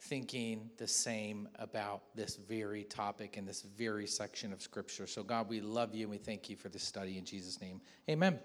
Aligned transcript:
thinking 0.00 0.70
the 0.76 0.86
same 0.86 1.48
about 1.58 2.02
this 2.14 2.36
very 2.36 2.84
topic 2.84 3.36
and 3.36 3.46
this 3.46 3.62
very 3.62 4.06
section 4.06 4.52
of 4.52 4.62
Scripture. 4.62 5.06
So, 5.06 5.22
God, 5.22 5.48
we 5.48 5.60
love 5.60 5.94
you 5.94 6.02
and 6.02 6.10
we 6.10 6.18
thank 6.18 6.48
you 6.48 6.56
for 6.56 6.68
this 6.68 6.84
study 6.84 7.18
in 7.18 7.24
Jesus' 7.24 7.60
name. 7.60 7.80
Amen. 8.08 8.38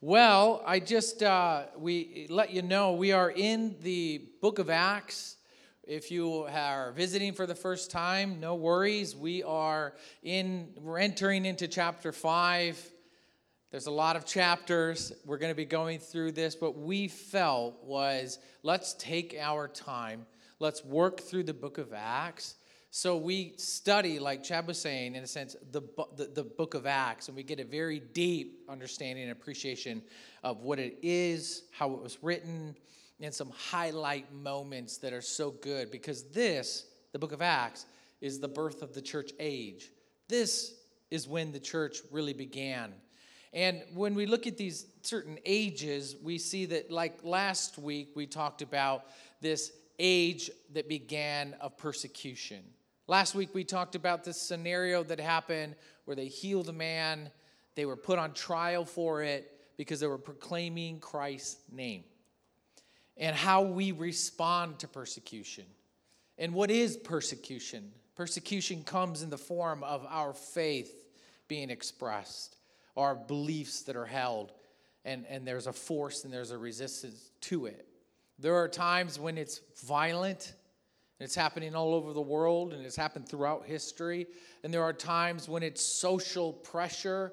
Well, 0.00 0.62
I 0.66 0.80
just 0.80 1.22
uh, 1.22 1.64
we 1.78 2.26
let 2.28 2.52
you 2.52 2.62
know 2.62 2.92
we 2.92 3.12
are 3.12 3.30
in 3.30 3.76
the 3.82 4.22
book 4.40 4.58
of 4.58 4.70
Acts. 4.70 5.36
If 5.82 6.10
you 6.10 6.46
are 6.50 6.92
visiting 6.92 7.32
for 7.32 7.46
the 7.46 7.54
first 7.54 7.90
time, 7.90 8.40
no 8.40 8.56
worries. 8.56 9.14
We 9.14 9.42
are 9.42 9.94
in 10.22 10.68
we're 10.80 10.98
entering 10.98 11.46
into 11.46 11.68
chapter 11.68 12.12
five. 12.12 12.78
There's 13.70 13.86
a 13.86 13.92
lot 13.92 14.14
of 14.14 14.24
chapters. 14.24 15.12
We're 15.24 15.38
going 15.38 15.50
to 15.50 15.56
be 15.56 15.64
going 15.64 15.98
through 15.98 16.32
this, 16.32 16.54
but 16.54 16.78
we 16.78 17.08
felt 17.08 17.82
was 17.82 18.38
let's 18.62 18.94
take 18.94 19.36
our 19.38 19.66
time. 19.66 20.24
Let's 20.60 20.84
work 20.84 21.20
through 21.20 21.44
the 21.44 21.54
book 21.54 21.78
of 21.78 21.92
Acts. 21.92 22.54
So 22.90 23.16
we 23.16 23.54
study, 23.58 24.18
like 24.18 24.42
Chad 24.42 24.66
was 24.66 24.80
saying, 24.80 25.16
in 25.16 25.22
a 25.22 25.26
sense, 25.26 25.56
the, 25.72 25.82
the, 26.16 26.26
the 26.26 26.44
book 26.44 26.74
of 26.74 26.86
Acts, 26.86 27.28
and 27.28 27.36
we 27.36 27.42
get 27.42 27.60
a 27.60 27.64
very 27.64 28.00
deep 28.00 28.60
understanding 28.70 29.24
and 29.24 29.32
appreciation 29.32 30.00
of 30.42 30.62
what 30.62 30.78
it 30.78 30.98
is, 31.02 31.64
how 31.72 31.92
it 31.92 32.00
was 32.00 32.16
written, 32.22 32.74
and 33.20 33.34
some 33.34 33.50
highlight 33.50 34.32
moments 34.32 34.96
that 34.98 35.12
are 35.12 35.20
so 35.20 35.50
good 35.50 35.90
because 35.90 36.22
this, 36.30 36.86
the 37.12 37.18
book 37.18 37.32
of 37.32 37.42
Acts, 37.42 37.86
is 38.20 38.38
the 38.38 38.48
birth 38.48 38.80
of 38.80 38.94
the 38.94 39.02
church 39.02 39.32
age. 39.40 39.90
This 40.28 40.74
is 41.10 41.28
when 41.28 41.52
the 41.52 41.60
church 41.60 41.98
really 42.10 42.32
began. 42.32 42.94
And 43.52 43.82
when 43.94 44.14
we 44.14 44.26
look 44.26 44.46
at 44.46 44.56
these 44.56 44.86
certain 45.02 45.38
ages, 45.44 46.16
we 46.22 46.38
see 46.38 46.66
that, 46.66 46.90
like 46.90 47.20
last 47.22 47.78
week, 47.78 48.10
we 48.14 48.26
talked 48.26 48.62
about 48.62 49.04
this 49.40 49.72
age 49.98 50.50
that 50.72 50.88
began 50.88 51.54
of 51.60 51.76
persecution. 51.76 52.62
Last 53.08 53.34
week, 53.34 53.54
we 53.54 53.64
talked 53.64 53.94
about 53.94 54.24
this 54.24 54.40
scenario 54.40 55.02
that 55.04 55.20
happened 55.20 55.76
where 56.04 56.16
they 56.16 56.26
healed 56.26 56.68
a 56.68 56.72
man, 56.72 57.30
they 57.76 57.86
were 57.86 57.96
put 57.96 58.18
on 58.18 58.32
trial 58.32 58.84
for 58.84 59.22
it 59.22 59.52
because 59.76 60.00
they 60.00 60.06
were 60.06 60.18
proclaiming 60.18 60.98
Christ's 60.98 61.58
name, 61.70 62.04
and 63.16 63.36
how 63.36 63.62
we 63.62 63.92
respond 63.92 64.78
to 64.80 64.88
persecution. 64.88 65.64
And 66.38 66.52
what 66.52 66.70
is 66.70 66.96
persecution? 66.96 67.92
Persecution 68.14 68.82
comes 68.82 69.22
in 69.22 69.30
the 69.30 69.38
form 69.38 69.82
of 69.84 70.06
our 70.08 70.32
faith 70.32 70.92
being 71.48 71.70
expressed 71.70 72.55
are 72.96 73.14
beliefs 73.14 73.82
that 73.82 73.96
are 73.96 74.06
held, 74.06 74.52
and, 75.04 75.26
and 75.28 75.46
there's 75.46 75.66
a 75.66 75.72
force 75.72 76.24
and 76.24 76.32
there's 76.32 76.50
a 76.50 76.58
resistance 76.58 77.30
to 77.42 77.66
it. 77.66 77.86
There 78.38 78.56
are 78.56 78.68
times 78.68 79.18
when 79.18 79.38
it's 79.38 79.60
violent, 79.84 80.54
and 81.18 81.24
it's 81.24 81.34
happening 81.34 81.74
all 81.74 81.94
over 81.94 82.12
the 82.12 82.20
world, 82.20 82.72
and 82.72 82.84
it's 82.84 82.96
happened 82.96 83.28
throughout 83.28 83.64
history. 83.64 84.26
And 84.62 84.74
there 84.74 84.82
are 84.82 84.92
times 84.92 85.48
when 85.48 85.62
it's 85.62 85.82
social 85.82 86.52
pressure, 86.52 87.32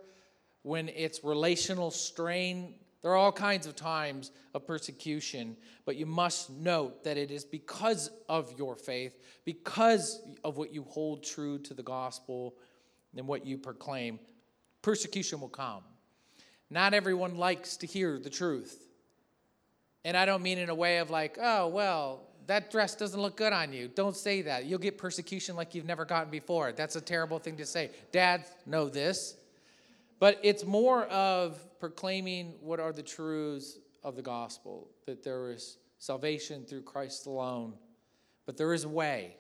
when 0.62 0.88
it's 0.90 1.24
relational 1.24 1.92
strain. 1.92 2.76
There 3.02 3.12
are 3.12 3.18
all 3.18 3.34
kinds 3.34 3.68
of 3.68 3.76
times 3.76 4.32
of 4.54 4.66
persecution, 4.66 5.58
but 5.84 5.98
you 5.98 6.06
must 6.06 6.50
note 6.50 7.04
that 7.04 7.18
it 7.18 7.32
is 7.32 7.44
because 7.44 8.10
of 8.30 8.58
your 8.58 8.78
faith, 8.78 9.18
because 9.44 10.22
of 10.46 10.56
what 10.56 10.74
you 10.74 10.84
hold 10.84 11.24
true 11.24 11.60
to 11.60 11.74
the 11.74 11.84
gospel 11.84 12.56
and 13.18 13.28
what 13.28 13.46
you 13.46 13.58
proclaim, 13.58 14.20
persecution 14.84 15.42
will 15.42 15.50
come. 15.50 15.82
Not 16.70 16.94
everyone 16.94 17.36
likes 17.38 17.78
to 17.78 17.88
hear 17.88 18.20
the 18.20 18.30
truth. 18.30 18.88
And 20.06 20.16
I 20.16 20.26
don't 20.26 20.44
mean 20.44 20.60
in 20.60 20.70
a 20.70 20.76
way 20.76 21.00
of 21.00 21.10
like, 21.10 21.38
oh, 21.42 21.68
well, 21.70 22.28
that 22.46 22.70
dress 22.70 22.96
doesn't 22.96 23.20
look 23.20 23.38
good 23.38 23.54
on 23.54 23.74
you. 23.74 23.88
Don't 23.88 24.16
say 24.16 24.44
that. 24.44 24.66
You'll 24.66 24.80
get 24.80 24.98
persecution 24.98 25.56
like 25.56 25.74
you've 25.74 25.86
never 25.86 26.06
gotten 26.06 26.30
before. 26.30 26.74
That's 26.74 26.96
a 26.96 27.02
terrible 27.02 27.40
thing 27.40 27.58
to 27.58 27.66
say. 27.66 27.90
Dads 28.12 28.50
know 28.66 28.90
this. 28.90 29.38
But 30.20 30.40
it's 30.44 30.66
more 30.66 31.06
of 31.06 31.60
proclaiming 31.80 32.54
what 32.62 32.80
are 32.80 32.94
the 32.94 33.04
truths 33.04 33.78
of 34.04 34.16
the 34.16 34.22
gospel 34.22 34.90
that 35.06 35.24
there 35.24 35.52
is 35.52 35.78
salvation 36.00 36.66
through 36.66 36.82
Christ 36.82 37.26
alone, 37.26 37.74
but 38.46 38.58
there 38.58 38.74
is 38.74 38.84
a 38.84 38.90
way 38.90 39.38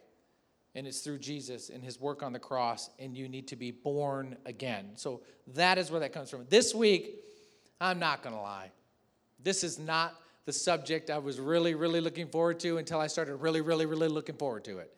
and 0.75 0.88
it's 0.88 1.01
through 1.01 1.19
Jesus 1.19 1.69
and 1.69 1.84
his 1.84 2.00
work 2.00 2.23
on 2.23 2.34
the 2.34 2.39
cross, 2.39 2.89
and 3.00 3.16
you 3.16 3.29
need 3.29 3.47
to 3.50 3.56
be 3.56 3.72
born 3.72 4.38
again. 4.45 4.91
So 4.95 5.22
that 5.53 5.78
is 5.78 5.91
where 5.91 6.00
that 6.00 6.13
comes 6.13 6.29
from. 6.29 6.45
This 6.50 6.73
week, 6.73 7.16
I'm 7.79 8.00
not 8.00 8.23
going 8.23 8.35
to 8.35 8.41
lie. 8.41 8.72
This 9.41 9.63
is 9.63 9.78
not 9.78 10.16
the 10.45 10.53
subject 10.53 11.09
I 11.09 11.19
was 11.19 11.39
really, 11.39 11.75
really 11.75 12.01
looking 12.01 12.28
forward 12.28 12.59
to 12.61 12.78
until 12.78 13.00
I 13.00 13.07
started 13.07 13.35
really, 13.38 13.61
really, 13.61 13.85
really 13.85 14.07
looking 14.07 14.35
forward 14.35 14.63
to 14.66 14.79
it. 14.79 14.91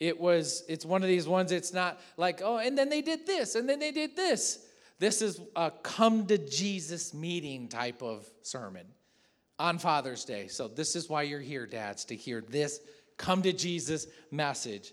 It 0.00 0.20
was, 0.20 0.64
it's 0.68 0.84
one 0.84 1.02
of 1.02 1.08
these 1.08 1.26
ones, 1.26 1.52
it's 1.52 1.72
not 1.72 2.00
like, 2.16 2.42
oh, 2.44 2.58
and 2.58 2.76
then 2.76 2.88
they 2.88 3.00
did 3.00 3.26
this, 3.26 3.54
and 3.54 3.68
then 3.68 3.78
they 3.78 3.92
did 3.92 4.16
this. 4.16 4.66
This 4.98 5.22
is 5.22 5.40
a 5.56 5.70
come 5.82 6.26
to 6.26 6.38
Jesus 6.38 7.14
meeting 7.14 7.68
type 7.68 8.02
of 8.02 8.28
sermon 8.42 8.86
on 9.58 9.78
Father's 9.78 10.24
Day. 10.24 10.48
So 10.48 10.68
this 10.68 10.96
is 10.96 11.08
why 11.08 11.22
you're 11.22 11.40
here, 11.40 11.66
dads, 11.66 12.04
to 12.06 12.16
hear 12.16 12.40
this 12.40 12.80
come 13.16 13.42
to 13.42 13.52
Jesus 13.52 14.06
message. 14.30 14.92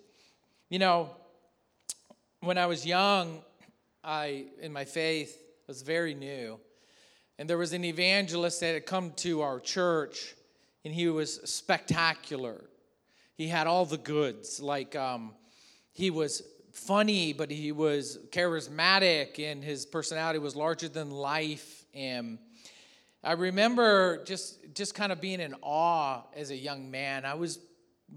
You 0.72 0.80
know, 0.80 1.10
when 2.40 2.58
I 2.58 2.66
was 2.66 2.86
young, 2.86 3.42
I, 4.06 4.46
in 4.62 4.72
my 4.72 4.86
faith, 4.86 5.38
was 5.68 5.82
very 5.82 6.14
new. 6.14 6.62
And 7.38 7.50
there 7.50 7.58
was 7.58 7.74
an 7.74 7.84
evangelist 7.84 8.62
that 8.62 8.76
had 8.76 8.86
come 8.86 9.12
to 9.18 9.42
our 9.42 9.60
church, 9.60 10.34
and 10.86 10.94
he 10.94 11.10
was 11.10 11.42
spectacular. 11.44 12.64
He 13.36 13.50
had 13.50 13.68
all 13.68 13.86
the 13.86 13.98
goods. 13.98 14.62
Like, 14.62 14.96
um, 14.96 15.34
he 15.92 16.10
was 16.10 16.42
funny, 16.72 17.34
but 17.34 17.52
he 17.52 17.74
was 17.74 18.20
charismatic, 18.30 19.40
and 19.40 19.62
his 19.62 19.86
personality 19.86 20.40
was 20.40 20.56
larger 20.56 20.88
than 20.88 21.12
life. 21.12 21.84
And 21.94 22.40
I 23.22 23.34
remember 23.34 24.24
just, 24.24 24.74
just 24.74 24.96
kind 24.96 25.12
of 25.12 25.20
being 25.20 25.42
in 25.42 25.54
awe 25.62 26.22
as 26.34 26.50
a 26.50 26.56
young 26.56 26.90
man. 26.90 27.26
I 27.26 27.34
was 27.34 27.60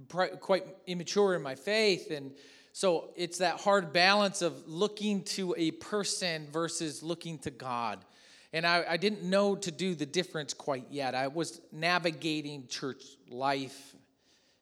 quite 0.08 0.64
immature 0.86 1.34
in 1.34 1.42
my 1.42 1.54
faith. 1.54 2.10
And 2.10 2.32
so 2.72 3.10
it's 3.16 3.38
that 3.38 3.60
hard 3.60 3.92
balance 3.92 4.42
of 4.42 4.66
looking 4.66 5.22
to 5.24 5.54
a 5.56 5.70
person 5.72 6.48
versus 6.52 7.02
looking 7.02 7.38
to 7.40 7.50
God. 7.50 8.04
And 8.52 8.66
I, 8.66 8.84
I 8.90 8.96
didn't 8.96 9.22
know 9.22 9.56
to 9.56 9.70
do 9.70 9.94
the 9.94 10.06
difference 10.06 10.54
quite 10.54 10.86
yet. 10.90 11.14
I 11.14 11.28
was 11.28 11.60
navigating 11.72 12.66
church 12.68 13.02
life 13.28 13.94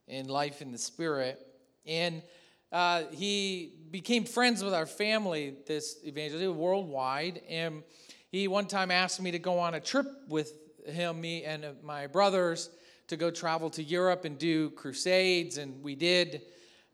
and 0.09 0.31
life 0.31 0.63
in 0.63 0.73
the 0.73 0.79
spirit. 0.79 1.39
And 1.87 2.23
uh, 2.71 3.05
he 3.13 3.75
became 3.91 4.25
friends 4.25 4.65
with 4.65 4.73
our 4.73 4.87
family, 4.87 5.57
this 5.67 5.99
evangelist, 6.05 6.55
worldwide. 6.55 7.43
And 7.49 7.83
he 8.31 8.49
one 8.49 8.67
time 8.67 8.91
asked 8.91 9.21
me 9.21 9.31
to 9.31 9.39
go 9.39 9.59
on 9.59 9.75
a 9.75 9.81
trip 9.81 10.07
with 10.29 10.53
him, 10.87 11.21
me, 11.21 11.45
and 11.45 11.65
my 11.83 12.07
brothers 12.07 12.71
to 13.09 13.17
go 13.17 13.31
travel 13.31 13.71
to 13.71 13.83
Europe 13.83 14.25
and 14.25 14.39
do 14.39 14.71
crusades, 14.71 15.59
and 15.59 15.83
we 15.83 15.95
did. 15.95 16.43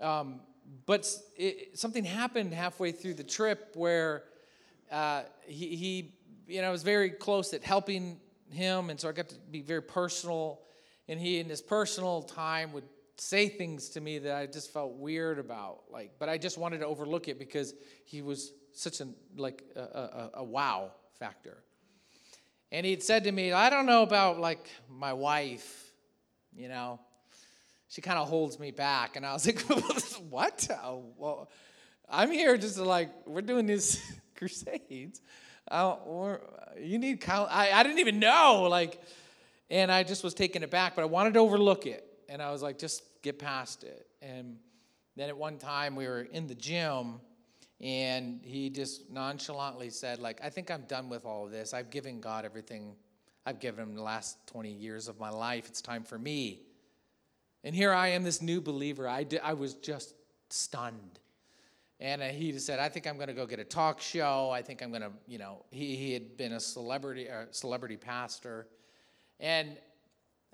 Um, 0.00 0.40
but 0.86 1.08
it, 1.36 1.78
something 1.78 2.04
happened 2.04 2.52
halfway 2.52 2.92
through 2.92 3.14
the 3.14 3.24
trip 3.24 3.72
where 3.74 4.24
uh, 4.90 5.22
he, 5.46 5.76
he, 5.76 6.14
you 6.46 6.60
know, 6.60 6.68
I 6.68 6.70
was 6.70 6.82
very 6.82 7.10
close 7.10 7.52
at 7.54 7.62
helping 7.62 8.20
him, 8.50 8.90
and 8.90 8.98
so 8.98 9.08
I 9.08 9.12
got 9.12 9.28
to 9.28 9.36
be 9.50 9.62
very 9.62 9.82
personal. 9.82 10.60
And 11.08 11.18
he, 11.18 11.38
in 11.38 11.48
his 11.48 11.62
personal 11.62 12.22
time, 12.22 12.72
would 12.72 12.84
say 13.16 13.48
things 13.48 13.88
to 13.90 14.00
me 14.00 14.18
that 14.18 14.36
I 14.36 14.46
just 14.46 14.72
felt 14.72 14.92
weird 14.92 15.38
about. 15.38 15.84
Like, 15.90 16.12
but 16.18 16.28
I 16.28 16.38
just 16.38 16.58
wanted 16.58 16.78
to 16.78 16.86
overlook 16.86 17.28
it 17.28 17.38
because 17.38 17.74
he 18.04 18.22
was 18.22 18.52
such 18.72 19.00
a 19.00 19.08
like 19.36 19.64
a, 19.74 19.80
a, 19.80 20.30
a 20.34 20.44
wow 20.44 20.92
factor. 21.18 21.58
And 22.70 22.84
he'd 22.84 23.02
said 23.02 23.24
to 23.24 23.32
me, 23.32 23.52
I 23.52 23.70
don't 23.70 23.86
know 23.86 24.02
about 24.02 24.38
like 24.38 24.70
my 24.88 25.12
wife 25.12 25.87
you 26.58 26.68
know. 26.68 27.00
She 27.88 28.02
kind 28.02 28.18
of 28.18 28.28
holds 28.28 28.58
me 28.58 28.70
back. 28.70 29.16
And 29.16 29.24
I 29.24 29.32
was 29.32 29.46
like, 29.46 29.60
what? 30.28 30.68
Oh, 30.82 31.04
well, 31.16 31.50
I'm 32.08 32.30
here 32.30 32.56
just 32.56 32.76
to 32.76 32.84
like, 32.84 33.10
we're 33.26 33.40
doing 33.40 33.66
these 33.66 34.02
crusades. 34.36 35.22
Uh, 35.70 35.96
you 36.78 36.98
need 36.98 37.20
count. 37.20 37.48
I, 37.50 37.72
I 37.72 37.82
didn't 37.82 37.98
even 37.98 38.18
know. 38.18 38.66
Like, 38.70 39.00
and 39.70 39.90
I 39.90 40.02
just 40.02 40.22
was 40.24 40.34
taken 40.34 40.62
aback, 40.62 40.96
but 40.96 41.02
I 41.02 41.06
wanted 41.06 41.34
to 41.34 41.40
overlook 41.40 41.86
it. 41.86 42.04
And 42.28 42.42
I 42.42 42.50
was 42.50 42.62
like, 42.62 42.78
just 42.78 43.02
get 43.22 43.38
past 43.38 43.84
it. 43.84 44.06
And 44.20 44.56
then 45.16 45.28
at 45.28 45.36
one 45.36 45.58
time 45.58 45.96
we 45.96 46.06
were 46.06 46.22
in 46.22 46.46
the 46.46 46.54
gym 46.54 47.20
and 47.80 48.40
he 48.42 48.70
just 48.70 49.08
nonchalantly 49.10 49.88
said 49.88 50.18
like 50.18 50.40
i 50.42 50.50
think 50.50 50.70
i'm 50.70 50.82
done 50.82 51.08
with 51.08 51.24
all 51.24 51.44
of 51.44 51.52
this 51.52 51.72
i've 51.72 51.90
given 51.90 52.20
god 52.20 52.44
everything 52.44 52.96
I've 53.48 53.60
given 53.60 53.82
him 53.82 53.94
the 53.94 54.02
last 54.02 54.36
20 54.48 54.70
years 54.70 55.08
of 55.08 55.18
my 55.18 55.30
life. 55.30 55.68
It's 55.68 55.80
time 55.80 56.02
for 56.02 56.18
me. 56.18 56.60
And 57.64 57.74
here 57.74 57.94
I 57.94 58.08
am, 58.08 58.22
this 58.22 58.42
new 58.42 58.60
believer. 58.60 59.08
I, 59.08 59.24
did, 59.24 59.40
I 59.42 59.54
was 59.54 59.72
just 59.72 60.12
stunned. 60.50 61.18
And 61.98 62.20
uh, 62.20 62.26
he 62.26 62.58
said, 62.58 62.78
I 62.78 62.90
think 62.90 63.06
I'm 63.06 63.16
going 63.16 63.28
to 63.28 63.34
go 63.34 63.46
get 63.46 63.58
a 63.58 63.64
talk 63.64 64.02
show. 64.02 64.50
I 64.50 64.60
think 64.60 64.82
I'm 64.82 64.90
going 64.90 65.00
to, 65.00 65.12
you 65.26 65.38
know, 65.38 65.64
he, 65.70 65.96
he 65.96 66.12
had 66.12 66.36
been 66.36 66.52
a 66.52 66.60
celebrity, 66.60 67.28
a 67.28 67.46
celebrity 67.50 67.96
pastor. 67.96 68.66
And 69.40 69.78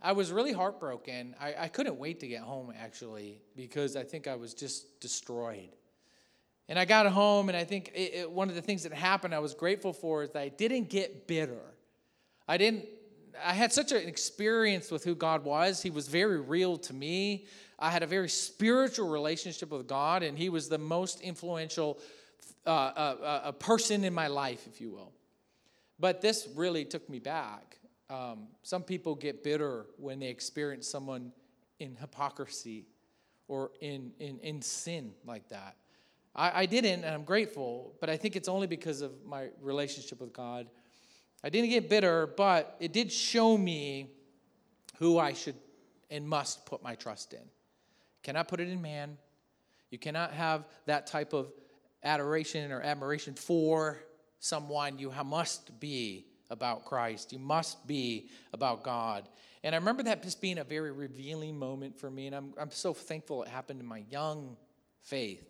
I 0.00 0.12
was 0.12 0.30
really 0.30 0.52
heartbroken. 0.52 1.34
I, 1.40 1.54
I 1.58 1.68
couldn't 1.68 1.98
wait 1.98 2.20
to 2.20 2.28
get 2.28 2.42
home, 2.42 2.72
actually, 2.78 3.40
because 3.56 3.96
I 3.96 4.04
think 4.04 4.28
I 4.28 4.36
was 4.36 4.54
just 4.54 5.00
destroyed. 5.00 5.70
And 6.68 6.78
I 6.78 6.84
got 6.84 7.06
home, 7.08 7.48
and 7.48 7.58
I 7.58 7.64
think 7.64 7.90
it, 7.92 8.14
it, 8.14 8.30
one 8.30 8.50
of 8.50 8.54
the 8.54 8.62
things 8.62 8.84
that 8.84 8.92
happened 8.92 9.34
I 9.34 9.40
was 9.40 9.52
grateful 9.52 9.92
for 9.92 10.22
is 10.22 10.30
that 10.30 10.40
I 10.40 10.48
didn't 10.48 10.90
get 10.90 11.26
bitter. 11.26 11.73
I 12.48 12.56
didn't. 12.56 12.86
I 13.44 13.52
had 13.52 13.72
such 13.72 13.90
an 13.90 14.06
experience 14.06 14.90
with 14.90 15.02
who 15.02 15.14
God 15.14 15.44
was. 15.44 15.82
He 15.82 15.90
was 15.90 16.06
very 16.06 16.40
real 16.40 16.76
to 16.78 16.94
me. 16.94 17.46
I 17.78 17.90
had 17.90 18.02
a 18.02 18.06
very 18.06 18.28
spiritual 18.28 19.08
relationship 19.08 19.70
with 19.70 19.88
God, 19.88 20.22
and 20.22 20.38
He 20.38 20.48
was 20.48 20.68
the 20.68 20.78
most 20.78 21.20
influential 21.20 21.98
uh, 22.66 22.70
uh, 22.70 22.70
uh, 23.22 23.52
person 23.52 24.04
in 24.04 24.14
my 24.14 24.28
life, 24.28 24.66
if 24.66 24.80
you 24.80 24.90
will. 24.90 25.12
But 25.98 26.20
this 26.20 26.48
really 26.54 26.84
took 26.84 27.08
me 27.08 27.18
back. 27.18 27.78
Um, 28.10 28.48
some 28.62 28.82
people 28.82 29.14
get 29.14 29.42
bitter 29.42 29.86
when 29.96 30.20
they 30.20 30.28
experience 30.28 30.88
someone 30.88 31.32
in 31.78 31.96
hypocrisy 31.96 32.86
or 33.48 33.70
in, 33.80 34.12
in, 34.18 34.38
in 34.40 34.62
sin 34.62 35.12
like 35.24 35.48
that. 35.48 35.76
I, 36.34 36.62
I 36.62 36.66
didn't, 36.66 37.04
and 37.04 37.14
I'm 37.14 37.24
grateful, 37.24 37.94
but 38.00 38.10
I 38.10 38.16
think 38.16 38.36
it's 38.36 38.48
only 38.48 38.66
because 38.66 39.00
of 39.00 39.12
my 39.24 39.48
relationship 39.60 40.20
with 40.20 40.32
God. 40.32 40.68
I 41.44 41.50
didn't 41.50 41.68
get 41.68 41.90
bitter, 41.90 42.26
but 42.26 42.74
it 42.80 42.94
did 42.94 43.12
show 43.12 43.58
me 43.58 44.10
who 44.98 45.18
I 45.18 45.34
should 45.34 45.56
and 46.10 46.26
must 46.26 46.64
put 46.64 46.82
my 46.82 46.94
trust 46.94 47.34
in. 47.34 47.42
Cannot 48.22 48.48
put 48.48 48.60
it 48.60 48.68
in 48.68 48.80
man. 48.80 49.18
You 49.90 49.98
cannot 49.98 50.32
have 50.32 50.64
that 50.86 51.06
type 51.06 51.34
of 51.34 51.52
adoration 52.02 52.72
or 52.72 52.80
admiration 52.80 53.34
for 53.34 53.98
someone. 54.38 54.98
You 54.98 55.12
must 55.22 55.78
be 55.80 56.24
about 56.48 56.86
Christ. 56.86 57.30
You 57.30 57.38
must 57.38 57.86
be 57.86 58.30
about 58.54 58.82
God. 58.82 59.28
And 59.62 59.74
I 59.74 59.78
remember 59.78 60.02
that 60.04 60.22
just 60.22 60.40
being 60.40 60.58
a 60.58 60.64
very 60.64 60.92
revealing 60.92 61.58
moment 61.58 61.98
for 61.98 62.10
me. 62.10 62.26
And 62.26 62.34
I'm, 62.34 62.54
I'm 62.58 62.70
so 62.70 62.94
thankful 62.94 63.42
it 63.42 63.48
happened 63.48 63.80
in 63.80 63.86
my 63.86 64.04
young 64.10 64.56
faith 65.02 65.44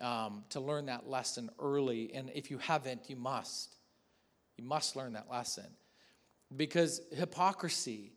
um, 0.00 0.44
to 0.50 0.60
learn 0.60 0.86
that 0.86 1.06
lesson 1.06 1.50
early. 1.58 2.12
And 2.14 2.30
if 2.34 2.50
you 2.50 2.56
haven't, 2.56 3.10
you 3.10 3.16
must. 3.16 3.76
You 4.62 4.68
must 4.68 4.94
learn 4.94 5.14
that 5.14 5.28
lesson. 5.28 5.66
Because 6.56 7.00
hypocrisy, 7.12 8.12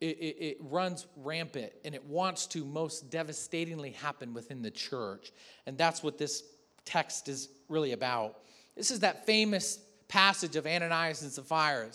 it, 0.00 0.16
it, 0.18 0.36
it, 0.40 0.56
runs 0.60 1.06
rampant 1.16 1.72
and 1.84 1.94
it 1.94 2.04
wants 2.06 2.46
to 2.46 2.64
most 2.64 3.10
devastatingly 3.10 3.90
happen 3.90 4.32
within 4.32 4.62
the 4.62 4.70
church. 4.70 5.32
And 5.66 5.76
that's 5.76 6.02
what 6.02 6.16
this 6.16 6.44
text 6.86 7.28
is 7.28 7.50
really 7.68 7.92
about. 7.92 8.38
This 8.74 8.90
is 8.90 9.00
that 9.00 9.26
famous 9.26 9.80
passage 10.08 10.56
of 10.56 10.66
Ananias 10.66 11.22
and 11.22 11.30
Sapphira, 11.30 11.88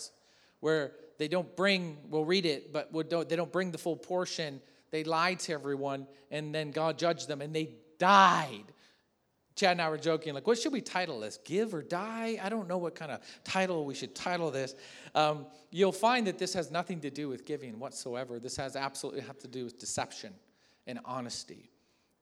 where 0.60 0.92
they 1.18 1.28
don't 1.28 1.56
bring, 1.56 1.98
we'll 2.10 2.26
read 2.26 2.46
it, 2.46 2.72
but 2.72 2.94
they 2.94 3.36
don't 3.36 3.52
bring 3.52 3.72
the 3.72 3.80
full 3.80 3.98
portion. 3.98 4.62
They 4.92 5.04
lied 5.04 5.40
to 5.40 5.54
everyone, 5.54 6.06
and 6.30 6.54
then 6.54 6.70
God 6.70 7.00
judged 7.00 7.28
them, 7.28 7.42
and 7.42 7.54
they 7.54 7.72
died. 7.98 8.66
Chad 9.58 9.72
and 9.72 9.82
I 9.82 9.90
were 9.90 9.98
joking, 9.98 10.36
like, 10.36 10.46
what 10.46 10.60
should 10.60 10.72
we 10.72 10.82
title 10.82 11.20
this? 11.20 11.40
Give 11.44 11.74
or 11.74 11.82
die? 11.82 12.38
I 12.42 12.48
don't 12.48 12.68
know 12.68 12.78
what 12.78 12.94
kind 12.94 13.12
of 13.12 13.22
title 13.44 13.86
we 13.86 13.96
should 13.96 14.14
title 14.14 14.52
this. 14.52 14.76
Um, 15.16 15.48
you'll 15.72 15.92
find 15.92 16.28
that 16.28 16.38
this 16.38 16.54
has 16.54 16.70
nothing 16.70 17.02
to 17.02 17.10
do 17.10 17.28
with 17.28 17.44
giving 17.44 17.80
whatsoever. 17.80 18.38
This 18.40 18.56
has 18.58 18.76
absolutely 18.76 19.22
have 19.22 19.40
to 19.40 19.48
do 19.48 19.66
with 19.66 19.80
deception 19.80 20.34
and 20.86 21.00
honesty. 21.04 21.72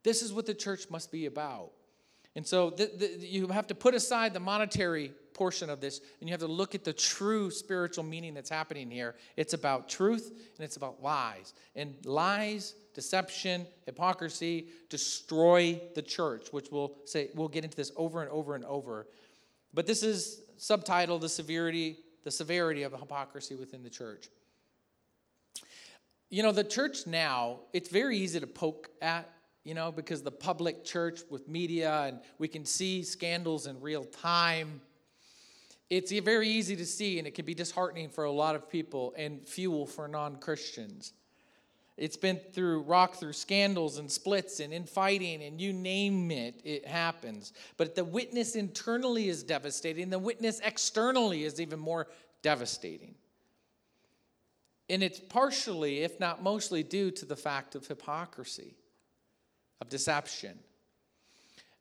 This 0.03 0.21
is 0.21 0.31
what 0.31 0.45
the 0.45 0.53
church 0.53 0.89
must 0.89 1.11
be 1.11 1.25
about. 1.25 1.71
And 2.37 2.47
so 2.47 2.69
the, 2.69 2.89
the, 2.95 3.27
you 3.27 3.47
have 3.47 3.67
to 3.67 3.75
put 3.75 3.93
aside 3.93 4.33
the 4.33 4.39
monetary 4.39 5.11
portion 5.35 5.69
of 5.69 5.79
this 5.79 6.01
and 6.19 6.27
you 6.27 6.33
have 6.33 6.39
to 6.39 6.47
look 6.47 6.73
at 6.73 6.83
the 6.83 6.93
true 6.93 7.51
spiritual 7.51 8.03
meaning 8.03 8.33
that's 8.33 8.49
happening 8.49 8.89
here. 8.89 9.15
It's 9.37 9.53
about 9.53 9.87
truth 9.87 10.31
and 10.57 10.65
it's 10.65 10.77
about 10.77 11.03
lies. 11.03 11.53
And 11.75 11.93
lies, 12.05 12.73
deception, 12.95 13.67
hypocrisy 13.85 14.69
destroy 14.89 15.79
the 15.93 16.01
church, 16.01 16.48
which 16.51 16.69
we'll 16.71 16.95
say 17.05 17.29
we'll 17.36 17.48
get 17.48 17.63
into 17.63 17.77
this 17.77 17.91
over 17.95 18.24
and 18.24 18.31
over 18.31 18.55
and 18.55 18.65
over. 18.65 19.05
But 19.74 19.86
this 19.86 20.01
is 20.01 20.41
subtitled 20.57 21.21
the 21.21 21.29
severity 21.29 21.98
the 22.24 22.31
severity 22.31 22.81
of 22.81 22.91
hypocrisy 22.91 23.53
within 23.53 23.83
the 23.83 23.89
church. 23.89 24.29
You 26.31 26.41
know, 26.41 26.51
the 26.51 26.63
church 26.63 27.05
now, 27.05 27.60
it's 27.71 27.89
very 27.89 28.17
easy 28.17 28.39
to 28.39 28.48
poke 28.48 28.89
at 29.00 29.29
you 29.65 29.74
know, 29.74 29.91
because 29.91 30.21
the 30.21 30.31
public 30.31 30.86
church 30.86 31.21
with 31.29 31.50
media 31.50 32.03
and 32.03 32.19
we 32.38 32.48
can 32.48 32.63
see 32.63 33.03
scandals 33.03 33.65
in 33.65 33.81
real 33.81 34.05
time. 34.05 34.79
It's 35.89 36.12
very 36.12 36.50
easy 36.50 36.75
to 36.75 36.86
see, 36.86 37.20
and 37.20 37.27
it 37.27 37.36
can 37.36 37.46
be 37.46 37.54
disheartening 37.54 38.10
for 38.10 38.24
a 38.24 38.32
lot 38.32 38.56
of 38.56 38.70
people 38.70 39.13
and 39.18 39.48
fuel 39.48 39.86
for 39.86 40.08
non 40.08 40.38
Christians. 40.38 41.13
It's 41.98 42.18
been 42.18 42.42
through 42.51 42.82
rock 42.82 43.15
through 43.15 43.34
scandals 43.34 44.00
and 44.00 44.12
splits 44.12 44.60
and 44.60 44.74
infighting 44.74 45.42
and 45.44 45.62
you 45.62 45.72
name 45.72 46.30
it, 46.30 46.60
it 46.65 46.86
happens. 46.86 47.54
But 47.77 47.96
the 47.96 48.04
witness 48.04 48.56
internally 48.56 49.30
is 49.30 49.44
devastating, 49.44 50.10
the 50.10 50.20
witness 50.20 50.60
externally 50.63 51.46
is 51.46 51.62
even 51.62 51.80
more 51.80 52.08
devastating. 52.42 53.15
And 54.89 55.01
it's 55.01 55.20
partially, 55.20 56.01
if 56.01 56.20
not 56.20 56.44
mostly, 56.44 56.84
due 56.84 57.12
to 57.12 57.25
the 57.25 57.36
fact 57.36 57.75
of 57.75 57.88
hypocrisy 57.88 58.75
of 59.82 59.89
deception. 59.89 60.60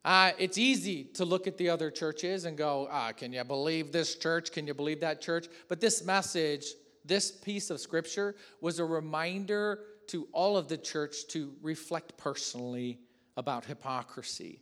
Uh, 0.04 0.32
it's 0.38 0.58
easy 0.58 1.04
to 1.04 1.24
look 1.24 1.46
at 1.46 1.56
the 1.56 1.70
other 1.70 1.90
churches 1.90 2.44
and 2.44 2.58
go, 2.58 2.86
ah, 2.90 3.10
can 3.12 3.32
you 3.32 3.42
believe 3.42 3.90
this 3.90 4.16
church? 4.16 4.52
Can 4.52 4.66
you 4.66 4.74
believe 4.74 5.00
that 5.00 5.22
church? 5.22 5.46
But 5.68 5.80
this 5.80 6.04
message, 6.04 6.66
this 7.04 7.30
piece 7.30 7.70
of 7.70 7.80
scripture, 7.80 8.34
was 8.60 8.78
a 8.78 8.84
reminder 8.84 9.80
to 10.08 10.28
all 10.32 10.58
of 10.58 10.68
the 10.68 10.76
church 10.76 11.26
to 11.28 11.54
reflect 11.62 12.18
personally 12.18 12.98
about 13.38 13.64
hypocrisy, 13.64 14.60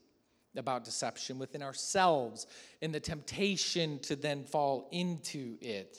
about 0.57 0.85
deception 0.85 1.41
within 1.41 1.63
ourselves, 1.63 2.47
and 2.81 2.95
the 2.95 3.01
temptation 3.01 3.99
to 4.01 4.15
then 4.15 4.45
fall 4.45 4.89
into 4.93 5.57
it. 5.61 5.99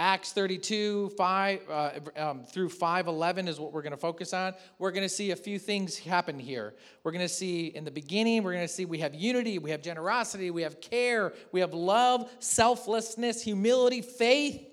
Acts 0.00 0.32
32, 0.32 1.10
5 1.10 1.60
uh, 1.68 1.90
um, 2.16 2.42
through 2.42 2.70
511 2.70 3.48
is 3.48 3.60
what 3.60 3.70
we're 3.70 3.82
going 3.82 3.90
to 3.90 3.98
focus 3.98 4.32
on. 4.32 4.54
We're 4.78 4.92
going 4.92 5.02
to 5.02 5.10
see 5.10 5.32
a 5.32 5.36
few 5.36 5.58
things 5.58 5.98
happen 5.98 6.38
here. 6.38 6.72
We're 7.04 7.12
going 7.12 7.20
to 7.20 7.28
see 7.28 7.66
in 7.66 7.84
the 7.84 7.90
beginning, 7.90 8.42
we're 8.42 8.54
going 8.54 8.66
to 8.66 8.72
see 8.72 8.86
we 8.86 9.00
have 9.00 9.14
unity, 9.14 9.58
we 9.58 9.70
have 9.72 9.82
generosity, 9.82 10.50
we 10.50 10.62
have 10.62 10.80
care, 10.80 11.34
we 11.52 11.60
have 11.60 11.74
love, 11.74 12.30
selflessness, 12.38 13.42
humility, 13.42 14.00
faith, 14.00 14.66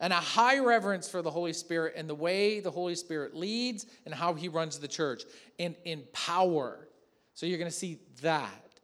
and 0.00 0.14
a 0.14 0.16
high 0.16 0.60
reverence 0.60 1.10
for 1.10 1.20
the 1.20 1.30
Holy 1.30 1.52
Spirit 1.52 1.92
and 1.94 2.08
the 2.08 2.14
way 2.14 2.60
the 2.60 2.70
Holy 2.70 2.94
Spirit 2.94 3.36
leads 3.36 3.84
and 4.06 4.14
how 4.14 4.32
he 4.32 4.48
runs 4.48 4.78
the 4.78 4.88
church, 4.88 5.24
and 5.58 5.76
in 5.84 6.04
power. 6.14 6.88
So 7.34 7.44
you're 7.44 7.58
going 7.58 7.70
to 7.70 7.76
see 7.76 7.98
that. 8.22 8.80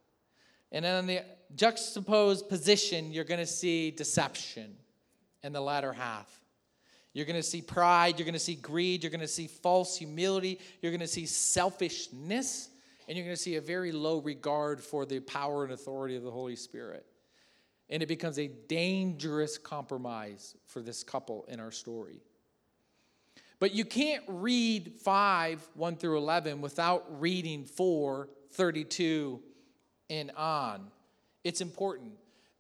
And 0.73 0.85
then 0.85 0.99
in 0.99 1.07
the 1.07 1.25
juxtaposed 1.55 2.51
position, 2.51 3.13
you're 3.13 3.25
going 3.25 3.41
to 3.41 3.47
see 3.47 3.91
deception 3.93 4.77
in 5.43 5.53
the 5.53 5.61
latter 5.61 5.93
half. 5.93 6.41
You're 7.13 7.27
going 7.27 7.37
to 7.37 7.43
see 7.43 7.61
pride, 7.61 8.19
you're 8.19 8.25
going 8.25 8.35
to 8.35 8.39
see 8.39 8.55
greed, 8.55 9.03
you're 9.03 9.11
going 9.11 9.21
to 9.21 9.29
see 9.29 9.49
false 9.49 9.97
humility, 9.97 10.61
you're 10.81 10.93
going 10.93 11.01
to 11.01 11.09
see 11.09 11.27
selfishness, 11.27 12.69
and 13.09 13.17
you're 13.17 13.25
going 13.25 13.37
to 13.37 13.43
see 13.43 13.57
a 13.57 13.61
very 13.61 13.91
low 13.91 14.19
regard 14.19 14.81
for 14.81 15.05
the 15.05 15.19
power 15.21 15.65
and 15.65 15.73
authority 15.73 16.15
of 16.15 16.23
the 16.23 16.31
Holy 16.31 16.55
Spirit. 16.55 17.05
And 17.89 18.03
it 18.03 18.07
becomes 18.07 18.39
a 18.39 18.47
dangerous 18.47 19.59
compromise 19.59 20.55
for 20.67 20.81
this 20.81 21.03
couple 21.03 21.45
in 21.49 21.59
our 21.59 21.73
story. 21.73 22.21
But 23.59 23.75
you 23.75 23.85
can't 23.85 24.23
read 24.29 24.93
5, 25.03 25.69
1 25.75 25.97
through 25.97 26.17
11, 26.19 26.61
without 26.61 27.21
reading 27.21 27.65
4, 27.65 28.29
32, 28.53 29.41
and 30.09 30.31
on. 30.37 30.87
It's 31.43 31.61
important 31.61 32.13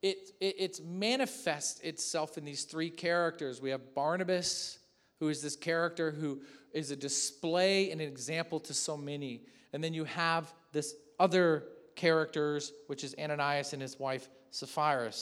it, 0.02 0.30
it 0.40 0.54
it's 0.58 0.80
manifests 0.80 1.80
itself 1.80 2.38
in 2.38 2.44
these 2.44 2.64
three 2.64 2.90
characters. 2.90 3.60
We 3.60 3.70
have 3.70 3.94
Barnabas, 3.94 4.78
who 5.18 5.28
is 5.28 5.42
this 5.42 5.56
character 5.56 6.10
who 6.10 6.40
is 6.72 6.90
a 6.90 6.96
display 6.96 7.90
and 7.90 8.00
an 8.00 8.08
example 8.08 8.60
to 8.60 8.74
so 8.74 8.96
many. 8.96 9.42
And 9.72 9.82
then 9.82 9.92
you 9.94 10.04
have 10.04 10.52
this 10.72 10.94
other 11.18 11.64
characters, 11.96 12.72
which 12.86 13.04
is 13.04 13.14
Ananias 13.18 13.72
and 13.72 13.82
his 13.82 13.98
wife 13.98 14.28
Sapphira. 14.50 15.12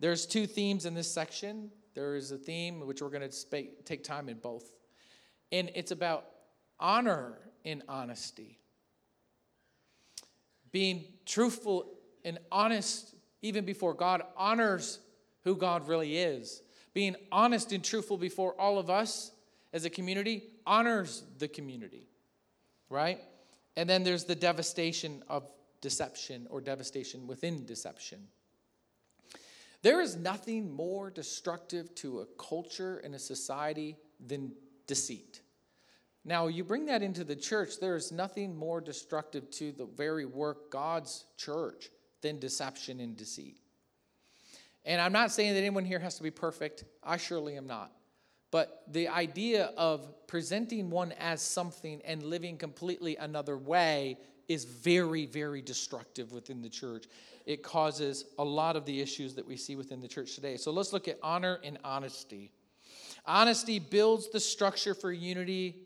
There's 0.00 0.26
two 0.26 0.46
themes 0.46 0.86
in 0.86 0.94
this 0.94 1.12
section. 1.12 1.70
There 1.94 2.16
is 2.16 2.32
a 2.32 2.38
theme 2.38 2.86
which 2.86 3.02
we're 3.02 3.10
going 3.10 3.28
to 3.28 3.46
take 3.84 4.02
time 4.02 4.28
in 4.28 4.38
both. 4.38 4.64
And 5.52 5.70
it's 5.74 5.92
about 5.92 6.24
honor 6.80 7.38
in 7.64 7.82
honesty. 7.88 8.58
Being 10.72 11.04
truthful 11.26 11.86
and 12.24 12.38
honest, 12.50 13.14
even 13.42 13.64
before 13.64 13.94
God, 13.94 14.22
honors 14.36 15.00
who 15.44 15.56
God 15.56 15.88
really 15.88 16.16
is. 16.18 16.62
Being 16.94 17.16
honest 17.30 17.72
and 17.72 17.82
truthful 17.82 18.16
before 18.16 18.54
all 18.60 18.78
of 18.78 18.90
us 18.90 19.32
as 19.72 19.84
a 19.84 19.90
community 19.90 20.44
honors 20.66 21.24
the 21.38 21.48
community, 21.48 22.08
right? 22.90 23.20
And 23.76 23.88
then 23.88 24.04
there's 24.04 24.24
the 24.24 24.34
devastation 24.34 25.22
of 25.28 25.48
deception 25.80 26.46
or 26.50 26.60
devastation 26.60 27.26
within 27.26 27.64
deception. 27.64 28.28
There 29.80 30.00
is 30.00 30.14
nothing 30.14 30.70
more 30.70 31.10
destructive 31.10 31.92
to 31.96 32.20
a 32.20 32.26
culture 32.38 32.98
and 32.98 33.14
a 33.14 33.18
society 33.18 33.96
than 34.24 34.52
deceit. 34.86 35.40
Now, 36.24 36.46
you 36.46 36.62
bring 36.62 36.86
that 36.86 37.02
into 37.02 37.24
the 37.24 37.34
church, 37.34 37.80
there 37.80 37.96
is 37.96 38.12
nothing 38.12 38.56
more 38.56 38.80
destructive 38.80 39.50
to 39.52 39.72
the 39.72 39.86
very 39.86 40.24
work 40.24 40.70
God's 40.70 41.24
church 41.36 41.90
than 42.22 42.38
deception 42.38 43.00
and 43.00 43.16
deceit. 43.16 43.58
And 44.84 45.00
I'm 45.00 45.12
not 45.12 45.30
saying 45.30 45.54
that 45.54 45.60
anyone 45.60 45.84
here 45.84 45.98
has 45.98 46.16
to 46.16 46.22
be 46.22 46.30
perfect. 46.30 46.84
I 47.02 47.16
surely 47.16 47.56
am 47.56 47.66
not. 47.66 47.92
But 48.50 48.82
the 48.88 49.08
idea 49.08 49.72
of 49.76 50.26
presenting 50.26 50.90
one 50.90 51.12
as 51.12 51.40
something 51.40 52.02
and 52.04 52.22
living 52.22 52.58
completely 52.58 53.16
another 53.16 53.56
way 53.56 54.18
is 54.48 54.64
very, 54.64 55.26
very 55.26 55.62
destructive 55.62 56.32
within 56.32 56.60
the 56.60 56.68
church. 56.68 57.06
It 57.46 57.62
causes 57.62 58.26
a 58.38 58.44
lot 58.44 58.76
of 58.76 58.84
the 58.84 59.00
issues 59.00 59.34
that 59.36 59.46
we 59.46 59.56
see 59.56 59.76
within 59.76 60.00
the 60.00 60.08
church 60.08 60.34
today. 60.34 60.56
So 60.56 60.70
let's 60.70 60.92
look 60.92 61.08
at 61.08 61.18
honor 61.22 61.60
and 61.64 61.78
honesty. 61.82 62.50
Honesty 63.24 63.78
builds 63.78 64.30
the 64.30 64.40
structure 64.40 64.94
for 64.94 65.12
unity 65.12 65.76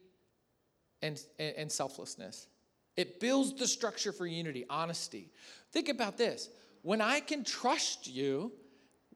and, 1.02 1.22
and 1.38 1.70
selflessness. 1.70 2.48
It 2.96 3.20
builds 3.20 3.54
the 3.54 3.66
structure 3.66 4.12
for 4.12 4.26
unity, 4.26 4.64
honesty. 4.70 5.30
Think 5.72 5.88
about 5.88 6.16
this. 6.16 6.48
When 6.82 7.00
I 7.00 7.20
can 7.20 7.44
trust 7.44 8.06
you, 8.06 8.52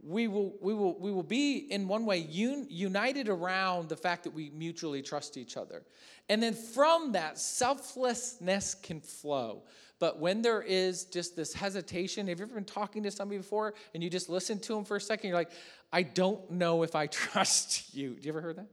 we 0.03 0.29
will, 0.29 0.55
we 0.61 0.75
will, 0.75 0.99
we 0.99 1.13
will 1.13 1.23
be, 1.23 1.59
in 1.71 1.87
one 1.87 2.07
way, 2.07 2.21
un, 2.21 2.67
united 2.69 3.29
around 3.29 3.89
the 3.89 3.97
fact 3.97 4.25
that 4.25 4.33
we 4.33 4.51
mutually 4.51 5.03
trust 5.03 5.37
each 5.37 5.57
other. 5.57 5.83
And 6.29 6.43
then 6.43 6.55
from 6.55 7.13
that, 7.13 7.39
selflessness 7.39 8.75
can 8.75 9.01
flow. 9.01 9.65
But 9.99 10.19
when 10.19 10.41
there 10.41 10.63
is 10.63 11.05
just 11.05 11.37
this 11.37 11.53
hesitation, 11.53 12.27
have 12.29 12.39
you 12.39 12.47
ever 12.47 12.55
been 12.55 12.65
talking 12.65 13.03
to 13.03 13.11
somebody 13.11 13.39
before 13.39 13.75
and 13.93 14.03
you 14.03 14.09
just 14.09 14.31
listen 14.31 14.59
to 14.61 14.75
them 14.75 14.85
for 14.85 14.97
a 14.97 15.01
second? 15.01 15.29
You're 15.29 15.39
like, 15.39 15.51
I 15.93 16.03
don't 16.03 16.51
know 16.51 16.83
if 16.83 16.95
I 16.95 17.07
trust 17.09 17.95
you. 17.95 18.15
Do 18.15 18.23
you 18.23 18.31
ever 18.31 18.41
heard 18.41 18.57
that? 18.57 18.69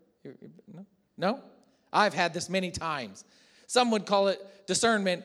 No? 0.73 0.85
No? 1.17 1.41
I've 1.91 2.13
had 2.13 2.33
this 2.33 2.49
many 2.49 2.71
times. 2.71 3.25
Some 3.67 3.91
would 3.91 4.05
call 4.05 4.29
it 4.29 4.41
discernment. 4.65 5.23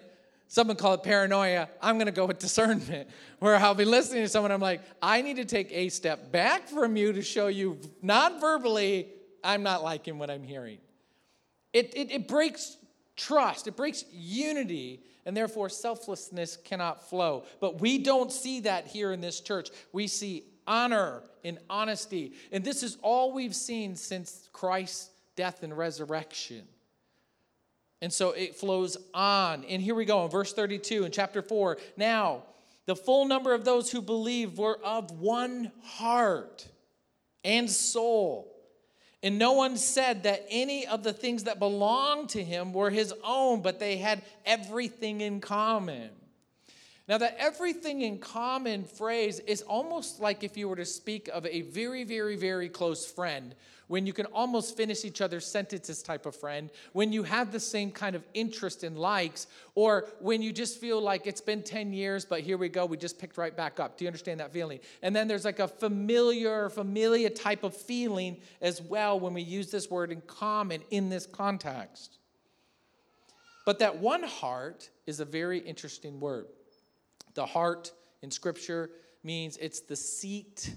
Some 0.49 0.69
would 0.69 0.77
call 0.77 0.93
it 0.95 1.03
paranoia. 1.03 1.69
I'm 1.81 1.97
going 1.97 2.07
to 2.07 2.13
go 2.13 2.27
with 2.27 2.39
discernment, 2.39 3.09
where 3.39 3.57
I'll 3.57 3.75
be 3.75 3.87
listening 3.87 4.23
to 4.23 4.29
someone. 4.29 4.53
I'm 4.53 4.61
like, 4.61 4.83
I 5.01 5.23
need 5.23 5.37
to 5.37 5.47
take 5.47 5.73
a 5.73 5.89
step 5.89 6.31
back 6.31 6.69
from 6.69 6.97
you 6.97 7.15
to 7.15 7.23
show 7.23 7.47
you 7.47 7.79
non 8.03 8.39
verbally, 8.39 9.09
I'm 9.43 9.63
not 9.63 9.83
liking 9.83 10.19
what 10.19 10.31
I'm 10.31 10.43
hearing. 10.43 10.79
It, 11.73 11.97
it, 11.97 12.11
it 12.13 12.29
breaks 12.29 12.77
trust, 13.17 13.67
it 13.67 13.77
breaks 13.77 14.05
unity, 14.13 15.01
and 15.25 15.37
therefore 15.37 15.69
selflessness 15.69 16.57
cannot 16.57 17.09
flow. 17.09 17.45
But 17.61 17.81
we 17.81 17.99
don't 17.99 18.31
see 18.31 18.61
that 18.61 18.87
here 18.87 19.13
in 19.13 19.21
this 19.21 19.41
church. 19.41 19.71
We 19.93 20.07
see 20.07 20.45
honor 20.67 21.23
and 21.45 21.59
honesty. 21.71 22.35
And 22.51 22.65
this 22.65 22.83
is 22.83 22.99
all 23.03 23.33
we've 23.33 23.55
seen 23.55 23.97
since 23.97 24.49
Christ's 24.53 25.11
death 25.35 25.63
and 25.63 25.77
resurrection. 25.77 26.65
And 28.02 28.12
so 28.12 28.32
it 28.32 28.56
flows 28.56 28.97
on. 29.14 29.64
And 29.64 29.80
here 29.80 29.94
we 29.94 30.04
go 30.04 30.25
in 30.25 30.30
verse 30.30 30.52
32 30.52 31.04
in 31.04 31.12
chapter 31.12 31.40
4. 31.40 31.78
Now, 31.97 32.42
the 32.85 32.97
full 32.97 33.26
number 33.26 33.54
of 33.54 33.64
those 33.64 33.92
who 33.92 34.02
believed 34.02 34.59
were 34.59 34.76
of 34.85 35.12
one 35.12 35.71
heart 35.85 36.66
and 37.44 37.71
soul. 37.71 38.49
And 39.23 39.38
no 39.38 39.52
one 39.52 39.76
said 39.76 40.25
that 40.25 40.44
any 40.50 40.85
of 40.85 41.04
the 41.04 41.12
things 41.12 41.44
that 41.44 41.61
belonged 41.61 42.30
to 42.30 42.42
him 42.42 42.73
were 42.73 42.90
his 42.90 43.14
own, 43.23 43.62
but 43.62 43.78
they 43.78 43.99
had 43.99 44.23
everything 44.44 45.21
in 45.21 45.40
common. 45.40 46.11
Now, 47.06 47.18
that 47.18 47.37
everything 47.38 48.02
in 48.02 48.18
common 48.18 48.82
phrase 48.82 49.38
is 49.38 49.62
almost 49.62 50.18
like 50.18 50.42
if 50.42 50.56
you 50.56 50.68
were 50.68 50.76
to 50.76 50.85
speak 50.85 51.28
of 51.28 51.47
a 51.47 51.61
very, 51.62 52.02
very, 52.02 52.35
very 52.35 52.68
close 52.68 53.09
friend 53.09 53.54
when 53.93 54.07
you 54.07 54.15
can 54.15 54.25
almost 54.33 54.75
finish 54.75 55.05
each 55.05 55.21
other's 55.21 55.47
sentences 55.47 56.03
type 56.03 56.25
of 56.25 56.35
friend, 56.35 56.71
when 56.95 57.13
you 57.13 57.25
have 57.25 57.53
the 57.53 57.61
same 57.61 57.91
kind 57.91 58.17
of 58.17 58.25
interest 58.33 58.85
and 58.85 58.97
likes, 58.97 59.47
or 59.75 60.09
when 60.19 60.41
you 60.41 60.51
just 60.51 60.81
feel 60.81 60.99
like 60.99 61.27
it's 61.27 61.43
been 61.43 61.63
10 61.63 61.93
years, 61.93 62.25
but 62.25 62.41
here 62.41 62.57
we 62.57 62.71
go, 62.71 62.87
we 62.87 62.97
just 62.97 63.19
picked 63.19 63.37
right 63.37 63.55
back 63.55 63.79
up. 63.79 63.99
Do 63.99 64.07
you 64.07 64.09
understand 64.09 64.41
that 64.41 64.51
feeling? 64.51 64.81
And 65.03 65.15
then 65.15 65.29
there's 65.29 65.45
like 65.45 65.59
a 65.59 65.69
familiar, 65.69 66.71
familiar 66.71 67.29
type 67.29 67.65
of 67.65 67.77
feeling 67.77 68.39
as 68.63 68.81
well 68.81 69.21
when 69.21 69.35
we 69.35 69.43
use 69.43 69.71
this 69.71 69.91
word 69.91 70.11
in 70.11 70.23
common 70.23 70.81
in 70.91 71.11
this 71.11 71.27
context. 71.27 72.17
But 73.67 73.79
that 73.81 73.99
one 73.99 74.23
heart 74.23 74.89
is 75.07 75.21
a 75.21 75.27
very 75.27 75.59
interesting 75.59 76.19
word. 76.19 76.47
The 77.35 77.45
heart 77.45 77.93
in 78.23 78.31
Scripture 78.31 78.89
means 79.23 79.59
it's 79.59 79.81
the 79.81 79.97
seat 79.97 80.77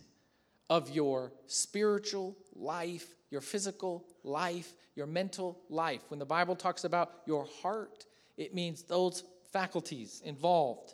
of 0.70 0.90
your 0.90 1.32
spiritual 1.48 2.36
life, 2.56 3.08
your 3.30 3.42
physical 3.42 4.06
life, 4.24 4.74
your 4.96 5.08
mental 5.08 5.60
life. 5.70 6.02
When 6.10 6.20
the 6.20 6.26
Bible 6.26 6.56
talks 6.56 6.84
about 6.84 7.12
your 7.26 7.48
heart, 7.62 8.06
it 8.38 8.54
means 8.54 8.84
those 8.84 9.24
faculties 9.52 10.22
involved. 10.26 10.94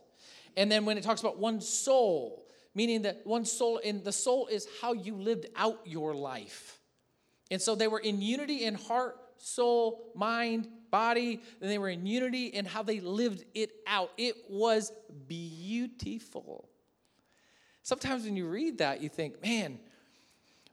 And 0.58 0.72
then 0.72 0.86
when 0.86 0.98
it 0.98 1.04
talks 1.04 1.22
about 1.22 1.40
one 1.40 1.62
soul, 1.62 2.48
meaning 2.76 3.04
that 3.04 3.22
one 3.26 3.46
soul, 3.46 3.80
and 3.84 4.04
the 4.04 4.12
soul 4.12 4.48
is 4.48 4.68
how 4.82 4.94
you 4.94 5.16
lived 5.16 5.46
out 5.56 5.80
your 5.86 6.14
life. 6.14 6.80
And 7.50 7.62
so 7.62 7.76
they 7.76 7.88
were 7.88 8.00
in 8.00 8.22
unity 8.22 8.66
in 8.66 8.76
heart, 8.76 9.18
soul, 9.38 10.12
mind, 10.16 10.68
body, 10.90 11.42
and 11.62 11.70
they 11.70 11.78
were 11.78 11.90
in 11.90 12.06
unity 12.06 12.48
in 12.48 12.66
how 12.66 12.84
they 12.84 13.00
lived 13.00 13.44
it 13.54 13.72
out. 13.88 14.12
It 14.18 14.36
was 14.50 14.92
beautiful. 15.28 16.71
Sometimes 17.84 18.26
when 18.26 18.36
you 18.36 18.48
read 18.48 18.78
that, 18.78 19.02
you 19.02 19.10
think, 19.10 19.42
man, 19.42 19.80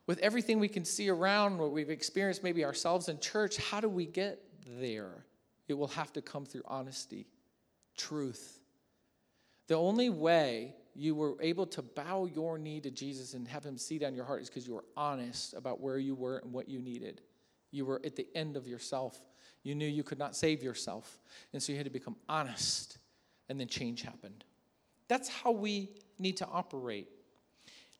with 0.07 0.19
everything 0.19 0.59
we 0.59 0.67
can 0.67 0.85
see 0.85 1.09
around, 1.09 1.57
what 1.57 1.71
we've 1.71 1.89
experienced, 1.89 2.43
maybe 2.43 2.65
ourselves 2.65 3.09
in 3.09 3.19
church, 3.19 3.57
how 3.57 3.79
do 3.79 3.89
we 3.89 4.05
get 4.05 4.41
there? 4.79 5.25
It 5.67 5.73
will 5.75 5.87
have 5.89 6.11
to 6.13 6.21
come 6.21 6.45
through 6.45 6.63
honesty, 6.65 7.27
truth. 7.95 8.59
The 9.67 9.75
only 9.75 10.09
way 10.09 10.75
you 10.95 11.15
were 11.15 11.35
able 11.41 11.67
to 11.67 11.81
bow 11.81 12.25
your 12.25 12.57
knee 12.57 12.79
to 12.81 12.91
Jesus 12.91 13.35
and 13.35 13.47
have 13.47 13.63
him 13.63 13.77
see 13.77 13.99
down 13.99 14.15
your 14.15 14.25
heart 14.25 14.41
is 14.41 14.49
because 14.49 14.67
you 14.67 14.73
were 14.73 14.85
honest 14.97 15.53
about 15.53 15.79
where 15.79 15.97
you 15.97 16.15
were 16.15 16.37
and 16.37 16.51
what 16.51 16.67
you 16.67 16.79
needed. 16.79 17.21
You 17.71 17.85
were 17.85 18.01
at 18.03 18.15
the 18.15 18.27
end 18.35 18.57
of 18.57 18.67
yourself. 18.67 19.19
You 19.63 19.75
knew 19.75 19.85
you 19.85 20.03
could 20.03 20.17
not 20.17 20.35
save 20.35 20.63
yourself. 20.63 21.19
And 21.53 21.61
so 21.61 21.71
you 21.71 21.77
had 21.77 21.85
to 21.85 21.91
become 21.91 22.15
honest, 22.27 22.97
and 23.47 23.59
then 23.59 23.67
change 23.67 24.01
happened. 24.01 24.43
That's 25.07 25.29
how 25.29 25.51
we 25.51 25.89
need 26.19 26.37
to 26.37 26.47
operate. 26.47 27.07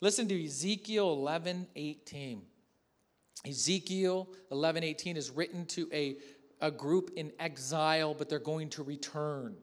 Listen 0.01 0.27
to 0.27 0.45
Ezekiel 0.45 1.11
11 1.11 1.67
18. 1.75 2.41
Ezekiel 3.45 4.29
11 4.51 4.83
18 4.83 5.17
is 5.17 5.31
written 5.31 5.65
to 5.67 5.89
a, 5.93 6.17
a 6.61 6.71
group 6.71 7.11
in 7.15 7.31
exile, 7.39 8.13
but 8.13 8.29
they're 8.29 8.39
going 8.39 8.69
to 8.69 8.83
return. 8.83 9.55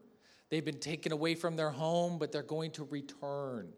They've 0.49 0.65
been 0.65 0.79
taken 0.79 1.11
away 1.11 1.35
from 1.35 1.55
their 1.55 1.71
home, 1.71 2.17
but 2.17 2.31
they're 2.31 2.43
going 2.43 2.71
to 2.71 2.85
return. 2.85 3.69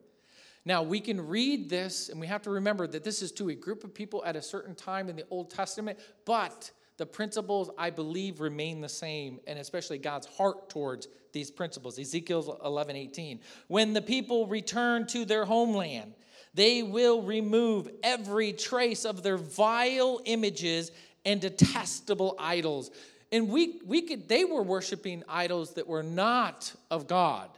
Now, 0.65 0.83
we 0.83 1.00
can 1.00 1.25
read 1.27 1.69
this, 1.69 2.09
and 2.09 2.19
we 2.19 2.27
have 2.27 2.41
to 2.43 2.50
remember 2.50 2.86
that 2.88 3.03
this 3.03 3.21
is 3.21 3.31
to 3.33 3.50
a 3.50 3.55
group 3.55 3.83
of 3.83 3.93
people 3.93 4.24
at 4.25 4.36
a 4.36 4.41
certain 4.41 4.75
time 4.75 5.09
in 5.09 5.15
the 5.15 5.25
Old 5.29 5.50
Testament, 5.50 5.98
but 6.25 6.71
the 7.00 7.06
principles, 7.06 7.72
I 7.77 7.89
believe, 7.89 8.41
remain 8.41 8.82
the 8.82 8.89
same, 8.89 9.39
and 9.48 9.58
especially 9.58 9.98
God's 9.98 10.27
heart 10.27 10.70
towards 10.70 11.08
these 11.32 11.50
principles. 11.50 11.98
Ezekiel 11.98 12.60
11 12.63 12.96
18. 12.96 13.39
When 13.68 13.94
the 13.94 14.01
people 14.01 14.46
return 14.48 15.08
to 15.08 15.24
their 15.24 15.46
homeland, 15.46 16.13
they 16.53 16.84
will 16.84 17.22
remove 17.22 17.89
every 18.03 18.51
trace 18.51 19.06
of 19.06 19.24
their 19.24 19.38
vile 19.38 20.20
images 20.25 20.91
and 21.25 21.39
detestable 21.39 22.36
idols. 22.38 22.91
And 23.32 23.48
we, 23.48 23.79
we 23.86 24.01
could, 24.01 24.27
they 24.27 24.44
were 24.44 24.63
worshiping 24.63 25.24
idols 25.29 25.75
that 25.75 25.88
were 25.88 26.03
not 26.03 26.74
of 26.91 27.08
God, 27.08 27.50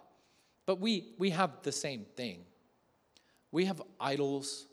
but 0.67 0.79
we, 0.79 1.13
we 1.17 1.31
have 1.31 1.51
the 1.63 1.71
same 1.71 2.05
thing. 2.15 2.45
We 3.51 3.65
have 3.65 3.81
idols 3.99 4.67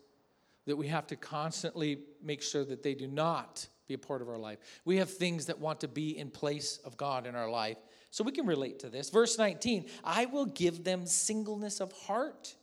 that 0.67 0.77
we 0.77 0.89
have 0.89 1.07
to 1.07 1.17
constantly 1.17 2.01
make 2.23 2.43
sure 2.43 2.65
that 2.67 2.83
they 2.83 2.95
do 2.95 3.07
not 3.07 3.67
be 3.89 3.95
a 3.95 3.99
part 3.99 4.23
of 4.23 4.29
our 4.29 4.39
life. 4.39 4.59
We 4.85 4.99
have 4.99 5.11
things 5.11 5.47
that 5.47 5.59
want 5.59 5.81
to 5.81 5.89
be 5.89 6.17
in 6.17 6.31
place 6.31 6.79
of 6.85 6.97
God 6.97 7.27
in 7.27 7.35
our 7.35 7.51
life. 7.51 7.79
So 8.11 8.23
we 8.23 8.33
can 8.33 8.47
relate 8.47 8.79
to 8.81 8.91
this. 8.91 9.11
Verse 9.11 9.39
19 9.39 9.87
I 10.05 10.27
will 10.27 10.47
give 10.47 10.85
them 10.85 11.07
singleness 11.07 11.81
of 11.81 11.93
heart 11.93 12.55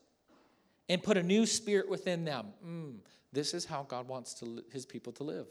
and 0.88 1.01
put 1.01 1.17
a 1.17 1.24
new 1.24 1.46
spirit 1.46 1.89
within 1.89 2.24
them. 2.24 2.48
Mm, 2.65 2.96
this 3.34 3.53
is 3.53 3.65
how 3.65 3.84
God 3.84 4.08
wants 4.08 4.36
to, 4.36 4.63
his 4.72 4.86
people 4.86 5.12
to 5.13 5.24
live. 5.24 5.48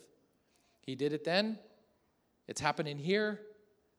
He 0.83 0.95
did 0.95 1.13
it 1.13 1.25
then, 1.25 1.59
it's 2.47 2.61
happening 2.61 2.99
here. 2.99 3.41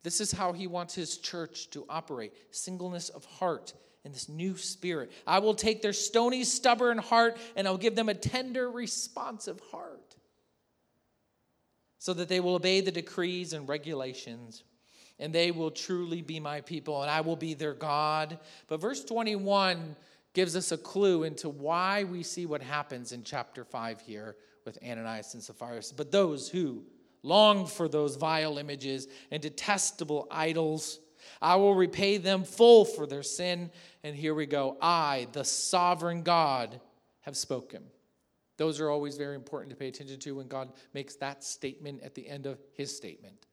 This 0.03 0.21
is 0.21 0.31
how 0.31 0.53
he 0.53 0.67
wants 0.67 0.93
his 0.93 1.17
church 1.17 1.71
to 1.71 1.83
operate 1.89 2.31
singleness 2.51 3.09
of 3.09 3.25
heart 3.25 3.73
and 4.03 4.13
this 4.13 4.29
new 4.29 4.55
spirit. 4.55 5.11
I 5.25 5.39
will 5.39 5.55
take 5.55 5.81
their 5.81 5.93
stony, 5.93 6.43
stubborn 6.43 6.99
heart 6.99 7.37
and 7.55 7.67
I'll 7.67 7.79
give 7.79 7.95
them 7.95 8.07
a 8.07 8.13
tender, 8.13 8.69
responsive 8.69 9.59
heart 9.71 10.15
so 12.05 12.13
that 12.13 12.29
they 12.29 12.39
will 12.39 12.53
obey 12.53 12.81
the 12.81 12.91
decrees 12.91 13.51
and 13.53 13.67
regulations, 13.67 14.63
and 15.17 15.33
they 15.33 15.49
will 15.49 15.71
truly 15.71 16.21
be 16.21 16.39
my 16.39 16.61
people, 16.61 17.01
and 17.01 17.09
I 17.09 17.21
will 17.21 17.35
be 17.35 17.55
their 17.55 17.73
God. 17.73 18.37
But 18.67 18.79
verse 18.79 19.03
21 19.03 19.95
gives 20.33 20.55
us 20.55 20.71
a 20.71 20.77
clue 20.77 21.23
into 21.23 21.49
why 21.49 22.03
we 22.03 22.21
see 22.21 22.45
what 22.45 22.61
happens 22.61 23.11
in 23.11 23.23
chapter 23.23 23.63
5 23.63 24.01
here 24.01 24.35
with 24.65 24.77
Ananias 24.87 25.33
and 25.33 25.41
Sapphira. 25.41 25.81
But 25.97 26.11
those 26.11 26.47
who 26.47 26.83
long 27.23 27.65
for 27.65 27.87
those 27.87 28.17
vile 28.17 28.59
images 28.59 29.07
and 29.31 29.41
detestable 29.41 30.27
idols, 30.29 30.99
I 31.41 31.55
will 31.55 31.73
repay 31.73 32.17
them 32.17 32.43
full 32.43 32.85
for 32.85 33.07
their 33.07 33.23
sin. 33.23 33.71
And 34.03 34.15
here 34.15 34.35
we 34.35 34.45
go 34.45 34.77
I, 34.79 35.25
the 35.31 35.43
sovereign 35.43 36.21
God, 36.21 36.79
have 37.21 37.35
spoken. 37.35 37.81
Those 38.57 38.79
are 38.79 38.89
always 38.89 39.17
very 39.17 39.35
important 39.35 39.71
to 39.71 39.75
pay 39.75 39.87
attention 39.87 40.19
to 40.19 40.35
when 40.35 40.47
God 40.47 40.71
makes 40.93 41.15
that 41.17 41.43
statement 41.43 42.01
at 42.03 42.15
the 42.15 42.27
end 42.27 42.45
of 42.45 42.59
his 42.73 42.95
statement. 42.95 43.47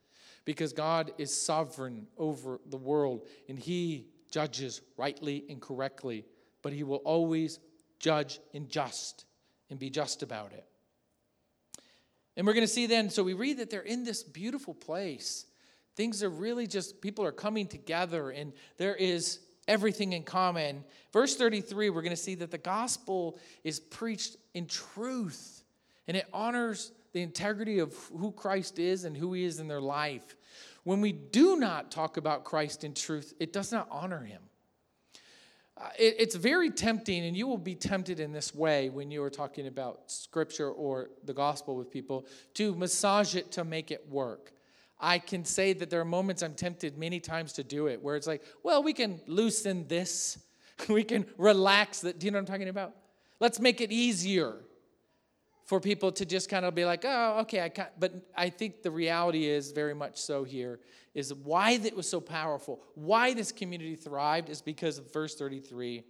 Because 0.44 0.72
God 0.72 1.12
is 1.18 1.34
sovereign 1.34 2.06
over 2.18 2.60
the 2.68 2.76
world 2.76 3.26
and 3.48 3.58
he 3.58 4.06
judges 4.30 4.80
rightly 4.96 5.44
and 5.48 5.60
correctly 5.60 6.24
but 6.62 6.72
he 6.72 6.84
will 6.84 6.98
always 6.98 7.58
judge 7.98 8.40
in 8.52 8.68
just 8.68 9.26
and 9.68 9.78
be 9.78 9.90
just 9.90 10.22
about 10.22 10.52
it. 10.52 10.64
And 12.36 12.46
we're 12.46 12.54
going 12.54 12.66
to 12.66 12.72
see 12.72 12.86
then, 12.86 13.10
so 13.10 13.22
we 13.22 13.34
read 13.34 13.58
that 13.58 13.68
they're 13.68 13.80
in 13.80 14.04
this 14.04 14.22
beautiful 14.22 14.72
place. 14.72 15.44
Things 15.96 16.22
are 16.22 16.30
really 16.30 16.66
just, 16.66 17.02
people 17.02 17.26
are 17.26 17.32
coming 17.32 17.66
together 17.66 18.30
and 18.30 18.54
there 18.78 18.94
is 18.94 19.40
everything 19.68 20.12
in 20.12 20.22
common. 20.22 20.84
Verse 21.12 21.36
33, 21.36 21.90
we're 21.90 22.02
going 22.02 22.10
to 22.10 22.16
see 22.16 22.34
that 22.36 22.50
the 22.50 22.58
gospel 22.58 23.38
is 23.64 23.80
preached 23.80 24.36
in 24.54 24.66
truth 24.66 25.62
and 26.08 26.16
it 26.16 26.26
honors 26.32 26.92
the 27.12 27.22
integrity 27.22 27.78
of 27.78 27.94
who 28.16 28.32
Christ 28.32 28.78
is 28.78 29.04
and 29.04 29.16
who 29.16 29.32
he 29.32 29.44
is 29.44 29.60
in 29.60 29.68
their 29.68 29.80
life. 29.80 30.36
When 30.84 31.00
we 31.00 31.12
do 31.12 31.56
not 31.56 31.90
talk 31.90 32.16
about 32.16 32.44
Christ 32.44 32.84
in 32.84 32.94
truth, 32.94 33.34
it 33.38 33.52
does 33.52 33.70
not 33.70 33.86
honor 33.90 34.20
him. 34.20 34.42
Uh, 35.76 35.88
it, 35.98 36.16
it's 36.18 36.34
very 36.34 36.70
tempting, 36.70 37.24
and 37.24 37.36
you 37.36 37.46
will 37.46 37.58
be 37.58 37.74
tempted 37.74 38.20
in 38.20 38.32
this 38.32 38.54
way 38.54 38.88
when 38.90 39.10
you 39.10 39.22
are 39.22 39.30
talking 39.30 39.66
about 39.66 40.10
scripture 40.10 40.70
or 40.70 41.10
the 41.24 41.32
gospel 41.32 41.76
with 41.76 41.90
people 41.90 42.26
to 42.54 42.74
massage 42.74 43.34
it 43.34 43.52
to 43.52 43.64
make 43.64 43.90
it 43.90 44.06
work. 44.08 44.52
I 45.02 45.18
can 45.18 45.44
say 45.44 45.72
that 45.72 45.90
there 45.90 46.00
are 46.00 46.04
moments 46.04 46.42
I'm 46.42 46.54
tempted 46.54 46.96
many 46.96 47.18
times 47.18 47.52
to 47.54 47.64
do 47.64 47.88
it 47.88 48.00
where 48.00 48.14
it's 48.14 48.28
like, 48.28 48.42
well, 48.62 48.84
we 48.84 48.92
can 48.92 49.20
loosen 49.26 49.88
this, 49.88 50.38
we 50.88 51.02
can 51.02 51.26
relax 51.36 52.00
that. 52.02 52.20
Do 52.20 52.26
you 52.26 52.30
know 52.30 52.36
what 52.36 52.48
I'm 52.48 52.54
talking 52.54 52.68
about? 52.68 52.94
Let's 53.40 53.58
make 53.58 53.80
it 53.80 53.90
easier 53.90 54.60
for 55.64 55.80
people 55.80 56.12
to 56.12 56.24
just 56.24 56.48
kind 56.48 56.64
of 56.64 56.74
be 56.74 56.84
like, 56.84 57.04
oh, 57.04 57.40
okay, 57.40 57.62
I 57.62 57.68
can't. 57.68 57.88
But 57.98 58.14
I 58.36 58.48
think 58.48 58.82
the 58.82 58.90
reality 58.90 59.46
is 59.46 59.72
very 59.72 59.94
much 59.94 60.18
so 60.20 60.44
here 60.44 60.78
is 61.14 61.34
why 61.34 61.78
that 61.78 61.96
was 61.96 62.08
so 62.08 62.20
powerful, 62.20 62.80
why 62.94 63.34
this 63.34 63.52
community 63.52 63.96
thrived 63.96 64.48
is 64.48 64.62
because 64.62 64.98
of 64.98 65.12
verse 65.12 65.34
33 65.34 66.04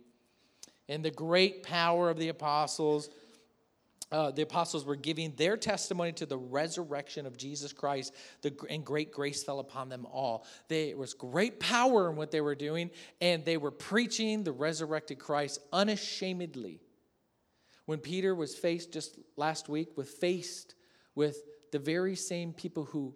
and 0.88 1.04
the 1.04 1.10
great 1.10 1.62
power 1.62 2.10
of 2.10 2.18
the 2.18 2.28
apostles. 2.28 3.08
Uh, 4.12 4.30
the 4.30 4.42
apostles 4.42 4.84
were 4.84 4.94
giving 4.94 5.32
their 5.36 5.56
testimony 5.56 6.12
to 6.12 6.26
the 6.26 6.36
resurrection 6.36 7.24
of 7.24 7.38
Jesus 7.38 7.72
Christ, 7.72 8.14
the, 8.42 8.54
and 8.68 8.84
great 8.84 9.10
grace 9.10 9.42
fell 9.42 9.58
upon 9.58 9.88
them 9.88 10.06
all. 10.12 10.46
there 10.68 10.96
was 10.96 11.14
great 11.14 11.58
power 11.58 12.10
in 12.10 12.16
what 12.16 12.30
they 12.30 12.42
were 12.42 12.54
doing, 12.54 12.90
and 13.22 13.42
they 13.44 13.56
were 13.56 13.70
preaching 13.70 14.44
the 14.44 14.52
resurrected 14.52 15.18
Christ 15.18 15.60
unashamedly. 15.72 16.80
When 17.86 17.98
Peter 17.98 18.34
was 18.34 18.54
faced 18.54 18.92
just 18.92 19.18
last 19.36 19.68
week 19.68 19.96
with 19.96 20.10
faced 20.10 20.74
with 21.14 21.38
the 21.72 21.78
very 21.78 22.14
same 22.14 22.52
people 22.52 22.84
who 22.84 23.14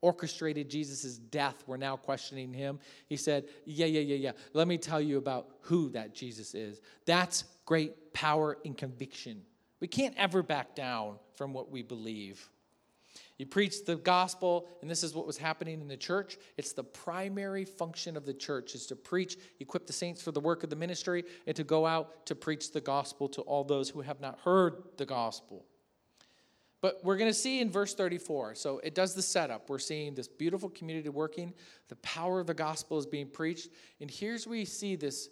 orchestrated 0.00 0.68
Jesus' 0.68 1.16
death 1.16 1.62
were 1.66 1.78
now 1.78 1.96
questioning 1.96 2.52
him. 2.52 2.78
He 3.06 3.16
said, 3.16 3.44
Yeah, 3.64 3.86
yeah, 3.86 4.00
yeah, 4.00 4.16
yeah. 4.16 4.32
Let 4.52 4.68
me 4.68 4.76
tell 4.76 5.00
you 5.00 5.18
about 5.18 5.48
who 5.60 5.88
that 5.90 6.14
Jesus 6.14 6.54
is. 6.54 6.80
That's 7.06 7.44
great 7.64 8.12
power 8.12 8.58
and 8.64 8.76
conviction. 8.76 9.42
We 9.84 9.88
can't 9.88 10.14
ever 10.16 10.42
back 10.42 10.74
down 10.74 11.16
from 11.34 11.52
what 11.52 11.70
we 11.70 11.82
believe. 11.82 12.48
You 13.36 13.44
preach 13.44 13.84
the 13.84 13.96
gospel, 13.96 14.66
and 14.80 14.90
this 14.90 15.02
is 15.02 15.14
what 15.14 15.26
was 15.26 15.36
happening 15.36 15.82
in 15.82 15.88
the 15.88 15.96
church. 15.98 16.38
It's 16.56 16.72
the 16.72 16.82
primary 16.82 17.66
function 17.66 18.16
of 18.16 18.24
the 18.24 18.32
church 18.32 18.74
is 18.74 18.86
to 18.86 18.96
preach, 18.96 19.36
equip 19.60 19.86
the 19.86 19.92
saints 19.92 20.22
for 20.22 20.32
the 20.32 20.40
work 20.40 20.64
of 20.64 20.70
the 20.70 20.76
ministry, 20.76 21.24
and 21.46 21.54
to 21.56 21.64
go 21.64 21.84
out 21.84 22.24
to 22.24 22.34
preach 22.34 22.72
the 22.72 22.80
gospel 22.80 23.28
to 23.28 23.42
all 23.42 23.62
those 23.62 23.90
who 23.90 24.00
have 24.00 24.22
not 24.22 24.38
heard 24.38 24.84
the 24.96 25.04
gospel. 25.04 25.66
But 26.80 27.04
we're 27.04 27.18
going 27.18 27.30
to 27.30 27.34
see 27.34 27.60
in 27.60 27.70
verse 27.70 27.92
34, 27.94 28.54
so 28.54 28.78
it 28.78 28.94
does 28.94 29.14
the 29.14 29.20
setup. 29.20 29.68
We're 29.68 29.78
seeing 29.78 30.14
this 30.14 30.28
beautiful 30.28 30.70
community 30.70 31.10
working, 31.10 31.52
the 31.88 31.96
power 31.96 32.40
of 32.40 32.46
the 32.46 32.54
gospel 32.54 32.96
is 32.96 33.04
being 33.04 33.28
preached, 33.28 33.68
and 34.00 34.10
here's 34.10 34.46
where 34.46 34.56
we 34.56 34.64
see 34.64 34.96
this, 34.96 35.28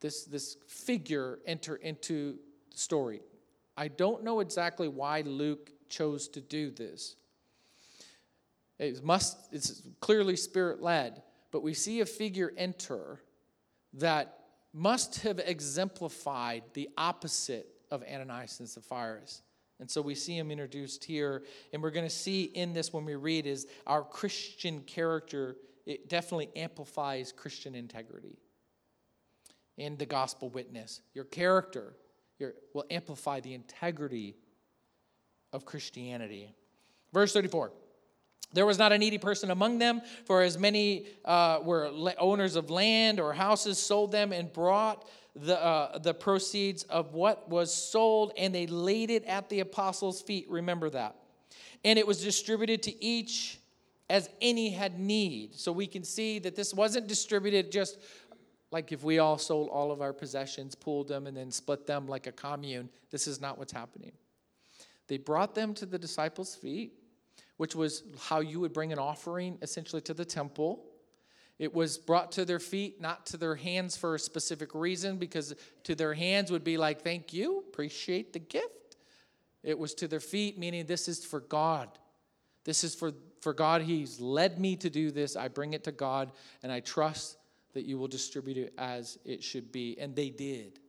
this, 0.00 0.24
this 0.24 0.58
figure 0.68 1.38
enter 1.46 1.76
into 1.76 2.36
the 2.70 2.76
story. 2.76 3.22
I 3.76 3.88
don't 3.88 4.24
know 4.24 4.40
exactly 4.40 4.88
why 4.88 5.20
Luke 5.22 5.70
chose 5.88 6.28
to 6.28 6.40
do 6.40 6.70
this. 6.70 7.16
It 8.78 9.02
must, 9.04 9.38
it's 9.52 9.82
clearly 10.00 10.36
spirit 10.36 10.82
led, 10.82 11.22
but 11.50 11.62
we 11.62 11.74
see 11.74 12.00
a 12.00 12.06
figure 12.06 12.52
enter 12.56 13.20
that 13.94 14.38
must 14.72 15.22
have 15.22 15.38
exemplified 15.38 16.62
the 16.74 16.88
opposite 16.98 17.66
of 17.90 18.02
Ananias 18.02 18.60
and 18.60 18.68
Sapphira. 18.68 19.20
And 19.78 19.90
so 19.90 20.02
we 20.02 20.14
see 20.14 20.36
him 20.36 20.50
introduced 20.50 21.04
here. 21.04 21.44
And 21.72 21.82
we're 21.82 21.90
going 21.90 22.06
to 22.06 22.14
see 22.14 22.44
in 22.44 22.72
this 22.72 22.92
when 22.92 23.04
we 23.04 23.14
read 23.14 23.46
is 23.46 23.66
our 23.86 24.02
Christian 24.02 24.82
character, 24.82 25.56
it 25.86 26.08
definitely 26.08 26.50
amplifies 26.56 27.32
Christian 27.32 27.74
integrity 27.74 28.38
in 29.78 29.96
the 29.96 30.06
gospel 30.06 30.50
witness. 30.50 31.00
Your 31.14 31.24
character 31.24 31.94
your, 32.38 32.54
will 32.74 32.84
amplify 32.90 33.40
the 33.40 33.54
integrity 33.54 34.36
of 35.52 35.64
Christianity. 35.64 36.54
Verse 37.12 37.32
34. 37.32 37.72
There 38.52 38.66
was 38.66 38.78
not 38.78 38.92
a 38.92 38.98
needy 38.98 39.18
person 39.18 39.50
among 39.50 39.78
them, 39.78 40.00
for 40.24 40.42
as 40.42 40.56
many 40.56 41.06
uh, 41.24 41.58
were 41.62 41.90
owners 42.18 42.56
of 42.56 42.70
land 42.70 43.18
or 43.20 43.32
houses 43.32 43.78
sold 43.78 44.12
them 44.12 44.32
and 44.32 44.52
brought 44.52 45.08
the, 45.34 45.62
uh, 45.62 45.98
the 45.98 46.14
proceeds 46.14 46.84
of 46.84 47.12
what 47.12 47.48
was 47.48 47.74
sold, 47.74 48.32
and 48.38 48.54
they 48.54 48.66
laid 48.66 49.10
it 49.10 49.24
at 49.24 49.48
the 49.48 49.60
apostles' 49.60 50.22
feet. 50.22 50.46
Remember 50.48 50.88
that. 50.90 51.16
And 51.84 51.98
it 51.98 52.06
was 52.06 52.22
distributed 52.22 52.82
to 52.84 53.04
each 53.04 53.58
as 54.08 54.30
any 54.40 54.70
had 54.70 54.98
need. 54.98 55.54
So 55.54 55.72
we 55.72 55.86
can 55.86 56.04
see 56.04 56.38
that 56.38 56.54
this 56.54 56.72
wasn't 56.72 57.08
distributed 57.08 57.72
just 57.72 57.98
like 58.70 58.92
if 58.92 59.04
we 59.04 59.18
all 59.18 59.38
sold 59.38 59.68
all 59.68 59.92
of 59.92 60.00
our 60.00 60.12
possessions, 60.12 60.74
pooled 60.74 61.08
them, 61.08 61.26
and 61.26 61.36
then 61.36 61.50
split 61.50 61.86
them 61.86 62.06
like 62.06 62.26
a 62.26 62.32
commune. 62.32 62.88
This 63.10 63.26
is 63.26 63.40
not 63.40 63.58
what's 63.58 63.72
happening. 63.72 64.12
They 65.08 65.18
brought 65.18 65.54
them 65.54 65.72
to 65.74 65.86
the 65.86 65.98
disciples' 65.98 66.54
feet, 66.54 66.94
which 67.56 67.76
was 67.76 68.02
how 68.28 68.40
you 68.40 68.60
would 68.60 68.72
bring 68.72 68.92
an 68.92 68.98
offering 68.98 69.58
essentially 69.62 70.02
to 70.02 70.14
the 70.14 70.24
temple. 70.24 70.84
It 71.58 71.72
was 71.72 71.96
brought 71.96 72.32
to 72.32 72.44
their 72.44 72.58
feet, 72.58 73.00
not 73.00 73.24
to 73.26 73.36
their 73.36 73.54
hands 73.54 73.96
for 73.96 74.14
a 74.14 74.18
specific 74.18 74.74
reason, 74.74 75.16
because 75.16 75.54
to 75.84 75.94
their 75.94 76.12
hands 76.12 76.50
would 76.50 76.64
be 76.64 76.76
like, 76.76 77.02
thank 77.02 77.32
you, 77.32 77.64
appreciate 77.68 78.32
the 78.32 78.40
gift. 78.40 78.96
It 79.62 79.78
was 79.78 79.94
to 79.94 80.08
their 80.08 80.20
feet, 80.20 80.58
meaning 80.58 80.86
this 80.86 81.08
is 81.08 81.24
for 81.24 81.40
God. 81.40 81.88
This 82.64 82.84
is 82.84 82.94
for, 82.94 83.12
for 83.40 83.54
God. 83.54 83.82
He's 83.82 84.20
led 84.20 84.58
me 84.58 84.76
to 84.76 84.90
do 84.90 85.10
this. 85.10 85.34
I 85.34 85.48
bring 85.48 85.72
it 85.72 85.84
to 85.84 85.92
God, 85.92 86.32
and 86.62 86.70
I 86.70 86.80
trust 86.80 87.38
that 87.76 87.84
you 87.84 87.98
will 87.98 88.08
distribute 88.08 88.56
it 88.56 88.74
as 88.78 89.18
it 89.24 89.42
should 89.42 89.70
be. 89.70 89.96
And 90.00 90.16
they 90.16 90.30
did. 90.30 90.80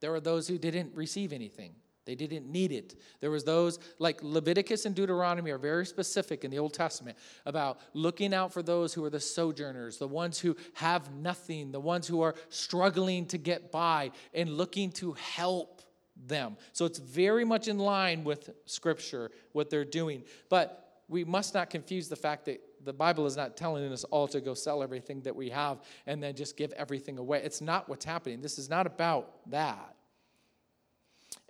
There 0.00 0.10
were 0.10 0.20
those 0.20 0.46
who 0.46 0.58
didn't 0.58 0.94
receive 0.94 1.32
anything. 1.32 1.72
They 2.06 2.14
didn't 2.14 2.50
need 2.50 2.72
it. 2.72 2.94
There 3.20 3.30
was 3.30 3.44
those 3.44 3.78
like 3.98 4.22
Leviticus 4.22 4.86
and 4.86 4.94
Deuteronomy 4.94 5.50
are 5.50 5.58
very 5.58 5.84
specific 5.84 6.42
in 6.42 6.50
the 6.50 6.58
Old 6.58 6.72
Testament 6.72 7.18
about 7.44 7.80
looking 7.92 8.32
out 8.32 8.52
for 8.52 8.62
those 8.62 8.94
who 8.94 9.04
are 9.04 9.10
the 9.10 9.20
sojourners, 9.20 9.98
the 9.98 10.08
ones 10.08 10.38
who 10.38 10.56
have 10.74 11.12
nothing, 11.12 11.70
the 11.70 11.80
ones 11.80 12.08
who 12.08 12.22
are 12.22 12.34
struggling 12.48 13.26
to 13.26 13.36
get 13.36 13.70
by 13.70 14.10
and 14.32 14.56
looking 14.56 14.90
to 14.92 15.12
help 15.12 15.82
them. 16.26 16.56
So 16.72 16.86
it's 16.86 16.98
very 16.98 17.44
much 17.44 17.68
in 17.68 17.78
line 17.78 18.24
with 18.24 18.50
scripture 18.64 19.30
what 19.52 19.68
they're 19.68 19.84
doing. 19.84 20.24
But 20.48 21.02
we 21.08 21.24
must 21.24 21.52
not 21.52 21.70
confuse 21.70 22.08
the 22.08 22.16
fact 22.16 22.46
that 22.46 22.60
the 22.88 22.92
Bible 22.94 23.26
is 23.26 23.36
not 23.36 23.54
telling 23.54 23.92
us 23.92 24.04
all 24.04 24.26
to 24.28 24.40
go 24.40 24.54
sell 24.54 24.82
everything 24.82 25.20
that 25.20 25.36
we 25.36 25.50
have 25.50 25.78
and 26.06 26.22
then 26.22 26.34
just 26.34 26.56
give 26.56 26.72
everything 26.72 27.18
away. 27.18 27.42
It's 27.44 27.60
not 27.60 27.86
what's 27.86 28.06
happening. 28.06 28.40
This 28.40 28.58
is 28.58 28.70
not 28.70 28.86
about 28.86 29.50
that. 29.50 29.94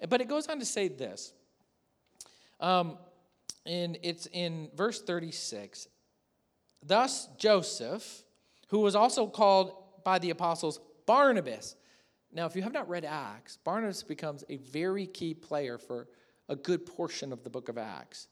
But 0.08 0.20
it 0.20 0.26
goes 0.26 0.48
on 0.48 0.58
to 0.58 0.64
say 0.64 0.88
this. 0.88 1.32
Um, 2.58 2.98
and 3.64 3.98
it's 4.02 4.26
in 4.32 4.68
verse 4.74 5.00
36. 5.00 5.86
Thus, 6.84 7.28
Joseph, 7.38 8.24
who 8.70 8.80
was 8.80 8.96
also 8.96 9.28
called 9.28 9.74
by 10.02 10.18
the 10.18 10.30
apostles 10.30 10.80
Barnabas. 11.06 11.76
Now, 12.32 12.46
if 12.46 12.56
you 12.56 12.62
have 12.62 12.72
not 12.72 12.88
read 12.88 13.04
Acts, 13.04 13.58
Barnabas 13.62 14.02
becomes 14.02 14.42
a 14.48 14.56
very 14.56 15.06
key 15.06 15.34
player 15.34 15.78
for 15.78 16.08
a 16.48 16.56
good 16.56 16.84
portion 16.84 17.32
of 17.32 17.44
the 17.44 17.50
book 17.50 17.68
of 17.68 17.78
Acts. 17.78 18.26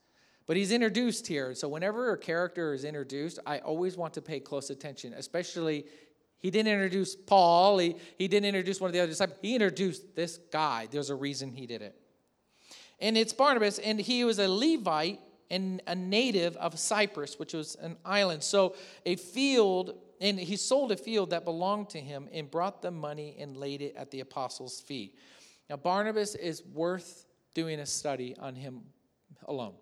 But 0.47 0.57
he's 0.57 0.71
introduced 0.71 1.27
here. 1.27 1.55
So, 1.55 1.69
whenever 1.69 2.13
a 2.13 2.19
character 2.19 2.73
is 2.73 2.85
introduced, 2.85 3.41
I 3.47 3.59
always 3.59 3.97
want 3.97 4.15
to 4.15 4.23
pay 4.23 4.41
close 4.41 4.71
attention, 4.71 5.13
especially 5.15 5.87
He 6.39 6.51
didn't 6.51 6.73
introduce 6.73 7.17
Paul. 7.17 7.79
He, 7.79 7.97
he 8.19 8.29
didn't 8.29 8.47
introduce 8.47 8.81
one 8.81 8.89
of 8.89 8.93
the 8.93 9.01
other 9.01 9.11
disciples. 9.11 9.39
He 9.43 9.55
introduced 9.55 10.15
this 10.15 10.39
guy. 10.53 10.87
There's 10.91 11.11
a 11.11 11.15
reason 11.15 11.53
he 11.53 11.67
did 11.67 11.83
it. 11.83 11.97
And 13.01 13.17
it's 13.17 13.33
Barnabas, 13.33 13.79
and 13.79 13.99
he 14.01 14.25
was 14.25 14.39
a 14.39 14.49
Levite 14.49 15.21
and 15.51 15.83
a 15.87 15.95
native 15.95 16.57
of 16.57 16.79
Cyprus, 16.79 17.39
which 17.39 17.53
was 17.53 17.75
an 17.77 17.97
island. 18.05 18.43
So 18.43 18.75
a 19.05 19.17
field, 19.17 19.95
and 20.21 20.39
he 20.39 20.57
sold 20.57 20.93
a 20.93 20.97
field 20.97 21.31
that 21.31 21.45
belonged 21.45 21.91
to 21.91 22.01
him 22.01 22.29
and 22.33 22.51
brought 22.51 22.83
the 22.83 22.91
money 22.91 23.37
and 23.39 23.57
laid 23.57 23.83
it 23.83 23.95
at 23.97 24.11
the 24.11 24.21
apostles' 24.21 24.81
feet. 24.81 25.19
Now, 25.69 25.77
Barnabas 25.77 26.35
is 26.35 26.63
worth 26.65 27.27
doing 27.55 27.81
a 27.81 27.87
study 27.87 28.37
on 28.39 28.55
him 28.55 28.83
alone. 29.47 29.75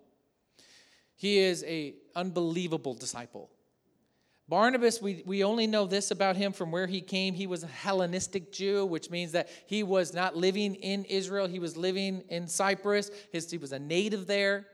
He 1.15 1.39
is 1.39 1.63
a 1.63 1.95
unbelievable 2.15 2.93
disciple. 2.93 3.49
Barnabas, 4.47 5.01
we, 5.01 5.23
we 5.25 5.43
only 5.43 5.65
know 5.65 5.87
this 5.87 6.11
about 6.11 6.35
him 6.35 6.51
from 6.51 6.71
where 6.71 6.85
he 6.85 7.01
came. 7.01 7.33
He 7.33 7.47
was 7.47 7.63
a 7.63 7.67
Hellenistic 7.67 8.51
Jew, 8.51 8.85
which 8.85 9.09
means 9.09 9.31
that 9.31 9.49
he 9.65 9.81
was 9.81 10.13
not 10.13 10.35
living 10.35 10.75
in 10.75 11.03
Israel. 11.05 11.47
He 11.47 11.57
was 11.57 11.75
living 11.75 12.23
in 12.29 12.47
Cyprus. 12.47 13.09
His, 13.31 13.49
he 13.49 13.57
was 13.57 13.71
a 13.71 13.79
native 13.79 14.27
there 14.27 14.67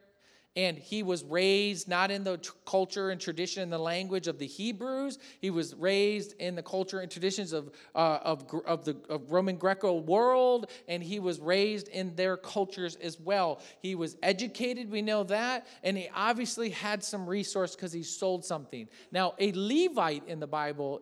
and 0.55 0.77
he 0.77 1.01
was 1.01 1.23
raised 1.23 1.87
not 1.87 2.11
in 2.11 2.25
the 2.25 2.37
culture 2.65 3.09
and 3.09 3.21
tradition 3.21 3.63
and 3.63 3.71
the 3.71 3.77
language 3.77 4.27
of 4.27 4.37
the 4.37 4.45
Hebrews. 4.45 5.17
He 5.39 5.49
was 5.49 5.73
raised 5.75 6.33
in 6.39 6.55
the 6.55 6.63
culture 6.63 6.99
and 6.99 7.09
traditions 7.09 7.53
of, 7.53 7.71
uh, 7.95 8.19
of, 8.23 8.45
of 8.65 8.83
the 8.83 8.97
of 9.07 9.31
Roman 9.31 9.55
Greco 9.55 9.93
world, 9.93 10.69
and 10.89 11.01
he 11.01 11.19
was 11.19 11.39
raised 11.39 11.87
in 11.87 12.15
their 12.15 12.35
cultures 12.35 12.97
as 12.97 13.19
well. 13.19 13.61
He 13.79 13.95
was 13.95 14.17
educated, 14.21 14.91
we 14.91 15.01
know 15.01 15.23
that, 15.23 15.67
and 15.83 15.97
he 15.97 16.09
obviously 16.13 16.69
had 16.69 17.03
some 17.03 17.27
resource 17.27 17.75
because 17.75 17.93
he 17.93 18.03
sold 18.03 18.43
something. 18.43 18.89
Now, 19.11 19.35
a 19.39 19.53
Levite 19.53 20.27
in 20.27 20.41
the 20.41 20.47
Bible, 20.47 21.01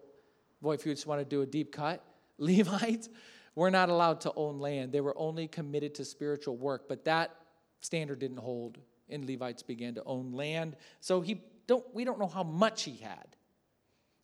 boy, 0.61 0.73
if 0.73 0.85
you 0.85 0.93
just 0.93 1.07
want 1.07 1.21
to 1.21 1.25
do 1.25 1.41
a 1.41 1.45
deep 1.47 1.71
cut, 1.71 2.03
Levites 2.37 3.09
were 3.55 3.71
not 3.71 3.89
allowed 3.89 4.21
to 4.21 4.33
own 4.35 4.59
land. 4.59 4.91
They 4.91 5.01
were 5.01 5.17
only 5.17 5.47
committed 5.47 5.95
to 5.95 6.05
spiritual 6.05 6.55
work, 6.55 6.87
but 6.87 7.03
that 7.05 7.35
standard 7.81 8.19
didn't 8.19 8.37
hold 8.37 8.77
and 9.09 9.25
Levites 9.25 9.63
began 9.63 9.95
to 9.95 10.03
own 10.05 10.31
land. 10.31 10.75
So 10.99 11.21
he 11.21 11.41
don't, 11.67 11.85
we 11.93 12.03
don't 12.03 12.19
know 12.19 12.27
how 12.27 12.43
much 12.43 12.83
he 12.83 12.95
had, 12.95 13.35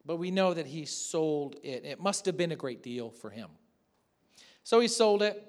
but 0.05 0.17
we 0.17 0.31
know 0.31 0.53
that 0.53 0.65
he 0.65 0.85
sold 0.85 1.55
it. 1.63 1.85
It 1.85 1.99
must 1.99 2.25
have 2.25 2.37
been 2.37 2.51
a 2.51 2.55
great 2.55 2.81
deal 2.83 3.09
for 3.09 3.29
him. 3.29 3.49
So 4.63 4.79
he 4.79 4.87
sold 4.87 5.21
it. 5.21 5.41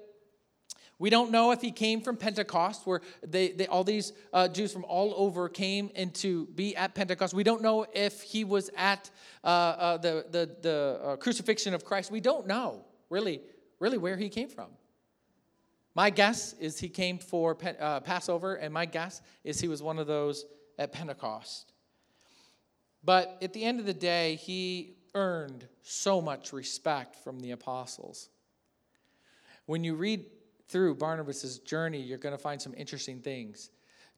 We 0.99 1.11
don't 1.11 1.31
know 1.31 1.51
if 1.51 1.61
he 1.61 1.71
came 1.71 2.01
from 2.01 2.17
Pentecost, 2.17 2.87
where 2.87 3.01
they, 3.25 3.49
they 3.49 3.67
all 3.67 3.83
these 3.83 4.13
uh, 4.33 4.47
Jews 4.47 4.73
from 4.73 4.83
all 4.85 5.13
over 5.15 5.47
came 5.47 5.91
into 5.93 6.47
be 6.47 6.75
at 6.75 6.95
Pentecost. 6.95 7.35
We 7.35 7.43
don't 7.43 7.61
know 7.61 7.85
if 7.93 8.21
he 8.21 8.43
was 8.43 8.71
at 8.75 9.11
uh, 9.43 9.47
uh, 9.47 9.97
the, 9.97 10.25
the, 10.31 10.55
the 10.61 10.99
uh, 11.03 11.15
crucifixion 11.17 11.75
of 11.75 11.85
Christ. 11.85 12.09
We 12.09 12.19
don't 12.19 12.47
know, 12.47 12.83
really, 13.11 13.41
really 13.79 13.99
where 13.99 14.17
he 14.17 14.29
came 14.29 14.49
from. 14.49 14.69
My 15.97 16.11
guess 16.11 16.53
is 16.59 16.77
he 16.77 16.89
came 16.89 17.17
for 17.17 17.57
uh, 17.79 18.01
Passover, 18.01 18.53
and 18.53 18.71
my 18.71 18.85
guess 18.85 19.19
is 19.43 19.59
he 19.59 19.67
was 19.67 19.81
one 19.81 19.97
of 19.97 20.05
those 20.05 20.45
at 20.77 20.91
Pentecost. 20.91 21.73
But 23.03 23.35
at 23.41 23.51
the 23.51 23.63
end 23.63 23.79
of 23.79 23.87
the 23.87 23.95
day, 23.95 24.35
he 24.35 24.97
earned 25.15 25.67
so 25.81 26.21
much 26.21 26.53
respect 26.53 27.15
from 27.15 27.39
the 27.39 27.49
apostles. 27.49 28.29
When 29.65 29.83
you 29.83 29.95
read 29.95 30.25
through 30.67 30.97
Barnabas' 30.97 31.57
journey, 31.57 31.99
you're 31.99 32.19
going 32.19 32.35
to 32.35 32.43
find 32.43 32.61
some 32.61 32.75
interesting 32.77 33.19
things. 33.19 33.71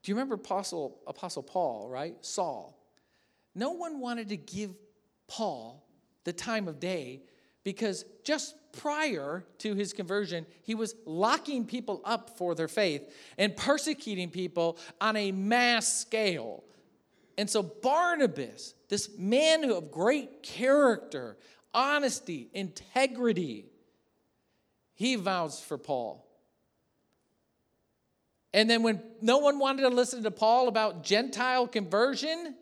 Do 0.04 0.12
you 0.12 0.16
remember 0.16 0.36
Apostle, 0.36 1.00
Apostle 1.08 1.44
Paul, 1.44 1.88
right? 1.88 2.14
Saul. 2.20 2.78
No 3.56 3.72
one 3.72 4.02
wanted 4.02 4.28
to 4.30 4.38
give 4.38 4.72
Paul 5.30 5.88
the 6.26 6.34
time 6.34 6.68
of 6.68 6.82
day 6.82 7.22
because 7.64 8.06
just 8.24 8.56
prior 8.72 9.44
to 9.60 9.76
his 9.76 9.94
conversion, 9.94 10.46
he 10.64 10.76
was 10.76 10.96
locking 11.06 11.66
people 11.66 12.02
up 12.06 12.38
for 12.38 12.56
their 12.56 12.68
faith 12.68 13.14
and 13.38 13.56
persecuting 13.56 14.30
people 14.30 14.78
on 15.02 15.16
a 15.16 15.32
mass 15.32 16.02
scale. 16.02 16.64
And 17.38 17.50
so, 17.50 17.64
Barnabas, 17.64 18.74
this 18.90 19.10
man 19.18 19.70
of 19.70 19.92
great 19.92 20.44
character, 20.44 21.38
honesty, 21.74 22.50
integrity, 22.54 23.66
he 24.96 25.16
vows 25.16 25.62
for 25.62 25.78
Paul. 25.78 26.26
And 28.54 28.70
then, 28.70 28.84
when 28.84 29.02
no 29.22 29.38
one 29.38 29.60
wanted 29.60 29.84
to 29.84 29.90
listen 29.90 30.24
to 30.24 30.32
Paul 30.32 30.68
about 30.68 31.04
Gentile 31.04 31.68
conversion, 31.68 32.56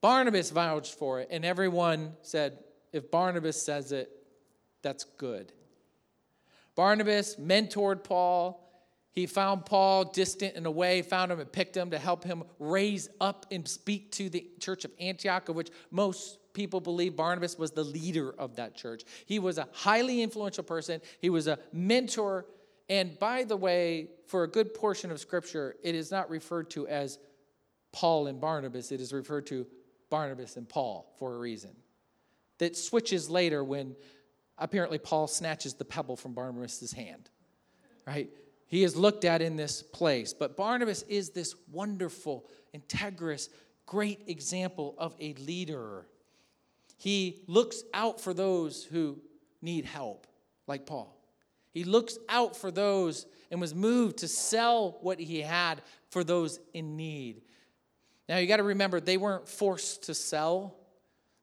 Barnabas 0.00 0.50
vouched 0.50 0.94
for 0.94 1.20
it. 1.20 1.28
And 1.30 1.44
everyone 1.44 2.14
said, 2.22 2.58
if 2.94 3.10
Barnabas 3.10 3.60
says 3.60 3.90
it, 3.90 4.08
that's 4.80 5.02
good. 5.02 5.52
Barnabas 6.76 7.36
mentored 7.36 8.04
Paul. 8.04 8.60
He 9.10 9.26
found 9.26 9.66
Paul 9.66 10.04
distant 10.04 10.54
and 10.54 10.64
away, 10.64 11.02
found 11.02 11.32
him 11.32 11.40
and 11.40 11.50
picked 11.50 11.76
him 11.76 11.90
to 11.90 11.98
help 11.98 12.22
him 12.22 12.44
raise 12.60 13.08
up 13.20 13.46
and 13.50 13.66
speak 13.66 14.12
to 14.12 14.28
the 14.28 14.46
church 14.60 14.84
of 14.84 14.92
Antioch, 15.00 15.48
of 15.48 15.56
which 15.56 15.70
most 15.90 16.38
people 16.52 16.80
believe 16.80 17.16
Barnabas 17.16 17.58
was 17.58 17.72
the 17.72 17.82
leader 17.82 18.32
of 18.38 18.56
that 18.56 18.76
church. 18.76 19.02
He 19.26 19.40
was 19.40 19.58
a 19.58 19.68
highly 19.72 20.22
influential 20.22 20.64
person, 20.64 21.00
he 21.20 21.30
was 21.30 21.48
a 21.48 21.58
mentor. 21.72 22.46
And 22.88 23.18
by 23.18 23.44
the 23.44 23.56
way, 23.56 24.10
for 24.26 24.44
a 24.44 24.48
good 24.48 24.72
portion 24.72 25.10
of 25.10 25.18
Scripture, 25.18 25.74
it 25.82 25.96
is 25.96 26.10
not 26.10 26.30
referred 26.30 26.70
to 26.70 26.86
as 26.86 27.18
Paul 27.92 28.28
and 28.28 28.40
Barnabas, 28.40 28.92
it 28.92 29.00
is 29.00 29.12
referred 29.12 29.46
to 29.46 29.66
Barnabas 30.10 30.56
and 30.56 30.68
Paul 30.68 31.12
for 31.18 31.34
a 31.34 31.38
reason. 31.38 31.70
That 32.58 32.76
switches 32.76 33.28
later 33.28 33.64
when 33.64 33.96
apparently 34.58 34.98
Paul 34.98 35.26
snatches 35.26 35.74
the 35.74 35.84
pebble 35.84 36.16
from 36.16 36.34
Barnabas' 36.34 36.92
hand, 36.92 37.30
right? 38.06 38.30
He 38.66 38.84
is 38.84 38.96
looked 38.96 39.24
at 39.24 39.42
in 39.42 39.56
this 39.56 39.82
place. 39.82 40.32
But 40.32 40.56
Barnabas 40.56 41.02
is 41.02 41.30
this 41.30 41.54
wonderful, 41.70 42.48
integrous, 42.74 43.48
great 43.86 44.22
example 44.26 44.94
of 44.98 45.14
a 45.20 45.34
leader. 45.34 46.06
He 46.96 47.42
looks 47.46 47.82
out 47.92 48.20
for 48.20 48.32
those 48.32 48.84
who 48.84 49.20
need 49.60 49.84
help, 49.84 50.26
like 50.66 50.86
Paul. 50.86 51.16
He 51.72 51.84
looks 51.84 52.18
out 52.28 52.56
for 52.56 52.70
those 52.70 53.26
and 53.50 53.60
was 53.60 53.74
moved 53.74 54.18
to 54.18 54.28
sell 54.28 54.98
what 55.00 55.18
he 55.18 55.40
had 55.40 55.82
for 56.10 56.22
those 56.22 56.60
in 56.72 56.96
need. 56.96 57.42
Now, 58.28 58.38
you 58.38 58.46
got 58.46 58.56
to 58.58 58.62
remember, 58.62 59.00
they 59.00 59.16
weren't 59.16 59.48
forced 59.48 60.04
to 60.04 60.14
sell 60.14 60.76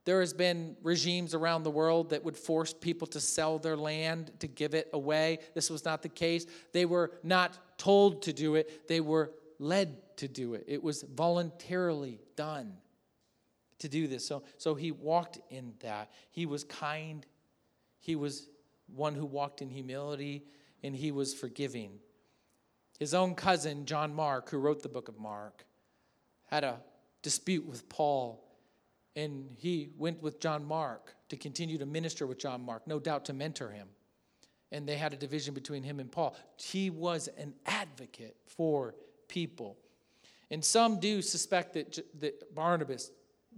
there 0.06 0.20
has 0.20 0.34
been 0.34 0.76
regimes 0.82 1.34
around 1.36 1.64
the 1.64 1.72
world 1.72 2.10
that 2.10 2.24
would 2.24 2.38
force 2.38 2.74
people 2.74 3.08
to 3.08 3.20
sell 3.20 3.60
their 3.60 3.78
land 3.78 4.32
to 4.40 4.48
give 4.48 4.74
it 4.74 4.90
away. 4.94 5.40
This 5.54 5.70
was 5.70 5.86
not 5.86 6.02
the 6.02 6.10
case. 6.10 6.46
They 6.74 6.86
were 6.86 7.12
not 7.24 7.78
told 7.78 8.24
to 8.24 8.34
do 8.34 8.56
it, 8.56 8.88
they 8.88 9.00
were 9.00 9.32
led 9.60 10.18
to 10.18 10.28
do 10.28 10.56
it. 10.56 10.66
It 10.68 10.82
was 10.82 11.04
voluntarily 11.04 12.20
done 12.36 12.74
to 13.80 13.90
do 13.90 14.08
this. 14.08 14.26
So, 14.26 14.44
so 14.58 14.76
he 14.76 14.92
walked 14.92 15.40
in 15.50 15.74
that. 15.82 16.12
He 16.32 16.46
was 16.46 16.64
kind. 16.64 17.26
He 18.00 18.16
was 18.16 18.48
one 18.88 19.16
who 19.16 19.26
walked 19.26 19.62
in 19.62 19.70
humility, 19.70 20.44
and 20.84 20.96
he 20.96 21.12
was 21.12 21.34
forgiving. 21.34 22.00
His 23.00 23.14
own 23.14 23.36
cousin, 23.36 23.86
John 23.86 24.14
Mark, 24.14 24.50
who 24.50 24.58
wrote 24.58 24.84
the 24.84 24.90
book 24.90 25.08
of 25.08 25.20
Mark, 25.20 25.66
had 26.46 26.64
a 26.64 26.80
dispute 27.22 27.66
with 27.66 27.88
Paul 27.90 28.44
and 29.15 29.50
he 29.58 29.89
went 29.97 30.21
with 30.21 30.39
John 30.39 30.65
Mark 30.65 31.13
to 31.30 31.38
continue 31.38 31.78
to 31.78 31.86
minister 31.86 32.26
with 32.26 32.39
John 32.39 32.63
Mark, 32.63 32.88
no 32.88 33.00
doubt 33.00 33.26
to 33.26 33.34
mentor 33.34 33.69
him. 33.69 33.88
And 34.71 34.88
they 34.88 34.95
had 34.95 35.12
a 35.12 35.17
division 35.17 35.54
between 35.54 35.84
him 35.84 36.00
and 36.00 36.12
Paul. 36.12 36.36
He 36.56 36.89
was 36.89 37.28
an 37.38 37.54
advocate 37.65 38.38
for 38.47 38.95
people. 39.28 39.78
And 40.50 40.63
some 40.63 41.00
do 41.00 41.21
suspect 41.21 41.74
that, 41.74 42.00
that 42.19 42.56
Barnabas 42.56 43.12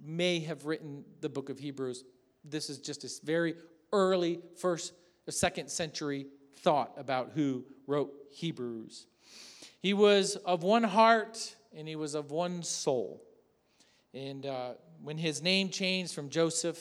may 0.03 0.39
have 0.39 0.65
written 0.65 1.03
the 1.21 1.29
book 1.29 1.49
of 1.49 1.59
Hebrews. 1.59 2.03
This 2.43 2.69
is 2.69 2.79
just 2.79 3.03
a 3.03 3.25
very 3.25 3.55
early 3.91 4.39
first 4.57 4.93
or 5.27 5.31
second 5.31 5.69
century 5.69 6.27
thought 6.57 6.93
about 6.97 7.31
who 7.35 7.63
wrote 7.87 8.11
Hebrews. 8.31 9.05
He 9.79 9.93
was 9.93 10.35
of 10.37 10.63
one 10.63 10.83
heart 10.83 11.55
and 11.75 11.87
he 11.87 11.95
was 11.95 12.15
of 12.15 12.31
one 12.31 12.63
soul. 12.63 13.21
And 14.13 14.45
uh, 14.45 14.73
when 15.03 15.17
his 15.17 15.41
name 15.41 15.69
changed 15.69 16.13
from 16.13 16.29
Joseph, 16.29 16.79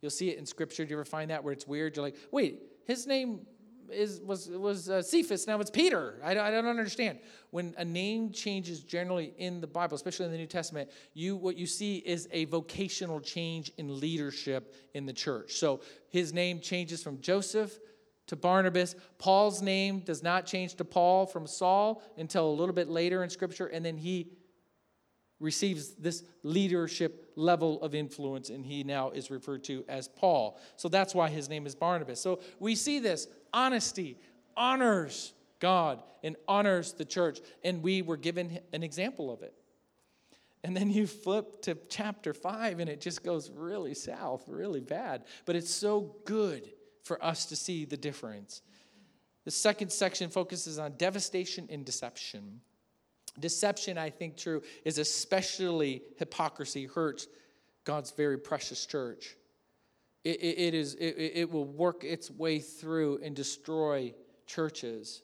you'll 0.00 0.10
see 0.10 0.28
it 0.28 0.38
in 0.38 0.44
Scripture. 0.44 0.84
Do 0.84 0.90
you 0.90 0.96
ever 0.96 1.04
find 1.04 1.30
that 1.30 1.44
where 1.44 1.52
it's 1.52 1.66
weird? 1.66 1.96
You're 1.96 2.04
like, 2.04 2.16
wait, 2.32 2.60
his 2.86 3.06
name 3.06 3.46
is 3.90 4.20
was 4.20 4.48
was 4.48 4.90
uh, 4.90 5.02
Cephas. 5.02 5.46
Now 5.46 5.60
it's 5.60 5.70
Peter. 5.70 6.18
I, 6.24 6.32
I 6.32 6.50
don't 6.50 6.66
understand. 6.66 7.18
When 7.50 7.74
a 7.78 7.84
name 7.84 8.32
changes 8.32 8.82
generally 8.82 9.34
in 9.38 9.60
the 9.60 9.66
Bible, 9.66 9.94
especially 9.94 10.26
in 10.26 10.32
the 10.32 10.38
New 10.38 10.46
Testament, 10.46 10.90
you 11.12 11.36
what 11.36 11.56
you 11.56 11.66
see 11.66 11.98
is 11.98 12.28
a 12.32 12.46
vocational 12.46 13.20
change 13.20 13.70
in 13.78 14.00
leadership 14.00 14.74
in 14.94 15.06
the 15.06 15.12
church. 15.12 15.52
So 15.52 15.80
his 16.10 16.32
name 16.32 16.60
changes 16.60 17.02
from 17.02 17.20
Joseph 17.20 17.78
to 18.26 18.36
Barnabas. 18.36 18.96
Paul's 19.18 19.62
name 19.62 20.00
does 20.00 20.22
not 20.22 20.46
change 20.46 20.74
to 20.76 20.84
Paul 20.84 21.26
from 21.26 21.46
Saul 21.46 22.02
until 22.16 22.48
a 22.48 22.54
little 22.54 22.74
bit 22.74 22.88
later 22.88 23.22
in 23.22 23.30
Scripture, 23.30 23.66
and 23.66 23.84
then 23.84 23.96
he 23.96 24.32
receives 25.40 25.94
this 25.94 26.24
leadership 26.42 27.23
level 27.36 27.82
of 27.82 27.94
influence, 27.94 28.50
and 28.50 28.64
he 28.64 28.84
now 28.84 29.10
is 29.10 29.30
referred 29.30 29.64
to 29.64 29.84
as 29.88 30.08
Paul. 30.08 30.58
So 30.76 30.88
that's 30.88 31.14
why 31.14 31.30
his 31.30 31.48
name 31.48 31.66
is 31.66 31.74
Barnabas. 31.74 32.20
So 32.20 32.40
we 32.58 32.74
see 32.74 32.98
this 32.98 33.26
honesty 33.52 34.18
honors 34.56 35.32
God 35.60 36.02
and 36.22 36.36
honors 36.46 36.92
the 36.92 37.04
church, 37.04 37.40
and 37.62 37.82
we 37.82 38.02
were 38.02 38.16
given 38.16 38.58
an 38.72 38.82
example 38.82 39.32
of 39.32 39.42
it. 39.42 39.54
And 40.62 40.76
then 40.76 40.90
you 40.90 41.06
flip 41.06 41.62
to 41.62 41.76
chapter 41.88 42.32
five, 42.32 42.80
and 42.80 42.88
it 42.88 43.00
just 43.00 43.22
goes 43.22 43.50
really 43.50 43.94
south, 43.94 44.44
really 44.48 44.80
bad. 44.80 45.24
But 45.44 45.56
it's 45.56 45.70
so 45.70 46.16
good 46.24 46.70
for 47.02 47.22
us 47.22 47.46
to 47.46 47.56
see 47.56 47.84
the 47.84 47.96
difference. 47.96 48.62
The 49.44 49.50
second 49.50 49.92
section 49.92 50.30
focuses 50.30 50.78
on 50.78 50.92
devastation 50.96 51.68
and 51.70 51.84
deception. 51.84 52.60
Deception, 53.38 53.98
I 53.98 54.10
think, 54.10 54.36
true, 54.36 54.62
is 54.84 54.98
especially 54.98 56.02
hypocrisy, 56.18 56.86
hurts 56.86 57.26
God's 57.84 58.10
very 58.12 58.38
precious 58.38 58.86
church. 58.86 59.36
It, 60.22 60.40
it, 60.40 60.58
it, 60.58 60.74
is, 60.74 60.94
it, 60.94 61.16
it 61.34 61.50
will 61.50 61.66
work 61.66 62.04
its 62.04 62.30
way 62.30 62.58
through 62.60 63.20
and 63.22 63.34
destroy 63.36 64.14
churches. 64.46 65.22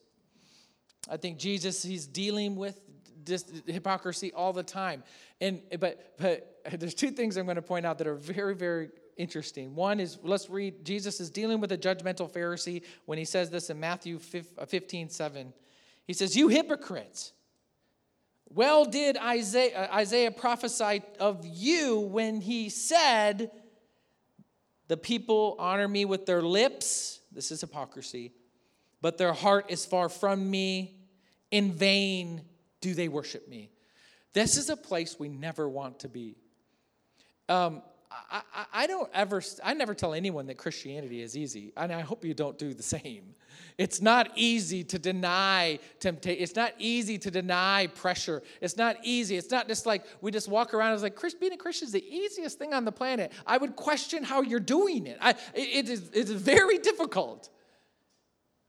I 1.10 1.16
think 1.16 1.38
Jesus, 1.38 1.82
he's 1.82 2.06
dealing 2.06 2.56
with 2.56 2.78
this 3.24 3.44
hypocrisy 3.66 4.32
all 4.32 4.52
the 4.52 4.62
time. 4.62 5.02
And 5.40 5.62
but 5.78 6.14
but 6.18 6.60
there's 6.78 6.94
two 6.94 7.10
things 7.10 7.36
I'm 7.36 7.46
going 7.46 7.56
to 7.56 7.62
point 7.62 7.86
out 7.86 7.98
that 7.98 8.06
are 8.06 8.14
very, 8.14 8.54
very 8.54 8.90
interesting. 9.16 9.74
One 9.74 10.00
is 10.00 10.18
let's 10.22 10.50
read 10.50 10.84
Jesus 10.84 11.20
is 11.20 11.30
dealing 11.30 11.60
with 11.60 11.72
a 11.72 11.78
judgmental 11.78 12.30
Pharisee 12.30 12.82
when 13.06 13.18
he 13.18 13.24
says 13.24 13.50
this 13.50 13.70
in 13.70 13.80
Matthew 13.80 14.18
15, 14.18 15.08
7. 15.08 15.52
He 16.06 16.12
says, 16.12 16.36
You 16.36 16.48
hypocrites. 16.48 17.32
Well, 18.52 18.84
did 18.84 19.16
Isaiah, 19.16 19.88
uh, 19.90 19.94
Isaiah 19.94 20.32
prophesy 20.32 21.02
of 21.20 21.46
you 21.46 22.00
when 22.00 22.40
he 22.40 22.68
said, 22.68 23.52
The 24.88 24.96
people 24.96 25.54
honor 25.58 25.86
me 25.86 26.04
with 26.04 26.26
their 26.26 26.42
lips? 26.42 27.20
This 27.30 27.52
is 27.52 27.60
hypocrisy. 27.60 28.32
But 29.00 29.18
their 29.18 29.32
heart 29.32 29.66
is 29.68 29.86
far 29.86 30.08
from 30.08 30.50
me. 30.50 30.96
In 31.52 31.72
vain 31.72 32.42
do 32.80 32.92
they 32.94 33.08
worship 33.08 33.48
me. 33.48 33.70
This 34.32 34.56
is 34.56 34.68
a 34.68 34.76
place 34.76 35.18
we 35.18 35.28
never 35.28 35.68
want 35.68 36.00
to 36.00 36.08
be. 36.08 36.36
Um, 37.48 37.82
I, 38.10 38.42
I, 38.72 38.86
don't 38.86 39.08
ever, 39.14 39.40
I 39.62 39.74
never 39.74 39.94
tell 39.94 40.14
anyone 40.14 40.46
that 40.46 40.58
Christianity 40.58 41.22
is 41.22 41.36
easy, 41.36 41.72
and 41.76 41.92
I 41.92 42.00
hope 42.00 42.24
you 42.24 42.34
don't 42.34 42.58
do 42.58 42.74
the 42.74 42.82
same. 42.96 43.34
It's 43.78 44.02
not 44.02 44.30
easy 44.34 44.82
to 44.84 44.98
deny 44.98 45.78
temptation. 46.00 46.42
It's 46.42 46.56
not 46.56 46.72
easy 46.78 47.18
to 47.18 47.30
deny 47.30 47.86
pressure. 47.86 48.42
It's 48.60 48.76
not 48.76 48.96
easy. 49.02 49.36
It's 49.36 49.50
not 49.50 49.68
just 49.68 49.86
like 49.86 50.04
we 50.20 50.30
just 50.30 50.48
walk 50.48 50.74
around 50.74 50.92
as 50.94 51.02
like 51.02 51.18
being 51.38 51.52
a 51.52 51.56
Christian 51.56 51.86
is 51.86 51.92
the 51.92 52.04
easiest 52.04 52.58
thing 52.58 52.74
on 52.74 52.84
the 52.84 52.92
planet. 52.92 53.32
I 53.46 53.58
would 53.58 53.76
question 53.76 54.24
how 54.24 54.42
you're 54.42 54.60
doing 54.60 55.06
it. 55.06 55.18
I, 55.20 55.34
it 55.54 55.88
is 55.88 56.10
it's 56.12 56.30
very 56.30 56.78
difficult. 56.78 57.48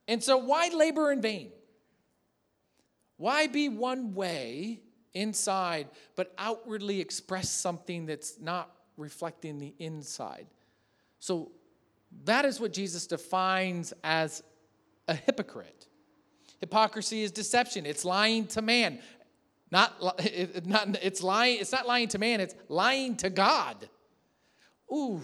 And 0.07 0.23
so, 0.23 0.37
why 0.37 0.69
labor 0.69 1.11
in 1.11 1.21
vain? 1.21 1.51
Why 3.17 3.47
be 3.47 3.69
one 3.69 4.13
way 4.13 4.81
inside, 5.13 5.89
but 6.15 6.33
outwardly 6.37 7.01
express 7.01 7.49
something 7.49 8.05
that's 8.05 8.39
not 8.39 8.71
reflecting 9.01 9.57
the 9.57 9.73
inside? 9.79 10.47
So, 11.19 11.51
that 12.25 12.45
is 12.45 12.59
what 12.59 12.73
Jesus 12.73 13.07
defines 13.07 13.93
as 14.03 14.43
a 15.07 15.13
hypocrite. 15.13 15.87
Hypocrisy 16.59 17.23
is 17.23 17.31
deception, 17.31 17.85
it's 17.85 18.05
lying 18.05 18.47
to 18.47 18.61
man. 18.61 18.99
Not, 19.71 20.01
not, 20.65 20.97
it's 21.01 21.23
lying, 21.23 21.59
it's 21.59 21.71
not 21.71 21.87
lying 21.87 22.07
to 22.09 22.19
man, 22.19 22.39
it's 22.39 22.55
lying 22.69 23.17
to 23.17 23.29
God. 23.29 23.89
Ooh, 24.93 25.21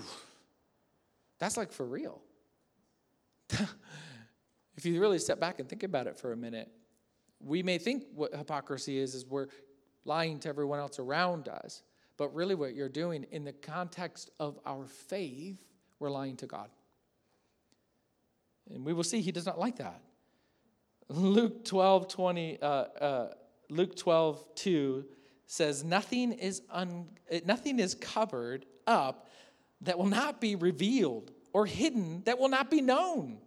that's 1.39 1.57
like 1.57 1.71
for 1.71 1.85
real. 1.85 2.21
if 3.49 4.85
you 4.85 4.99
really 4.99 5.19
step 5.19 5.39
back 5.39 5.59
and 5.59 5.69
think 5.69 5.83
about 5.83 6.07
it 6.07 6.17
for 6.17 6.31
a 6.31 6.37
minute, 6.37 6.69
we 7.39 7.61
may 7.61 7.77
think 7.77 8.05
what 8.15 8.33
hypocrisy 8.33 8.97
is, 8.97 9.13
is 9.13 9.25
we're 9.25 9.47
lying 10.05 10.39
to 10.39 10.49
everyone 10.49 10.79
else 10.79 10.99
around 10.99 11.49
us. 11.49 11.83
But 12.17 12.33
really, 12.33 12.55
what 12.55 12.73
you're 12.73 12.89
doing 12.89 13.25
in 13.31 13.43
the 13.43 13.53
context 13.53 14.31
of 14.39 14.59
our 14.65 14.85
faith, 14.87 15.59
we're 15.99 16.09
lying 16.09 16.35
to 16.37 16.47
God. 16.47 16.69
And 18.73 18.83
we 18.83 18.93
will 18.93 19.03
see 19.03 19.21
he 19.21 19.31
does 19.31 19.45
not 19.45 19.59
like 19.59 19.77
that. 19.77 20.01
Luke 21.09 21.63
12, 21.63 22.07
20, 22.07 22.61
uh, 22.61 22.65
uh, 22.65 23.33
Luke 23.69 23.95
12, 23.95 24.55
2 24.55 25.05
says, 25.45 25.83
nothing 25.83 26.33
is, 26.33 26.61
un, 26.69 27.07
nothing 27.45 27.79
is 27.79 27.95
covered 27.95 28.65
up 28.85 29.29
that 29.81 29.97
will 29.97 30.07
not 30.07 30.41
be 30.41 30.55
revealed 30.55 31.31
or 31.53 31.65
hidden 31.65 32.23
that 32.25 32.37
will 32.39 32.49
not 32.49 32.69
be 32.69 32.81
known. 32.81 33.37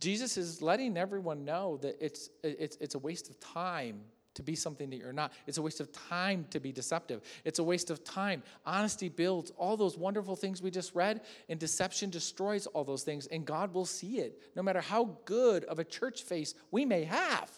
Jesus 0.00 0.36
is 0.36 0.60
letting 0.60 0.96
everyone 0.96 1.44
know 1.44 1.78
that 1.78 1.96
it's, 2.04 2.28
it's, 2.42 2.76
it's 2.80 2.94
a 2.96 2.98
waste 2.98 3.30
of 3.30 3.38
time 3.38 4.00
to 4.34 4.42
be 4.42 4.54
something 4.54 4.90
that 4.90 4.96
you're 4.96 5.12
not. 5.12 5.32
It's 5.46 5.58
a 5.58 5.62
waste 5.62 5.80
of 5.80 5.90
time 5.92 6.46
to 6.50 6.60
be 6.60 6.72
deceptive. 6.72 7.22
It's 7.44 7.58
a 7.58 7.64
waste 7.64 7.90
of 7.90 8.04
time. 8.04 8.42
Honesty 8.64 9.08
builds 9.08 9.50
all 9.56 9.76
those 9.76 9.98
wonderful 9.98 10.36
things 10.36 10.62
we 10.62 10.70
just 10.70 10.94
read, 10.94 11.20
and 11.48 11.58
deception 11.58 12.10
destroys 12.10 12.66
all 12.66 12.84
those 12.84 13.02
things, 13.02 13.26
and 13.26 13.44
God 13.44 13.74
will 13.74 13.86
see 13.86 14.18
it 14.18 14.40
no 14.54 14.62
matter 14.62 14.80
how 14.80 15.16
good 15.24 15.64
of 15.64 15.78
a 15.78 15.84
church 15.84 16.22
face 16.22 16.54
we 16.70 16.84
may 16.84 17.04
have. 17.04 17.50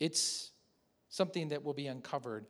It's 0.00 0.50
something 1.08 1.48
that 1.48 1.62
will 1.62 1.74
be 1.74 1.86
uncovered. 1.86 2.46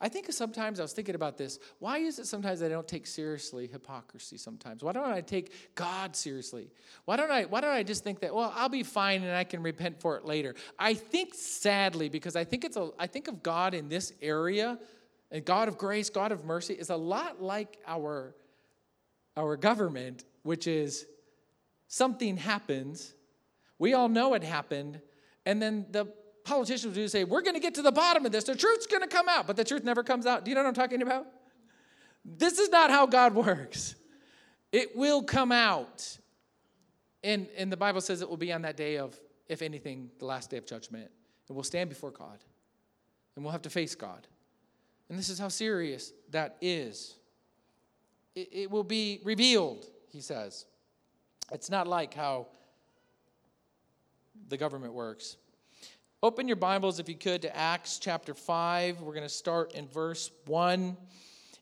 I 0.00 0.08
think 0.08 0.32
sometimes 0.32 0.80
I 0.80 0.82
was 0.82 0.94
thinking 0.94 1.14
about 1.14 1.36
this. 1.36 1.58
Why 1.78 1.98
is 1.98 2.18
it 2.18 2.26
sometimes 2.26 2.62
I 2.62 2.68
don't 2.68 2.88
take 2.88 3.06
seriously 3.06 3.66
hypocrisy 3.66 4.38
sometimes? 4.38 4.82
Why 4.82 4.92
don't 4.92 5.10
I 5.10 5.20
take 5.20 5.74
God 5.74 6.16
seriously? 6.16 6.70
Why 7.04 7.16
don't 7.16 7.30
I 7.30 7.44
why 7.44 7.60
don't 7.60 7.70
I 7.70 7.82
just 7.82 8.02
think 8.02 8.20
that, 8.20 8.34
well, 8.34 8.52
I'll 8.56 8.70
be 8.70 8.82
fine 8.82 9.22
and 9.22 9.36
I 9.36 9.44
can 9.44 9.62
repent 9.62 10.00
for 10.00 10.16
it 10.16 10.24
later? 10.24 10.54
I 10.78 10.94
think 10.94 11.34
sadly, 11.34 12.08
because 12.08 12.34
I 12.34 12.44
think 12.44 12.64
it's 12.64 12.78
a 12.78 12.90
I 12.98 13.06
think 13.06 13.28
of 13.28 13.42
God 13.42 13.74
in 13.74 13.88
this 13.88 14.14
area, 14.22 14.78
and 15.30 15.44
God 15.44 15.68
of 15.68 15.76
grace, 15.76 16.08
God 16.08 16.32
of 16.32 16.44
mercy, 16.44 16.74
is 16.74 16.88
a 16.88 16.96
lot 16.96 17.42
like 17.42 17.78
our 17.86 18.34
our 19.36 19.56
government, 19.56 20.24
which 20.44 20.66
is 20.66 21.06
something 21.88 22.36
happens, 22.36 23.14
we 23.78 23.94
all 23.94 24.08
know 24.08 24.34
it 24.34 24.44
happened, 24.44 25.00
and 25.44 25.60
then 25.60 25.86
the 25.90 26.06
politicians 26.44 26.94
do 26.94 27.08
say, 27.08 27.24
we're 27.24 27.42
going 27.42 27.54
to 27.54 27.60
get 27.60 27.74
to 27.74 27.82
the 27.82 27.92
bottom 27.92 28.26
of 28.26 28.32
this. 28.32 28.44
The 28.44 28.54
truth's 28.54 28.86
going 28.86 29.02
to 29.02 29.08
come 29.08 29.28
out, 29.28 29.46
but 29.46 29.56
the 29.56 29.64
truth 29.64 29.84
never 29.84 30.02
comes 30.02 30.26
out. 30.26 30.44
Do 30.44 30.50
you 30.50 30.54
know 30.54 30.62
what 30.62 30.68
I'm 30.68 30.74
talking 30.74 31.02
about? 31.02 31.26
This 32.24 32.58
is 32.58 32.68
not 32.68 32.90
how 32.90 33.06
God 33.06 33.34
works. 33.34 33.94
It 34.72 34.96
will 34.96 35.22
come 35.22 35.52
out. 35.52 36.18
And, 37.22 37.48
and 37.56 37.70
the 37.70 37.76
Bible 37.76 38.00
says 38.00 38.22
it 38.22 38.28
will 38.28 38.36
be 38.36 38.52
on 38.52 38.62
that 38.62 38.76
day 38.76 38.98
of, 38.98 39.18
if 39.48 39.62
anything, 39.62 40.10
the 40.18 40.26
last 40.26 40.50
day 40.50 40.56
of 40.56 40.66
judgment. 40.66 41.10
And 41.48 41.56
we'll 41.56 41.64
stand 41.64 41.88
before 41.88 42.10
God. 42.10 42.38
And 43.34 43.44
we'll 43.44 43.52
have 43.52 43.62
to 43.62 43.70
face 43.70 43.94
God. 43.94 44.26
And 45.08 45.18
this 45.18 45.28
is 45.28 45.38
how 45.38 45.48
serious 45.48 46.12
that 46.30 46.56
is. 46.60 47.16
It, 48.34 48.48
it 48.52 48.70
will 48.70 48.84
be 48.84 49.20
revealed, 49.24 49.86
he 50.10 50.20
says. 50.20 50.66
It's 51.52 51.68
not 51.68 51.88
like 51.88 52.14
how 52.14 52.46
the 54.48 54.56
government 54.56 54.94
works. 54.94 55.36
Open 56.22 56.46
your 56.46 56.56
Bibles, 56.56 56.98
if 56.98 57.08
you 57.08 57.14
could, 57.14 57.40
to 57.40 57.56
Acts 57.56 57.98
chapter 57.98 58.34
5. 58.34 59.00
We're 59.00 59.14
going 59.14 59.22
to 59.22 59.28
start 59.30 59.72
in 59.72 59.88
verse 59.88 60.30
1. 60.48 60.94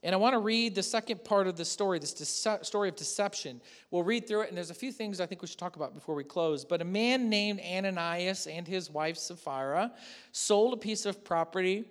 And 0.02 0.12
I 0.12 0.18
want 0.18 0.32
to 0.32 0.40
read 0.40 0.74
the 0.74 0.82
second 0.82 1.22
part 1.22 1.46
of 1.46 1.56
the 1.56 1.64
story, 1.64 2.00
this 2.00 2.12
dece- 2.12 2.66
story 2.66 2.88
of 2.88 2.96
deception. 2.96 3.60
We'll 3.92 4.02
read 4.02 4.26
through 4.26 4.40
it, 4.40 4.48
and 4.48 4.56
there's 4.56 4.70
a 4.70 4.74
few 4.74 4.90
things 4.90 5.20
I 5.20 5.26
think 5.26 5.42
we 5.42 5.46
should 5.46 5.60
talk 5.60 5.76
about 5.76 5.94
before 5.94 6.16
we 6.16 6.24
close. 6.24 6.64
But 6.64 6.82
a 6.82 6.84
man 6.84 7.28
named 7.28 7.60
Ananias 7.60 8.48
and 8.48 8.66
his 8.66 8.90
wife 8.90 9.16
Sapphira 9.16 9.92
sold 10.32 10.74
a 10.74 10.76
piece 10.76 11.06
of 11.06 11.22
property, 11.22 11.84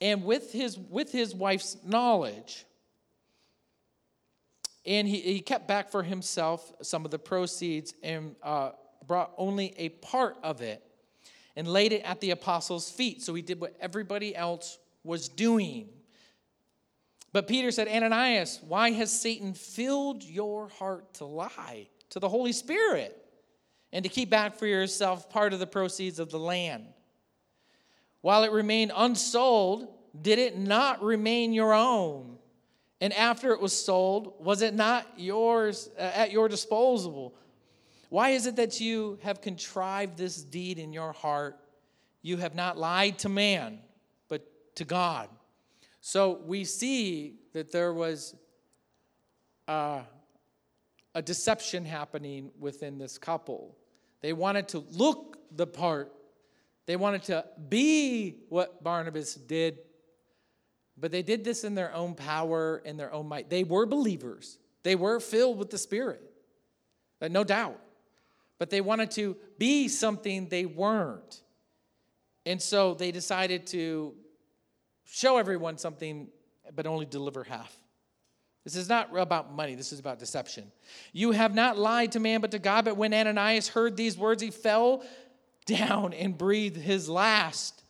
and 0.00 0.24
with 0.24 0.50
his, 0.50 0.78
with 0.78 1.12
his 1.12 1.34
wife's 1.34 1.76
knowledge, 1.84 2.64
and 4.86 5.06
he, 5.06 5.20
he 5.20 5.40
kept 5.40 5.68
back 5.68 5.90
for 5.90 6.02
himself 6.02 6.72
some 6.80 7.04
of 7.04 7.10
the 7.10 7.18
proceeds 7.18 7.92
and 8.02 8.34
uh, 8.42 8.70
brought 9.06 9.32
only 9.36 9.74
a 9.76 9.90
part 9.90 10.38
of 10.42 10.62
it 10.62 10.82
and 11.56 11.68
laid 11.68 11.92
it 11.92 12.02
at 12.02 12.20
the 12.20 12.30
apostles' 12.30 12.90
feet. 12.90 13.22
So 13.22 13.34
he 13.34 13.42
did 13.42 13.60
what 13.60 13.76
everybody 13.80 14.34
else 14.34 14.78
was 15.04 15.28
doing. 15.28 15.88
But 17.32 17.48
Peter 17.48 17.70
said, 17.70 17.88
Ananias, 17.88 18.60
why 18.66 18.90
has 18.92 19.10
Satan 19.12 19.54
filled 19.54 20.22
your 20.22 20.68
heart 20.68 21.14
to 21.14 21.24
lie 21.24 21.88
to 22.10 22.20
the 22.20 22.28
Holy 22.28 22.52
Spirit 22.52 23.16
and 23.92 24.02
to 24.02 24.08
keep 24.08 24.30
back 24.30 24.56
for 24.56 24.66
yourself 24.66 25.30
part 25.30 25.52
of 25.52 25.58
the 25.58 25.66
proceeds 25.66 26.18
of 26.18 26.30
the 26.30 26.38
land? 26.38 26.86
While 28.20 28.44
it 28.44 28.52
remained 28.52 28.92
unsold, 28.94 29.88
did 30.20 30.38
it 30.38 30.56
not 30.56 31.02
remain 31.02 31.52
your 31.52 31.72
own? 31.72 32.38
And 33.00 33.12
after 33.14 33.52
it 33.52 33.60
was 33.60 33.72
sold, 33.72 34.34
was 34.38 34.62
it 34.62 34.74
not 34.74 35.06
yours 35.16 35.90
uh, 35.98 36.02
at 36.02 36.30
your 36.30 36.48
disposal? 36.48 37.34
Why 38.12 38.28
is 38.32 38.44
it 38.44 38.56
that 38.56 38.78
you 38.78 39.18
have 39.22 39.40
contrived 39.40 40.18
this 40.18 40.42
deed 40.42 40.78
in 40.78 40.92
your 40.92 41.14
heart? 41.14 41.58
You 42.20 42.36
have 42.36 42.54
not 42.54 42.76
lied 42.76 43.18
to 43.20 43.30
man, 43.30 43.78
but 44.28 44.46
to 44.74 44.84
God. 44.84 45.30
So 46.02 46.42
we 46.44 46.64
see 46.64 47.36
that 47.54 47.72
there 47.72 47.94
was 47.94 48.34
uh, 49.66 50.02
a 51.14 51.22
deception 51.22 51.86
happening 51.86 52.50
within 52.60 52.98
this 52.98 53.16
couple. 53.16 53.78
They 54.20 54.34
wanted 54.34 54.68
to 54.68 54.84
look 54.90 55.38
the 55.56 55.66
part, 55.66 56.12
they 56.84 56.96
wanted 56.96 57.22
to 57.22 57.46
be 57.70 58.36
what 58.50 58.84
Barnabas 58.84 59.36
did, 59.36 59.78
but 60.98 61.12
they 61.12 61.22
did 61.22 61.44
this 61.44 61.64
in 61.64 61.74
their 61.74 61.94
own 61.94 62.14
power 62.14 62.82
and 62.84 63.00
their 63.00 63.10
own 63.10 63.26
might. 63.26 63.48
They 63.48 63.64
were 63.64 63.86
believers, 63.86 64.58
they 64.82 64.96
were 64.96 65.18
filled 65.18 65.56
with 65.56 65.70
the 65.70 65.78
Spirit, 65.78 66.20
no 67.22 67.42
doubt. 67.42 67.80
But 68.62 68.70
they 68.70 68.80
wanted 68.80 69.10
to 69.12 69.36
be 69.58 69.88
something 69.88 70.46
they 70.48 70.66
weren't. 70.66 71.42
And 72.46 72.62
so 72.62 72.94
they 72.94 73.10
decided 73.10 73.66
to 73.66 74.14
show 75.04 75.36
everyone 75.36 75.78
something, 75.78 76.28
but 76.72 76.86
only 76.86 77.04
deliver 77.04 77.42
half. 77.42 77.76
This 78.62 78.76
is 78.76 78.88
not 78.88 79.08
about 79.16 79.52
money, 79.52 79.74
this 79.74 79.92
is 79.92 79.98
about 79.98 80.20
deception. 80.20 80.70
You 81.12 81.32
have 81.32 81.56
not 81.56 81.76
lied 81.76 82.12
to 82.12 82.20
man, 82.20 82.40
but 82.40 82.52
to 82.52 82.60
God. 82.60 82.84
But 82.84 82.96
when 82.96 83.12
Ananias 83.12 83.66
heard 83.66 83.96
these 83.96 84.16
words, 84.16 84.40
he 84.40 84.52
fell 84.52 85.02
down 85.66 86.12
and 86.12 86.38
breathed 86.38 86.76
his 86.76 87.08
last. 87.08 87.81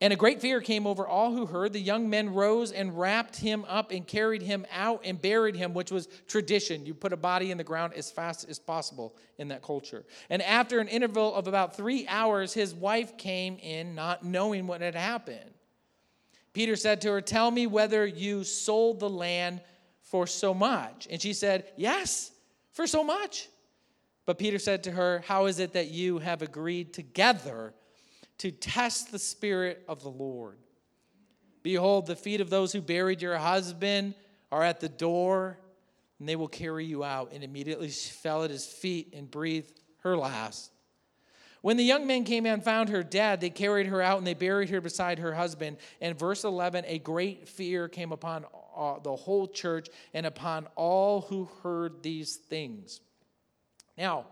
And 0.00 0.12
a 0.12 0.16
great 0.16 0.42
fear 0.42 0.60
came 0.60 0.86
over 0.86 1.06
all 1.06 1.32
who 1.32 1.46
heard. 1.46 1.72
The 1.72 1.80
young 1.80 2.10
men 2.10 2.34
rose 2.34 2.70
and 2.70 2.98
wrapped 2.98 3.36
him 3.36 3.64
up 3.66 3.90
and 3.90 4.06
carried 4.06 4.42
him 4.42 4.66
out 4.70 5.00
and 5.04 5.20
buried 5.20 5.56
him, 5.56 5.72
which 5.72 5.90
was 5.90 6.06
tradition. 6.28 6.84
You 6.84 6.92
put 6.92 7.14
a 7.14 7.16
body 7.16 7.50
in 7.50 7.56
the 7.56 7.64
ground 7.64 7.94
as 7.94 8.10
fast 8.10 8.46
as 8.48 8.58
possible 8.58 9.16
in 9.38 9.48
that 9.48 9.62
culture. 9.62 10.04
And 10.28 10.42
after 10.42 10.80
an 10.80 10.88
interval 10.88 11.34
of 11.34 11.48
about 11.48 11.76
three 11.76 12.06
hours, 12.08 12.52
his 12.52 12.74
wife 12.74 13.16
came 13.16 13.56
in, 13.56 13.94
not 13.94 14.22
knowing 14.22 14.66
what 14.66 14.82
had 14.82 14.94
happened. 14.94 15.50
Peter 16.52 16.76
said 16.76 17.00
to 17.02 17.12
her, 17.12 17.22
Tell 17.22 17.50
me 17.50 17.66
whether 17.66 18.06
you 18.06 18.44
sold 18.44 19.00
the 19.00 19.08
land 19.08 19.62
for 20.02 20.26
so 20.26 20.52
much. 20.52 21.08
And 21.10 21.22
she 21.22 21.32
said, 21.32 21.72
Yes, 21.76 22.32
for 22.72 22.86
so 22.86 23.02
much. 23.02 23.48
But 24.26 24.38
Peter 24.38 24.58
said 24.58 24.84
to 24.84 24.90
her, 24.90 25.22
How 25.26 25.46
is 25.46 25.58
it 25.58 25.72
that 25.72 25.88
you 25.88 26.18
have 26.18 26.42
agreed 26.42 26.92
together 26.92 27.72
to 28.38 28.50
test 28.50 29.12
the 29.12 29.18
Spirit 29.18 29.84
of 29.88 30.02
the 30.02 30.10
Lord? 30.10 30.58
Behold, 31.62 32.06
the 32.06 32.16
feet 32.16 32.40
of 32.40 32.50
those 32.50 32.72
who 32.72 32.80
buried 32.80 33.20
your 33.22 33.36
husband 33.36 34.14
are 34.52 34.62
at 34.62 34.80
the 34.80 34.88
door, 34.88 35.58
and 36.18 36.28
they 36.28 36.36
will 36.36 36.48
carry 36.48 36.84
you 36.84 37.02
out. 37.02 37.32
And 37.32 37.42
immediately 37.42 37.90
she 37.90 38.10
fell 38.10 38.44
at 38.44 38.50
his 38.50 38.66
feet 38.66 39.12
and 39.14 39.30
breathed 39.30 39.80
her 40.02 40.16
last. 40.16 40.70
When 41.62 41.76
the 41.76 41.82
young 41.82 42.06
men 42.06 42.22
came 42.22 42.46
and 42.46 42.62
found 42.62 42.90
her 42.90 43.02
dead, 43.02 43.40
they 43.40 43.50
carried 43.50 43.88
her 43.88 44.00
out 44.00 44.18
and 44.18 44.26
they 44.26 44.34
buried 44.34 44.70
her 44.70 44.80
beside 44.80 45.18
her 45.18 45.34
husband. 45.34 45.78
And 46.00 46.16
verse 46.16 46.44
11, 46.44 46.84
a 46.86 47.00
great 47.00 47.48
fear 47.48 47.88
came 47.88 48.12
upon 48.12 48.44
uh, 48.76 49.00
the 49.00 49.16
whole 49.16 49.48
church 49.48 49.88
and 50.14 50.26
upon 50.26 50.68
all 50.76 51.22
who 51.22 51.48
heard 51.64 52.04
these 52.04 52.36
things. 52.36 53.00
Now, 53.98 54.26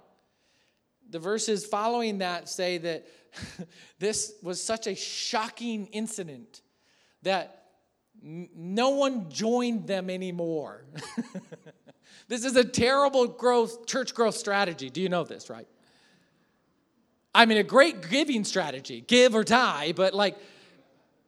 the 1.14 1.20
verses 1.20 1.64
following 1.64 2.18
that 2.18 2.48
say 2.48 2.76
that 2.76 3.06
this 4.00 4.32
was 4.42 4.60
such 4.60 4.88
a 4.88 4.96
shocking 4.96 5.86
incident 5.92 6.60
that 7.22 7.66
no 8.20 8.90
one 8.90 9.30
joined 9.30 9.86
them 9.86 10.10
anymore. 10.10 10.84
this 12.28 12.44
is 12.44 12.56
a 12.56 12.64
terrible 12.64 13.28
growth 13.28 13.86
church 13.86 14.12
growth 14.12 14.34
strategy. 14.34 14.90
Do 14.90 15.00
you 15.00 15.08
know 15.08 15.22
this, 15.22 15.48
right? 15.48 15.68
I 17.32 17.46
mean, 17.46 17.58
a 17.58 17.62
great 17.62 18.10
giving 18.10 18.42
strategy, 18.42 19.00
give 19.00 19.36
or 19.36 19.44
die, 19.44 19.92
but 19.94 20.14
like 20.14 20.36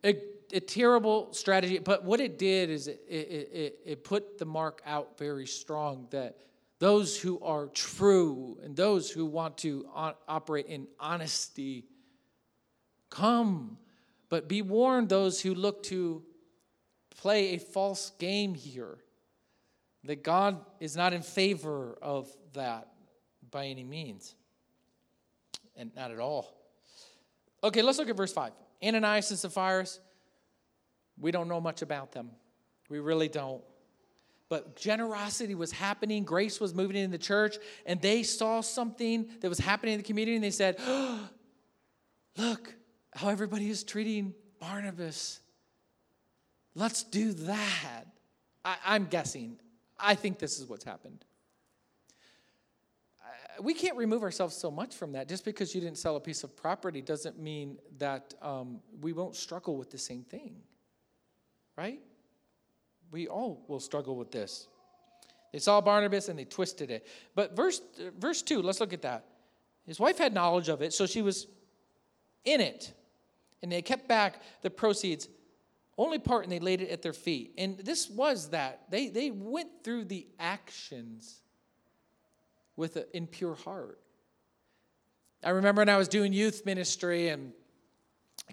a, 0.03 0.17
a 0.53 0.59
terrible 0.59 1.33
strategy. 1.33 1.79
But 1.79 2.03
what 2.03 2.19
it 2.19 2.41
did 2.41 2.71
is 2.71 2.89
it, 2.89 3.05
it, 3.09 3.51
it, 3.53 3.79
it 3.87 4.05
put 4.05 4.39
the 4.39 4.47
mark 4.47 4.83
out 4.85 5.17
very 5.17 5.47
strong 5.47 6.09
that 6.11 6.39
those 6.79 7.19
who 7.19 7.41
are 7.41 7.67
true 7.67 8.59
and 8.63 8.77
those 8.77 9.11
who 9.11 9.25
want 9.25 9.59
to 9.59 9.87
operate 10.29 10.67
in 10.67 10.87
honesty 11.01 11.87
come. 13.11 13.79
But 14.29 14.49
be 14.49 14.61
warned, 14.61 15.09
those 15.09 15.41
who 15.41 15.55
look 15.55 15.83
to 15.85 16.23
play 17.17 17.55
a 17.55 17.59
false 17.59 18.11
game 18.19 18.55
here, 18.55 18.99
that 20.05 20.23
God 20.23 20.61
is 20.81 20.97
not 20.97 21.13
in 21.13 21.23
favor 21.23 21.97
of 22.03 22.29
that 22.53 22.89
by 23.51 23.67
any 23.67 23.85
means 23.85 24.35
and 25.77 25.95
not 25.95 26.11
at 26.11 26.19
all. 26.19 26.57
Okay, 27.65 27.83
let's 27.83 27.99
look 27.99 28.09
at 28.09 28.17
verse 28.17 28.33
5. 28.33 28.53
Ananias 28.85 29.31
and 29.31 29.39
Sapphira, 29.39 29.87
we 31.19 31.31
don't 31.31 31.49
know 31.49 31.61
much 31.61 31.83
about 31.83 32.13
them. 32.13 32.31
We 32.91 33.01
really 33.01 33.29
don't. 33.29 33.63
But 34.49 34.77
generosity 34.77 35.55
was 35.55 35.73
happening, 35.73 36.25
grace 36.25 36.61
was 36.61 36.73
moving 36.75 36.97
in 36.97 37.11
the 37.11 37.19
church, 37.19 37.57
and 37.85 38.01
they 38.01 38.23
saw 38.23 38.61
something 38.61 39.29
that 39.41 39.49
was 39.49 39.59
happening 39.59 39.95
in 39.95 39.99
the 39.99 40.05
community, 40.05 40.37
and 40.37 40.45
they 40.45 40.51
said, 40.51 40.77
oh, 40.81 41.29
Look 42.39 42.75
how 43.15 43.31
everybody 43.31 43.71
is 43.71 43.83
treating 43.83 44.35
Barnabas. 44.61 45.41
Let's 46.75 47.03
do 47.03 47.33
that. 47.33 48.05
I, 48.63 48.77
I'm 48.85 49.07
guessing. 49.07 49.59
I 49.99 50.15
think 50.17 50.39
this 50.39 50.59
is 50.61 50.69
what's 50.69 50.85
happened 50.85 51.25
we 53.61 53.75
can't 53.75 53.97
remove 53.97 54.23
ourselves 54.23 54.55
so 54.55 54.71
much 54.71 54.95
from 54.95 55.13
that. 55.13 55.29
Just 55.29 55.45
because 55.45 55.75
you 55.75 55.81
didn't 55.81 55.99
sell 55.99 56.17
a 56.17 56.21
piece 56.21 56.45
of 56.45 56.57
property 56.57 57.01
doesn't 57.01 57.39
mean 57.39 57.79
that 57.99 58.35
um, 58.43 58.81
we 59.01 59.13
won't 59.13 59.37
struggle 59.37 59.77
with 59.77 59.91
the 59.91 59.99
same 59.99 60.23
thing, 60.23 60.57
right? 61.77 62.01
We 63.11 63.29
all 63.29 63.65
will 63.69 63.81
struggle 63.81 64.17
with 64.17 64.31
this. 64.31 64.69
They 65.53 65.59
saw 65.59 65.81
Barnabas 65.81 66.29
and 66.29 66.39
they 66.39 66.45
twisted 66.45 66.91
it. 66.91 67.07
But 67.35 67.57
verse, 67.57 67.81
verse 68.19 68.43
2, 68.43 68.63
let's 68.63 68.81
look 68.81 68.93
at 68.93 69.03
that. 69.03 69.25
His 69.87 70.01
wife 70.01 70.19
had 70.19 70.35
knowledge 70.35 70.69
of 70.69 70.83
it, 70.83 70.93
so 70.93 71.07
she 71.07 71.23
was 71.23 71.47
in 72.45 72.61
it. 72.61 72.93
And 73.63 73.71
they 73.71 73.83
kept 73.83 74.09
back 74.09 74.43
the 74.63 74.71
proceeds, 74.71 75.29
only 75.97 76.19
part, 76.19 76.43
and 76.43 76.53
they 76.53 76.59
laid 76.59 76.81
it 76.81 76.91
at 76.91 77.03
their 77.03 77.13
feet. 77.13 77.55
And 77.57 77.79
this 77.79 78.11
was 78.11 78.51
that. 78.51 78.83
They, 78.91 79.09
they 79.09 79.31
went 79.31 79.71
through 79.85 80.07
the 80.07 80.27
actions 80.39 81.41
with 82.77 82.97
an 82.97 83.05
impure 83.15 83.55
heart. 83.55 83.99
I 85.43 85.51
remember 85.51 85.81
when 85.81 85.89
I 85.89 85.97
was 85.97 86.09
doing 86.09 86.33
youth 86.33 86.67
ministry 86.67 87.29
and 87.29 87.53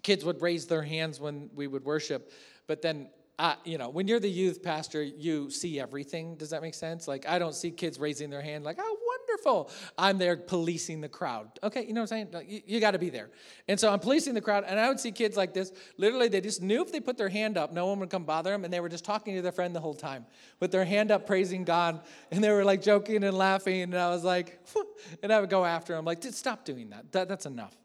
kids 0.03 0.23
would 0.23 0.41
raise 0.41 0.67
their 0.67 0.83
hands 0.83 1.19
when 1.19 1.49
we 1.53 1.67
would 1.67 1.83
worship, 1.83 2.31
but 2.67 2.81
then 2.81 3.09
uh, 3.43 3.55
you 3.65 3.77
know, 3.77 3.89
when 3.89 4.07
you're 4.07 4.21
the 4.21 4.29
youth 4.29 4.63
pastor, 4.63 5.03
you 5.03 5.49
see 5.49 5.77
everything. 5.77 6.35
Does 6.35 6.51
that 6.51 6.61
make 6.61 6.73
sense? 6.73 7.09
Like, 7.09 7.27
I 7.27 7.39
don't 7.39 7.53
see 7.53 7.71
kids 7.71 7.99
raising 7.99 8.29
their 8.29 8.41
hand, 8.41 8.63
like, 8.63 8.77
oh, 8.79 8.97
wonderful. 9.05 9.69
I'm 9.97 10.17
there 10.17 10.37
policing 10.37 11.01
the 11.01 11.09
crowd. 11.09 11.49
Okay, 11.61 11.85
you 11.85 11.91
know 11.91 11.99
what 11.99 12.03
I'm 12.03 12.07
saying? 12.07 12.27
Like, 12.31 12.49
you, 12.49 12.61
you 12.65 12.79
got 12.79 12.91
to 12.91 12.99
be 12.99 13.09
there. 13.09 13.31
And 13.67 13.77
so 13.77 13.91
I'm 13.91 13.99
policing 13.99 14.33
the 14.33 14.39
crowd, 14.39 14.63
and 14.65 14.79
I 14.79 14.87
would 14.87 14.97
see 14.97 15.11
kids 15.11 15.35
like 15.35 15.53
this. 15.53 15.73
Literally, 15.97 16.29
they 16.29 16.39
just 16.39 16.61
knew 16.61 16.81
if 16.83 16.93
they 16.93 17.01
put 17.01 17.17
their 17.17 17.27
hand 17.27 17.57
up, 17.57 17.73
no 17.73 17.87
one 17.87 17.99
would 17.99 18.09
come 18.09 18.23
bother 18.23 18.51
them, 18.51 18.63
and 18.63 18.73
they 18.73 18.79
were 18.79 18.87
just 18.87 19.03
talking 19.03 19.35
to 19.35 19.41
their 19.41 19.51
friend 19.51 19.75
the 19.75 19.81
whole 19.81 19.93
time 19.93 20.25
with 20.61 20.71
their 20.71 20.85
hand 20.85 21.11
up, 21.11 21.27
praising 21.27 21.65
God, 21.65 21.99
and 22.31 22.41
they 22.41 22.49
were 22.49 22.63
like 22.63 22.81
joking 22.81 23.25
and 23.25 23.37
laughing. 23.37 23.81
And 23.81 23.97
I 23.97 24.09
was 24.11 24.23
like, 24.23 24.65
and 25.21 25.33
I 25.33 25.41
would 25.41 25.49
go 25.49 25.65
after 25.65 25.93
them, 25.93 26.05
like, 26.05 26.23
stop 26.23 26.63
doing 26.63 26.91
that. 26.91 27.11
that 27.11 27.27
that's 27.27 27.45
enough. 27.45 27.75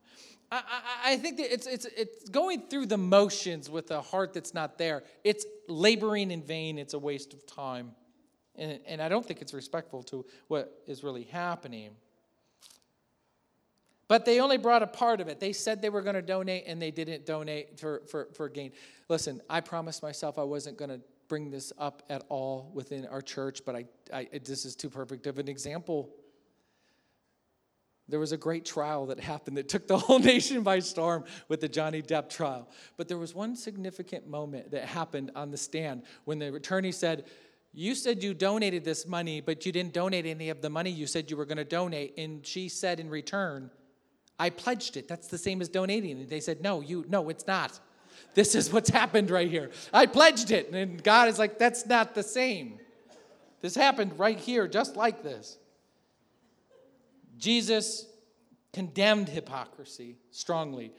I, 0.51 0.57
I, 0.57 1.13
I 1.13 1.17
think 1.17 1.39
it's, 1.39 1.67
it's, 1.67 1.85
it's 1.85 2.29
going 2.29 2.63
through 2.69 2.87
the 2.87 2.97
motions 2.97 3.69
with 3.69 3.91
a 3.91 4.01
heart 4.01 4.33
that's 4.33 4.55
not 4.55 4.79
there. 4.79 5.03
It's 5.25 5.45
laboring 5.69 6.31
in 6.31 6.43
vain, 6.43 6.79
it's 6.79 6.95
a 6.95 6.99
waste 6.99 7.35
of 7.35 7.47
time. 7.47 7.93
And, 8.57 8.81
and 8.87 9.03
I 9.03 9.09
don't 9.09 9.25
think 9.25 9.41
it's 9.43 9.55
respectful 9.55 10.03
to 10.05 10.25
what 10.49 10.83
is 10.87 11.05
really 11.05 11.25
happening. 11.25 11.91
But 14.09 14.25
they 14.25 14.41
only 14.41 14.57
brought 14.57 14.83
a 14.83 14.87
part 14.87 15.21
of 15.21 15.29
it. 15.29 15.39
They 15.39 15.53
said 15.53 15.83
they 15.83 15.91
were 15.91 16.01
going 16.01 16.15
to 16.15 16.23
donate 16.23 16.65
and 16.67 16.81
they 16.81 16.91
didn't 16.91 17.27
donate 17.27 17.79
for, 17.79 18.03
for, 18.11 18.29
for 18.35 18.49
gain. 18.49 18.73
Listen, 19.11 19.43
I 19.51 19.61
promised 19.61 20.03
myself 20.03 20.39
I 20.39 20.45
wasn't 20.45 20.79
going 20.79 20.91
to 20.91 21.01
bring 21.29 21.51
this 21.51 21.75
up 21.77 22.03
at 22.09 22.25
all 22.31 22.71
within 22.75 23.07
our 23.07 23.21
church, 23.21 23.61
but 23.67 23.77
I, 23.77 23.85
I, 24.13 24.29
this 24.45 24.65
is 24.65 24.75
too 24.75 24.89
perfect 24.89 25.27
of 25.27 25.39
an 25.39 25.47
example 25.47 26.09
there 28.09 28.19
was 28.19 28.33
a 28.33 28.37
great 28.37 28.65
trial 28.65 29.07
that 29.07 29.21
happened 29.21 29.57
that 29.59 29.69
took 29.69 29.87
the 29.87 29.99
whole 29.99 30.19
nation 30.19 30.63
by 30.63 30.79
storm 30.79 31.25
with 31.49 31.61
the 31.61 31.69
Johnny 31.69 32.03
Depp 32.03 32.31
trial. 32.31 32.69
But 32.97 33.09
there 33.09 33.19
was 33.19 33.35
one 33.35 33.55
significant 33.55 34.27
moment 34.27 34.71
that 34.71 34.85
happened 34.85 35.31
on 35.35 35.51
the 35.51 35.57
stand 35.57 36.03
when 36.25 36.39
the 36.39 36.55
attorney 36.55 36.93
said, 36.93 37.27
You 37.73 37.95
said 37.95 38.23
you 38.23 38.35
donated 38.35 38.85
this 38.85 39.07
money, 39.07 39.41
but 39.41 39.67
you 39.67 39.73
didn't 39.73 39.93
donate 39.93 40.27
any 40.27 40.49
of 40.49 40.63
the 40.63 40.71
money 40.71 40.91
you 40.91 41.07
said 41.07 41.31
you 41.31 41.37
were 41.37 41.45
going 41.45 41.59
to 41.59 41.65
donate. 41.65 42.15
And 42.17 42.47
she 42.47 42.69
said 42.69 42.99
in 42.99 43.11
return, 43.11 43.71
I 44.39 44.51
pledged 44.51 44.97
it. 44.97 45.09
That's 45.09 45.29
the 45.29 45.39
same 45.39 45.61
as 45.61 45.69
donating. 45.69 46.13
And 46.13 46.29
they 46.29 46.41
said, 46.41 46.63
No, 46.63 46.81
you 46.81 47.05
no, 47.09 47.29
it's 47.29 47.47
not. 47.47 47.79
This 48.35 48.55
is 48.55 48.73
what's 48.73 48.91
happened 48.91 49.31
right 49.31 49.51
here. 49.51 49.71
I 49.93 50.07
pledged 50.07 50.51
it. 50.51 50.71
And 50.73 51.03
God 51.03 51.29
is 51.29 51.39
like, 51.39 51.59
That's 51.59 51.87
not 51.87 52.15
the 52.15 52.23
same. 52.23 52.79
This 53.61 53.75
happened 53.75 54.19
right 54.19 54.39
here, 54.39 54.69
just 54.69 54.97
like 54.97 55.23
this. 55.23 55.59
Jesus 57.39 58.07
condemned 58.73 59.29
hypocrisy 59.29 60.19
strongly. 60.31 60.93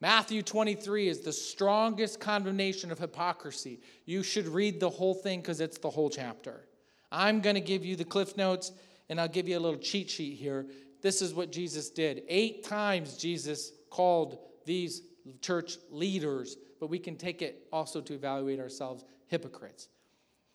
Matthew 0.00 0.42
23 0.42 1.08
is 1.08 1.20
the 1.20 1.32
strongest 1.32 2.18
condemnation 2.18 2.90
of 2.90 2.98
hypocrisy. 2.98 3.80
You 4.04 4.24
should 4.24 4.48
read 4.48 4.80
the 4.80 4.90
whole 4.90 5.14
thing 5.14 5.40
because 5.40 5.60
it's 5.60 5.78
the 5.78 5.90
whole 5.90 6.10
chapter. 6.10 6.66
I'm 7.12 7.40
going 7.40 7.54
to 7.54 7.60
give 7.60 7.84
you 7.84 7.94
the 7.94 8.04
cliff 8.04 8.36
notes 8.36 8.72
and 9.08 9.20
I'll 9.20 9.28
give 9.28 9.48
you 9.48 9.56
a 9.56 9.60
little 9.60 9.78
cheat 9.78 10.10
sheet 10.10 10.36
here. 10.36 10.66
This 11.02 11.22
is 11.22 11.34
what 11.34 11.52
Jesus 11.52 11.90
did. 11.90 12.22
Eight 12.28 12.64
times 12.64 13.16
Jesus 13.16 13.72
called 13.90 14.38
these 14.64 15.02
church 15.40 15.76
leaders, 15.90 16.56
but 16.80 16.88
we 16.88 16.98
can 16.98 17.16
take 17.16 17.42
it 17.42 17.66
also 17.72 18.00
to 18.00 18.14
evaluate 18.14 18.58
ourselves 18.58 19.04
hypocrites. 19.28 19.88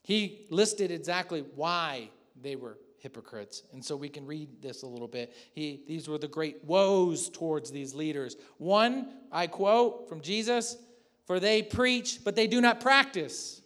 He 0.04 0.48
listed 0.50 0.92
exactly 0.92 1.46
why 1.56 2.10
they 2.42 2.56
were 2.56 2.78
hypocrites. 3.00 3.64
And 3.74 3.84
so 3.84 3.96
we 3.96 4.10
can 4.10 4.26
read 4.26 4.62
this 4.62 4.84
a 4.84 4.88
little 4.88 5.08
bit. 5.08 5.36
He, 5.54 5.82
these 5.88 6.08
were 6.08 6.18
the 6.18 6.28
great 6.28 6.64
woes 6.64 7.30
towards 7.30 7.72
these 7.72 7.94
leaders. 7.94 8.36
One, 8.58 9.14
I 9.32 9.48
quote 9.48 10.10
from 10.10 10.22
Jesus, 10.22 10.78
for 11.26 11.40
they 11.40 11.62
preach, 11.62 12.20
but 12.24 12.36
they 12.36 12.48
do 12.48 12.62
not 12.62 12.80
practice. 12.80 13.62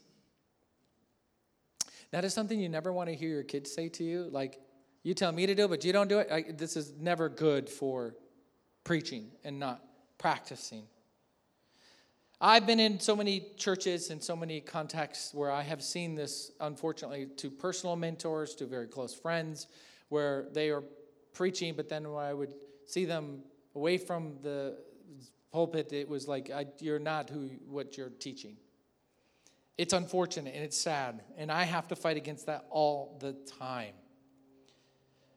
That 2.11 2.25
is 2.25 2.33
something 2.33 2.59
you 2.59 2.69
never 2.69 2.91
want 2.91 3.09
to 3.09 3.15
hear 3.15 3.29
your 3.29 3.43
kids 3.43 3.71
say 3.71 3.89
to 3.89 4.03
you. 4.03 4.27
Like, 4.29 4.59
you 5.03 5.13
tell 5.13 5.31
me 5.31 5.45
to 5.45 5.55
do 5.55 5.65
it, 5.65 5.69
but 5.69 5.83
you 5.83 5.93
don't 5.93 6.09
do 6.09 6.19
it. 6.19 6.27
I, 6.31 6.45
this 6.51 6.75
is 6.75 6.93
never 6.99 7.29
good 7.29 7.69
for 7.69 8.15
preaching 8.83 9.31
and 9.43 9.59
not 9.59 9.81
practicing. 10.17 10.83
I've 12.43 12.65
been 12.65 12.79
in 12.79 12.99
so 12.99 13.15
many 13.15 13.45
churches 13.55 14.09
and 14.09 14.21
so 14.21 14.35
many 14.35 14.61
contexts 14.61 15.31
where 15.31 15.51
I 15.51 15.61
have 15.61 15.83
seen 15.83 16.15
this, 16.15 16.51
unfortunately, 16.59 17.27
to 17.37 17.51
personal 17.51 17.95
mentors, 17.95 18.55
to 18.55 18.65
very 18.65 18.87
close 18.87 19.13
friends, 19.13 19.67
where 20.09 20.47
they 20.51 20.71
are 20.71 20.83
preaching, 21.33 21.75
but 21.75 21.87
then 21.87 22.11
when 22.11 22.25
I 22.25 22.33
would 22.33 22.51
see 22.87 23.05
them 23.05 23.43
away 23.75 23.99
from 23.99 24.39
the 24.41 24.75
pulpit, 25.53 25.93
it 25.93 26.09
was 26.09 26.27
like, 26.27 26.49
I, 26.49 26.65
you're 26.79 26.97
not 26.97 27.29
who 27.29 27.51
what 27.67 27.95
you're 27.95 28.09
teaching. 28.09 28.57
It's 29.77 29.93
unfortunate 29.93 30.55
and 30.55 30.63
it's 30.63 30.77
sad, 30.77 31.21
and 31.37 31.51
I 31.51 31.63
have 31.63 31.87
to 31.89 31.95
fight 31.95 32.17
against 32.17 32.47
that 32.47 32.65
all 32.71 33.17
the 33.19 33.33
time. 33.59 33.93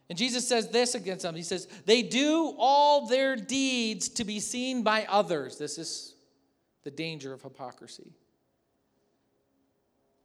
And 0.08 0.16
Jesus 0.16 0.48
says 0.48 0.68
this 0.68 0.94
against 0.94 1.22
them. 1.22 1.34
He 1.34 1.42
says, 1.42 1.68
They 1.84 2.02
do 2.02 2.54
all 2.58 3.06
their 3.06 3.36
deeds 3.36 4.08
to 4.10 4.24
be 4.24 4.40
seen 4.40 4.82
by 4.82 5.06
others. 5.08 5.58
This 5.58 5.76
is 5.78 6.13
the 6.84 6.90
danger 6.90 7.32
of 7.32 7.42
hypocrisy. 7.42 8.12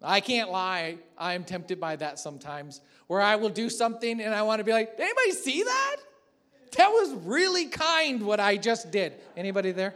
I 0.01 0.21
can't 0.21 0.49
lie. 0.49 0.97
I 1.17 1.33
am 1.33 1.43
tempted 1.43 1.79
by 1.79 1.95
that 1.97 2.19
sometimes, 2.19 2.81
where 3.07 3.21
I 3.21 3.35
will 3.35 3.49
do 3.49 3.69
something 3.69 4.21
and 4.21 4.33
I 4.33 4.43
want 4.43 4.59
to 4.59 4.63
be 4.63 4.71
like, 4.71 4.93
anybody 4.97 5.31
see 5.31 5.63
that? 5.63 5.97
That 6.77 6.89
was 6.89 7.13
really 7.25 7.65
kind 7.65 8.21
what 8.21 8.39
I 8.39 8.57
just 8.57 8.91
did. 8.91 9.13
Anybody 9.35 9.71
there? 9.71 9.93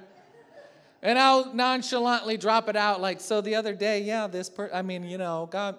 And 1.01 1.19
I'll 1.19 1.53
nonchalantly 1.53 2.37
drop 2.37 2.69
it 2.69 2.75
out 2.75 3.01
like, 3.01 3.21
so 3.21 3.41
the 3.41 3.55
other 3.55 3.75
day, 3.75 4.01
yeah, 4.01 4.27
this 4.27 4.49
per 4.49 4.69
I 4.73 4.81
mean, 4.81 5.03
you 5.03 5.17
know, 5.17 5.47
God, 5.51 5.77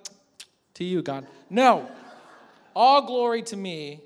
to 0.75 0.85
you, 0.85 1.03
God. 1.03 1.27
No. 1.51 1.89
All 2.77 3.07
glory 3.07 3.43
to 3.45 3.57
me. 3.57 4.03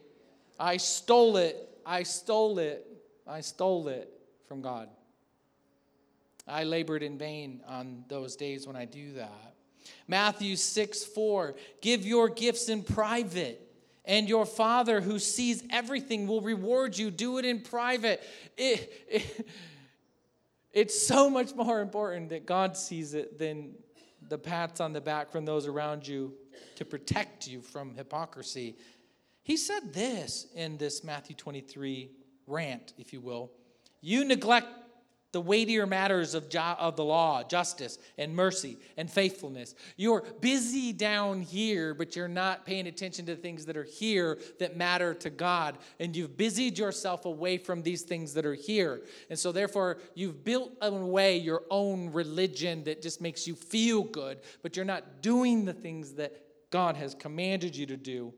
I 0.58 0.76
stole 0.76 1.36
it. 1.36 1.68
I 1.84 2.02
stole 2.04 2.58
it. 2.58 2.86
I 3.26 3.40
stole 3.40 3.88
it 3.88 4.10
from 4.46 4.62
God. 4.62 4.88
I 6.48 6.64
labored 6.64 7.02
in 7.02 7.18
vain 7.18 7.62
on 7.66 8.04
those 8.08 8.36
days 8.36 8.66
when 8.66 8.76
I 8.76 8.84
do 8.84 9.14
that. 9.14 9.54
Matthew 10.06 10.56
6 10.56 11.04
4, 11.04 11.54
give 11.80 12.06
your 12.06 12.28
gifts 12.28 12.68
in 12.68 12.82
private, 12.82 13.60
and 14.04 14.28
your 14.28 14.46
Father 14.46 15.00
who 15.00 15.18
sees 15.18 15.62
everything 15.70 16.26
will 16.26 16.40
reward 16.40 16.96
you. 16.96 17.10
Do 17.10 17.38
it 17.38 17.44
in 17.44 17.60
private. 17.60 18.22
It, 18.56 18.92
it, 19.08 19.48
it's 20.72 21.06
so 21.06 21.28
much 21.30 21.54
more 21.54 21.80
important 21.80 22.30
that 22.30 22.46
God 22.46 22.76
sees 22.76 23.14
it 23.14 23.38
than 23.38 23.74
the 24.28 24.38
pats 24.38 24.80
on 24.80 24.92
the 24.92 25.00
back 25.00 25.30
from 25.30 25.44
those 25.44 25.66
around 25.66 26.06
you 26.06 26.34
to 26.76 26.84
protect 26.84 27.46
you 27.46 27.60
from 27.60 27.94
hypocrisy. 27.94 28.76
He 29.42 29.56
said 29.56 29.94
this 29.94 30.46
in 30.54 30.76
this 30.76 31.02
Matthew 31.02 31.34
23 31.34 32.10
rant, 32.46 32.92
if 32.98 33.12
you 33.12 33.20
will. 33.20 33.50
You 34.00 34.24
neglect 34.24 34.68
the 35.32 35.40
weightier 35.40 35.86
matters 35.86 36.34
of, 36.34 36.48
jo- 36.48 36.76
of 36.78 36.96
the 36.96 37.04
law, 37.04 37.42
justice 37.42 37.98
and 38.16 38.34
mercy 38.34 38.78
and 38.96 39.10
faithfulness. 39.10 39.74
You're 39.96 40.22
busy 40.40 40.92
down 40.92 41.42
here, 41.42 41.92
but 41.92 42.16
you're 42.16 42.28
not 42.28 42.64
paying 42.64 42.86
attention 42.86 43.26
to 43.26 43.36
things 43.36 43.66
that 43.66 43.76
are 43.76 43.84
here 43.84 44.38
that 44.58 44.76
matter 44.76 45.12
to 45.14 45.28
God. 45.28 45.76
And 46.00 46.16
you've 46.16 46.38
busied 46.38 46.78
yourself 46.78 47.26
away 47.26 47.58
from 47.58 47.82
these 47.82 48.02
things 48.02 48.32
that 48.34 48.46
are 48.46 48.54
here. 48.54 49.02
And 49.28 49.38
so, 49.38 49.52
therefore, 49.52 49.98
you've 50.14 50.44
built 50.44 50.72
away 50.80 51.36
your 51.36 51.62
own 51.70 52.10
religion 52.10 52.84
that 52.84 53.02
just 53.02 53.20
makes 53.20 53.46
you 53.46 53.54
feel 53.54 54.04
good, 54.04 54.38
but 54.62 54.76
you're 54.76 54.84
not 54.86 55.20
doing 55.20 55.66
the 55.66 55.74
things 55.74 56.14
that 56.14 56.42
God 56.70 56.96
has 56.96 57.14
commanded 57.14 57.76
you 57.76 57.84
to 57.86 57.96
do. 57.96 58.32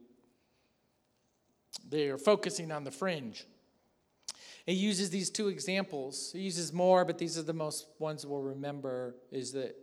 They 1.88 2.08
are 2.08 2.18
focusing 2.18 2.72
on 2.72 2.82
the 2.82 2.90
fringe. 2.90 3.46
He 4.70 4.76
uses 4.76 5.10
these 5.10 5.30
two 5.30 5.48
examples. 5.48 6.30
He 6.32 6.40
uses 6.40 6.72
more, 6.72 7.04
but 7.04 7.18
these 7.18 7.36
are 7.36 7.42
the 7.42 7.52
most 7.52 7.86
ones 7.98 8.24
we'll 8.24 8.42
remember. 8.42 9.16
Is 9.32 9.52
that 9.52 9.76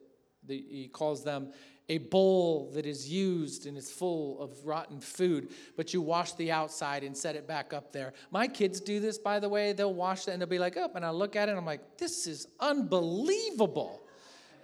the, 0.45 0.63
he 0.69 0.87
calls 0.87 1.23
them 1.23 1.51
a 1.89 1.97
bowl 1.97 2.71
that 2.73 2.85
is 2.85 3.09
used 3.09 3.65
and 3.65 3.77
is 3.77 3.89
full 3.89 4.41
of 4.41 4.65
rotten 4.65 4.99
food, 4.99 5.49
but 5.75 5.93
you 5.93 6.01
wash 6.01 6.33
the 6.33 6.51
outside 6.51 7.03
and 7.03 7.15
set 7.15 7.35
it 7.35 7.47
back 7.47 7.73
up 7.73 7.91
there. 7.91 8.13
My 8.31 8.47
kids 8.47 8.79
do 8.81 8.99
this, 8.99 9.17
by 9.17 9.39
the 9.39 9.47
way. 9.47 9.73
They'll 9.73 9.93
wash 9.93 10.27
it 10.27 10.31
and 10.31 10.41
they'll 10.41 10.49
be 10.49 10.59
like, 10.59 10.77
up, 10.77 10.91
oh, 10.93 10.97
and 10.97 11.05
I 11.05 11.11
look 11.11 11.35
at 11.35 11.47
it 11.47 11.51
and 11.51 11.59
I'm 11.59 11.65
like, 11.65 11.97
this 11.97 12.27
is 12.27 12.47
unbelievable 12.59 14.07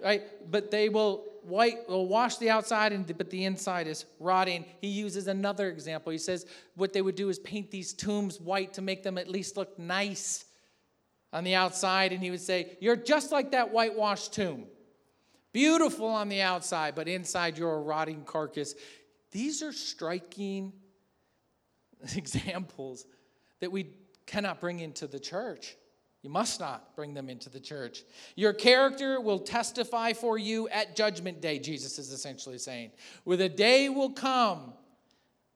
right? 0.04 0.22
But 0.50 0.70
they 0.70 0.88
will 0.88 1.24
white 1.46 1.88
will 1.88 2.06
wash 2.06 2.36
the 2.36 2.50
outside, 2.50 2.92
and 2.92 3.06
but 3.16 3.30
the 3.30 3.44
inside 3.44 3.86
is 3.86 4.04
rotting. 4.18 4.64
He 4.80 4.88
uses 4.88 5.26
another 5.26 5.68
example. 5.68 6.12
He 6.12 6.18
says 6.18 6.46
what 6.74 6.92
they 6.92 7.02
would 7.02 7.14
do 7.14 7.28
is 7.28 7.38
paint 7.38 7.70
these 7.70 7.92
tombs 7.92 8.40
white 8.40 8.74
to 8.74 8.82
make 8.82 9.02
them 9.02 9.18
at 9.18 9.28
least 9.28 9.56
look 9.56 9.78
nice 9.78 10.44
on 11.32 11.44
the 11.44 11.54
outside, 11.54 12.12
and 12.12 12.22
he 12.22 12.30
would 12.30 12.40
say, 12.40 12.76
"You're 12.80 12.96
just 12.96 13.32
like 13.32 13.52
that 13.52 13.72
whitewashed 13.72 14.32
tomb, 14.32 14.66
beautiful 15.52 16.08
on 16.08 16.28
the 16.28 16.42
outside, 16.42 16.94
but 16.94 17.08
inside 17.08 17.58
you're 17.58 17.74
a 17.74 17.80
rotting 17.80 18.24
carcass." 18.24 18.74
These 19.30 19.62
are 19.62 19.72
striking 19.72 20.72
examples 22.16 23.06
that 23.60 23.72
we 23.72 23.90
cannot 24.26 24.60
bring 24.60 24.80
into 24.80 25.06
the 25.06 25.18
church. 25.18 25.76
You 26.24 26.30
must 26.30 26.58
not 26.58 26.96
bring 26.96 27.12
them 27.12 27.28
into 27.28 27.50
the 27.50 27.60
church. 27.60 28.02
Your 28.34 28.54
character 28.54 29.20
will 29.20 29.38
testify 29.38 30.14
for 30.14 30.38
you 30.38 30.66
at 30.70 30.96
judgment 30.96 31.42
day, 31.42 31.58
Jesus 31.58 31.98
is 31.98 32.12
essentially 32.12 32.56
saying. 32.56 32.92
Where 33.24 33.36
the 33.36 33.50
day 33.50 33.90
will 33.90 34.08
come 34.08 34.72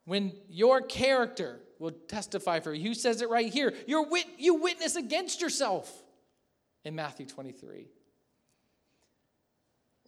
when 0.05 0.31
your 0.51 0.83
character 0.83 1.61
will 1.79 1.93
testify 1.93 2.61
for 2.61 2.75
you. 2.75 2.87
Who 2.87 2.95
says 2.95 3.23
it 3.23 3.31
right 3.31 3.51
here? 3.51 3.73
You're 3.87 4.11
wit- 4.11 4.29
you 4.37 4.57
witness 4.57 4.95
against 4.95 5.41
yourself 5.41 5.91
in 6.85 6.95
Matthew 6.95 7.25
23. 7.25 7.89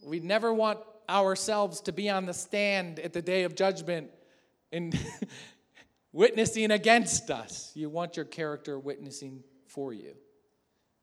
We 0.05 0.21
never 0.21 0.53
want 0.53 0.81
ourselves 1.09 1.81
to 1.83 1.93
be 1.93 2.11
on 2.11 2.27
the 2.27 2.35
stand 2.35 2.99
at 2.99 3.15
the 3.15 3.23
day 3.23 3.45
of 3.45 3.55
judgment 3.55 4.11
and 4.73 4.99
witnessing 6.13 6.71
against 6.71 7.31
us. 7.31 7.73
You 7.75 7.89
want 7.89 8.17
your 8.17 8.27
character 8.27 8.79
witnessing 8.79 9.43
for 9.67 9.95
you. 9.95 10.17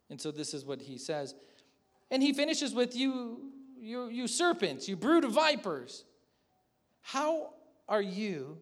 And 0.10 0.20
so 0.20 0.32
this 0.32 0.54
is 0.54 0.66
what 0.66 0.82
he 0.82 0.98
says. 0.98 1.36
And 2.10 2.24
he 2.24 2.34
finishes 2.34 2.74
with 2.74 2.96
you, 2.96 3.52
you, 3.80 4.08
you 4.08 4.28
serpents, 4.28 4.88
you 4.88 4.96
brood 4.96 5.24
of 5.24 5.32
vipers. 5.32 6.06
How 7.02 7.54
are 7.90 8.02
you 8.02 8.58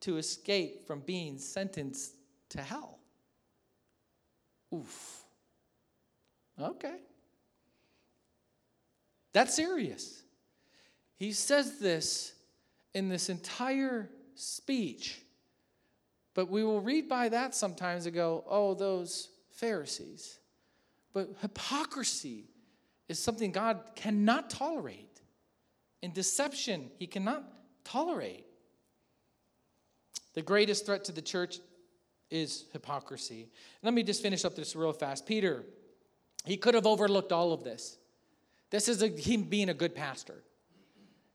to 0.00 0.16
escape 0.16 0.86
from 0.86 1.00
being 1.00 1.38
sentenced 1.38 2.16
to 2.50 2.62
hell? 2.62 2.98
Oof. 4.74 5.24
Okay. 6.60 6.96
That's 9.32 9.54
serious. 9.54 10.22
He 11.16 11.32
says 11.32 11.78
this 11.78 12.34
in 12.94 13.08
this 13.08 13.28
entire 13.28 14.10
speech. 14.34 15.20
But 16.34 16.48
we 16.48 16.64
will 16.64 16.80
read 16.80 17.08
by 17.08 17.28
that 17.28 17.54
sometimes 17.54 18.06
and 18.06 18.14
go, 18.14 18.44
oh, 18.48 18.74
those 18.74 19.28
Pharisees. 19.52 20.39
But 21.12 21.30
hypocrisy 21.40 22.44
is 23.08 23.18
something 23.18 23.50
God 23.50 23.80
cannot 23.96 24.50
tolerate. 24.50 25.20
And 26.02 26.14
deception, 26.14 26.90
he 26.98 27.06
cannot 27.06 27.44
tolerate. 27.84 28.46
The 30.34 30.42
greatest 30.42 30.86
threat 30.86 31.04
to 31.04 31.12
the 31.12 31.22
church 31.22 31.58
is 32.30 32.66
hypocrisy. 32.72 33.48
Let 33.82 33.92
me 33.92 34.02
just 34.02 34.22
finish 34.22 34.44
up 34.44 34.54
this 34.54 34.76
real 34.76 34.92
fast. 34.92 35.26
Peter, 35.26 35.64
he 36.44 36.56
could 36.56 36.74
have 36.74 36.86
overlooked 36.86 37.32
all 37.32 37.52
of 37.52 37.64
this. 37.64 37.98
This 38.70 38.88
is 38.88 39.02
a, 39.02 39.08
him 39.08 39.42
being 39.42 39.68
a 39.68 39.74
good 39.74 39.94
pastor. 39.94 40.44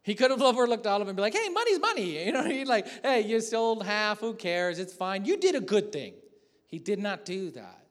He 0.02 0.16
could 0.16 0.32
have 0.32 0.42
overlooked 0.42 0.88
all 0.88 1.02
of 1.02 1.08
it 1.08 1.10
and 1.10 1.18
be 1.18 1.22
like, 1.22 1.34
hey, 1.34 1.50
money's 1.50 1.80
money. 1.80 2.06
You 2.26 2.32
know, 2.32 2.44
he's 2.44 2.68
like, 2.68 2.88
hey, 3.04 3.22
you 3.22 3.42
sold 3.42 3.86
half, 3.86 4.20
who 4.20 4.34
cares? 4.34 4.80
It's 4.80 4.94
fine. 4.94 5.26
You 5.26 5.38
did 5.38 5.56
a 5.56 5.60
good 5.60 5.92
thing. 5.92 6.14
He 6.68 6.80
did 6.80 7.00
not 7.00 7.26
do 7.26 7.52
that. 7.52 7.85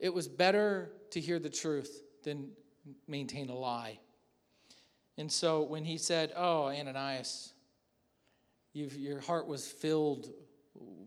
It 0.00 0.12
was 0.12 0.26
better 0.26 0.90
to 1.10 1.20
hear 1.20 1.38
the 1.38 1.50
truth 1.50 2.02
than 2.24 2.50
maintain 3.06 3.50
a 3.50 3.54
lie. 3.54 4.00
And 5.18 5.30
so 5.30 5.62
when 5.62 5.84
he 5.84 5.98
said, 5.98 6.32
Oh, 6.34 6.68
Ananias, 6.68 7.52
your 8.72 9.20
heart 9.20 9.46
was 9.46 9.68
filled 9.68 10.30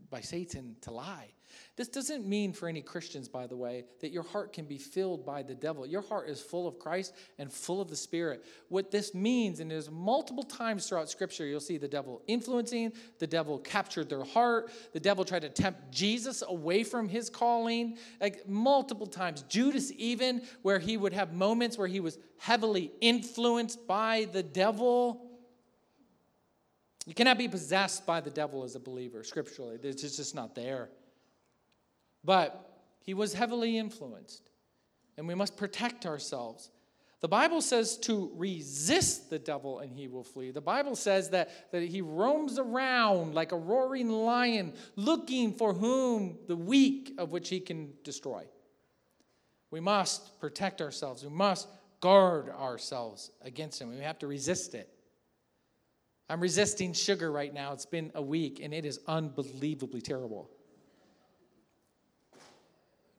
by 0.10 0.22
Satan 0.22 0.76
to 0.82 0.92
lie. 0.92 1.30
This 1.76 1.88
doesn't 1.88 2.26
mean 2.26 2.54
for 2.54 2.68
any 2.68 2.82
Christians, 2.82 3.28
by 3.28 3.48
the 3.48 3.56
way, 3.56 3.86
that 4.02 4.12
your 4.12 4.24
heart 4.24 4.54
can 4.54 4.66
be 4.66 4.78
filled 4.78 5.26
by 5.26 5.44
the 5.44 5.56
devil. 5.56 5.86
Your 5.86 6.02
heart 6.02 6.30
is 6.30 6.40
full 6.40 6.68
of 6.68 6.80
Christ 6.80 7.14
and 7.38 7.52
full 7.52 7.82
of 7.82 7.90
the 7.90 7.96
Spirit. 7.96 8.46
What 8.70 8.92
this 8.92 9.14
means, 9.14 9.60
and 9.60 9.72
there's 9.72 9.90
multiple 9.90 10.44
times 10.44 10.88
throughout 10.88 11.10
Scripture, 11.10 11.46
you'll 11.46 11.60
see 11.60 11.78
the 11.78 11.88
devil 11.88 12.22
influencing, 12.28 12.94
the 13.20 13.28
devil 13.28 13.58
captured 13.58 14.10
their 14.10 14.24
heart, 14.24 14.72
the 14.94 15.00
devil 15.00 15.26
tried 15.26 15.42
to 15.44 15.50
tempt 15.50 15.92
Jesus 15.92 16.44
away 16.48 16.84
from 16.84 17.10
his 17.10 17.30
calling, 17.30 17.98
like 18.22 18.48
multiple 18.48 19.08
times. 19.08 19.44
Judas, 19.50 19.92
even, 19.98 20.42
where 20.62 20.80
he 20.80 20.98
would 20.98 21.14
have 21.14 21.34
moments 21.34 21.78
where 21.78 21.88
he 21.88 22.00
was 22.00 22.18
heavily 22.38 22.92
influenced 23.02 23.88
by 23.88 24.28
the 24.32 24.44
devil. 24.44 25.30
You 27.06 27.14
cannot 27.14 27.38
be 27.38 27.48
possessed 27.50 28.06
by 28.06 28.22
the 28.22 28.30
devil 28.30 28.64
as 28.64 28.76
a 28.76 28.80
believer, 28.80 29.24
scripturally. 29.24 29.78
It's 29.84 30.02
just 30.02 30.36
not 30.36 30.56
there. 30.56 30.90
But 32.24 32.82
he 33.02 33.14
was 33.14 33.34
heavily 33.34 33.78
influenced, 33.78 34.50
and 35.18 35.28
we 35.28 35.36
must 35.36 35.58
protect 35.58 36.06
ourselves. 36.06 36.70
The 37.24 37.30
Bible 37.30 37.62
says 37.62 37.98
to 38.00 38.32
resist 38.36 39.30
the 39.30 39.40
devil 39.40 39.80
and 39.80 39.94
he 39.94 40.10
will 40.10 40.26
flee. 40.26 40.52
The 40.52 40.60
Bible 40.60 40.94
says 40.94 41.30
that, 41.30 41.72
that 41.72 41.82
he 41.82 42.02
roams 42.02 42.60
around 42.60 43.34
like 43.34 43.54
a 43.54 43.58
roaring 43.58 44.10
lion, 44.10 44.74
looking 44.98 45.54
for 45.54 45.74
whom 45.74 46.38
the 46.50 46.56
weak 46.58 47.14
of 47.18 47.32
which 47.32 47.48
he 47.48 47.62
can 47.62 47.94
destroy. 48.04 48.44
We 49.72 49.80
must 49.80 50.38
protect 50.42 50.82
ourselves. 50.82 51.24
We 51.24 51.32
must 51.32 51.70
guard 52.02 52.50
ourselves 52.50 53.32
against 53.42 53.82
him. 53.82 53.96
We 53.96 54.04
have 54.04 54.20
to 54.20 54.28
resist 54.28 54.76
it. 54.76 54.90
I'm 56.30 56.42
resisting 56.42 56.92
sugar 56.92 57.32
right 57.32 57.54
now. 57.54 57.72
It's 57.72 57.86
been 57.86 58.12
a 58.16 58.22
week 58.22 58.60
and 58.62 58.74
it 58.74 58.84
is 58.84 59.00
unbelievably 59.08 60.02
terrible. 60.02 60.50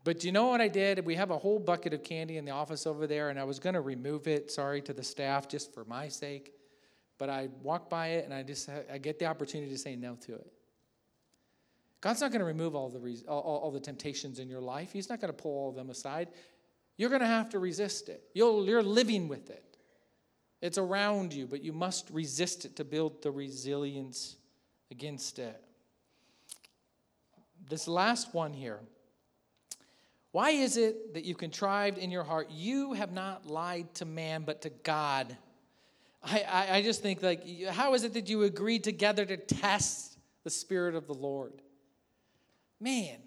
But 0.04 0.20
do 0.20 0.28
you 0.28 0.32
know 0.32 0.48
what 0.48 0.60
I 0.60 0.68
did? 0.68 1.04
We 1.06 1.14
have 1.14 1.30
a 1.30 1.38
whole 1.38 1.58
bucket 1.58 1.94
of 1.94 2.04
candy 2.04 2.36
in 2.36 2.44
the 2.44 2.50
office 2.50 2.86
over 2.86 3.06
there, 3.06 3.30
and 3.30 3.40
I 3.40 3.44
was 3.44 3.58
going 3.58 3.72
to 3.74 3.80
remove 3.80 4.28
it, 4.28 4.50
sorry 4.50 4.82
to 4.82 4.92
the 4.92 5.02
staff, 5.02 5.48
just 5.48 5.72
for 5.72 5.84
my 5.86 6.08
sake. 6.08 6.52
But 7.16 7.30
I 7.30 7.48
walked 7.62 7.88
by 7.88 8.08
it, 8.08 8.26
and 8.26 8.34
I 8.34 8.42
just 8.42 8.68
I 8.92 8.98
get 8.98 9.18
the 9.18 9.26
opportunity 9.26 9.70
to 9.72 9.78
say 9.78 9.96
no 9.96 10.16
to 10.26 10.34
it. 10.34 10.52
God's 12.02 12.20
not 12.20 12.32
going 12.32 12.40
to 12.40 12.46
remove 12.46 12.74
all 12.74 12.90
the, 12.90 13.24
all, 13.26 13.40
all 13.40 13.70
the 13.70 13.80
temptations 13.80 14.38
in 14.38 14.50
your 14.50 14.60
life. 14.60 14.92
He's 14.92 15.08
not 15.08 15.22
going 15.22 15.32
to 15.32 15.42
pull 15.42 15.52
all 15.52 15.70
of 15.70 15.74
them 15.74 15.88
aside. 15.88 16.28
You're 16.98 17.08
going 17.08 17.22
to 17.22 17.26
have 17.26 17.48
to 17.50 17.58
resist 17.58 18.10
it. 18.10 18.24
You'll, 18.34 18.66
you're 18.66 18.82
living 18.82 19.26
with 19.26 19.48
it. 19.48 19.78
It's 20.60 20.76
around 20.76 21.32
you, 21.32 21.46
but 21.46 21.62
you 21.62 21.72
must 21.72 22.10
resist 22.10 22.66
it 22.66 22.76
to 22.76 22.84
build 22.84 23.22
the 23.22 23.30
resilience 23.30 24.36
against 24.90 25.38
it. 25.38 25.62
This 27.70 27.88
last 27.88 28.34
one 28.34 28.52
here 28.52 28.80
why 30.34 30.50
is 30.50 30.76
it 30.76 31.14
that 31.14 31.24
you 31.24 31.36
contrived 31.36 31.96
in 31.96 32.10
your 32.10 32.24
heart? 32.24 32.50
You 32.50 32.94
have 32.94 33.12
not 33.12 33.46
lied 33.46 33.94
to 33.94 34.04
man, 34.04 34.42
but 34.42 34.62
to 34.62 34.70
God. 34.70 35.36
I, 36.24 36.40
I, 36.40 36.76
I 36.78 36.82
just 36.82 37.02
think, 37.02 37.22
like, 37.22 37.68
how 37.68 37.94
is 37.94 38.02
it 38.02 38.14
that 38.14 38.28
you 38.28 38.42
agreed 38.42 38.82
together 38.82 39.24
to 39.24 39.36
test 39.36 40.18
the 40.42 40.50
Spirit 40.50 40.96
of 40.96 41.06
the 41.06 41.14
Lord? 41.14 41.52
Man, 42.80 43.18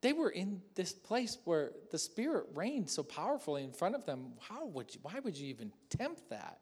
they 0.00 0.14
were 0.14 0.30
in 0.30 0.62
this 0.76 0.94
place 0.94 1.36
where 1.44 1.72
the 1.90 1.98
Spirit 1.98 2.46
reigned 2.54 2.88
so 2.88 3.02
powerfully 3.02 3.62
in 3.62 3.72
front 3.72 3.94
of 3.94 4.06
them. 4.06 4.32
How 4.40 4.64
would 4.64 4.94
you, 4.94 5.00
why 5.02 5.20
would 5.22 5.36
you 5.36 5.48
even 5.48 5.70
tempt 5.90 6.30
that? 6.30 6.58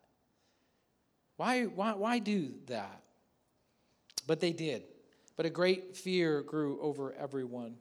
Why, 1.36 1.66
why, 1.66 1.92
why 1.92 2.18
do 2.18 2.52
that? 2.66 3.00
But 4.26 4.40
they 4.40 4.52
did. 4.52 4.82
But 5.36 5.46
a 5.46 5.50
great 5.50 5.96
fear 5.96 6.42
grew 6.42 6.80
over 6.80 7.14
everyone 7.14 7.76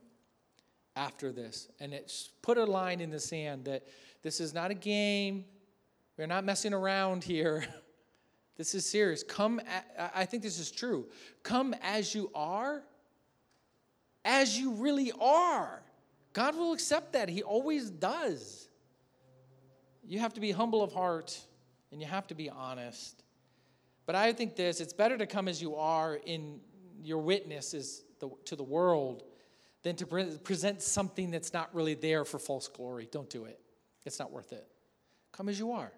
after 0.97 1.31
this. 1.31 1.69
And 1.79 1.93
it's 1.93 2.31
put 2.41 2.57
a 2.57 2.65
line 2.65 2.99
in 2.99 3.09
the 3.09 3.19
sand 3.19 3.65
that 3.65 3.87
this 4.23 4.41
is 4.41 4.53
not 4.53 4.71
a 4.71 4.73
game. 4.73 5.45
We're 6.17 6.25
not 6.25 6.43
messing 6.43 6.73
around 6.73 7.23
here. 7.23 7.65
this 8.57 8.73
is 8.73 8.85
serious. 8.85 9.23
Come, 9.23 9.61
I 10.13 10.25
think 10.25 10.43
this 10.43 10.59
is 10.59 10.71
true. 10.71 11.07
Come 11.43 11.75
as 11.81 12.15
you 12.15 12.31
are, 12.33 12.83
as 14.25 14.59
you 14.59 14.71
really 14.73 15.11
are. 15.21 15.81
God 16.33 16.55
will 16.55 16.73
accept 16.73 17.13
that. 17.13 17.29
He 17.29 17.43
always 17.43 17.89
does. 17.89 18.67
You 20.03 20.19
have 20.19 20.33
to 20.33 20.41
be 20.41 20.51
humble 20.51 20.81
of 20.81 20.91
heart 20.91 21.39
and 21.91 22.01
you 22.01 22.07
have 22.07 22.27
to 22.27 22.35
be 22.35 22.49
honest. 22.49 23.23
But 24.05 24.15
I 24.15 24.33
think 24.33 24.55
this 24.55 24.81
it's 24.81 24.93
better 24.93 25.17
to 25.17 25.27
come 25.27 25.47
as 25.47 25.61
you 25.61 25.75
are 25.75 26.15
in 26.15 26.59
your 27.03 27.19
witness 27.19 28.03
to 28.45 28.55
the 28.55 28.63
world 28.63 29.23
than 29.87 29.95
to 29.95 30.05
pre- 30.05 30.37
present 30.39 30.81
something 30.81 31.31
that's 31.31 31.53
not 31.53 31.73
really 31.73 31.93
there 31.93 32.25
for 32.25 32.39
false 32.39 32.67
glory. 32.67 33.07
Don't 33.09 33.29
do 33.29 33.45
it. 33.45 33.57
It's 34.05 34.19
not 34.19 34.33
worth 34.33 34.51
it. 34.51 34.67
Come 35.31 35.47
as 35.47 35.57
you 35.57 35.71
are. 35.71 35.93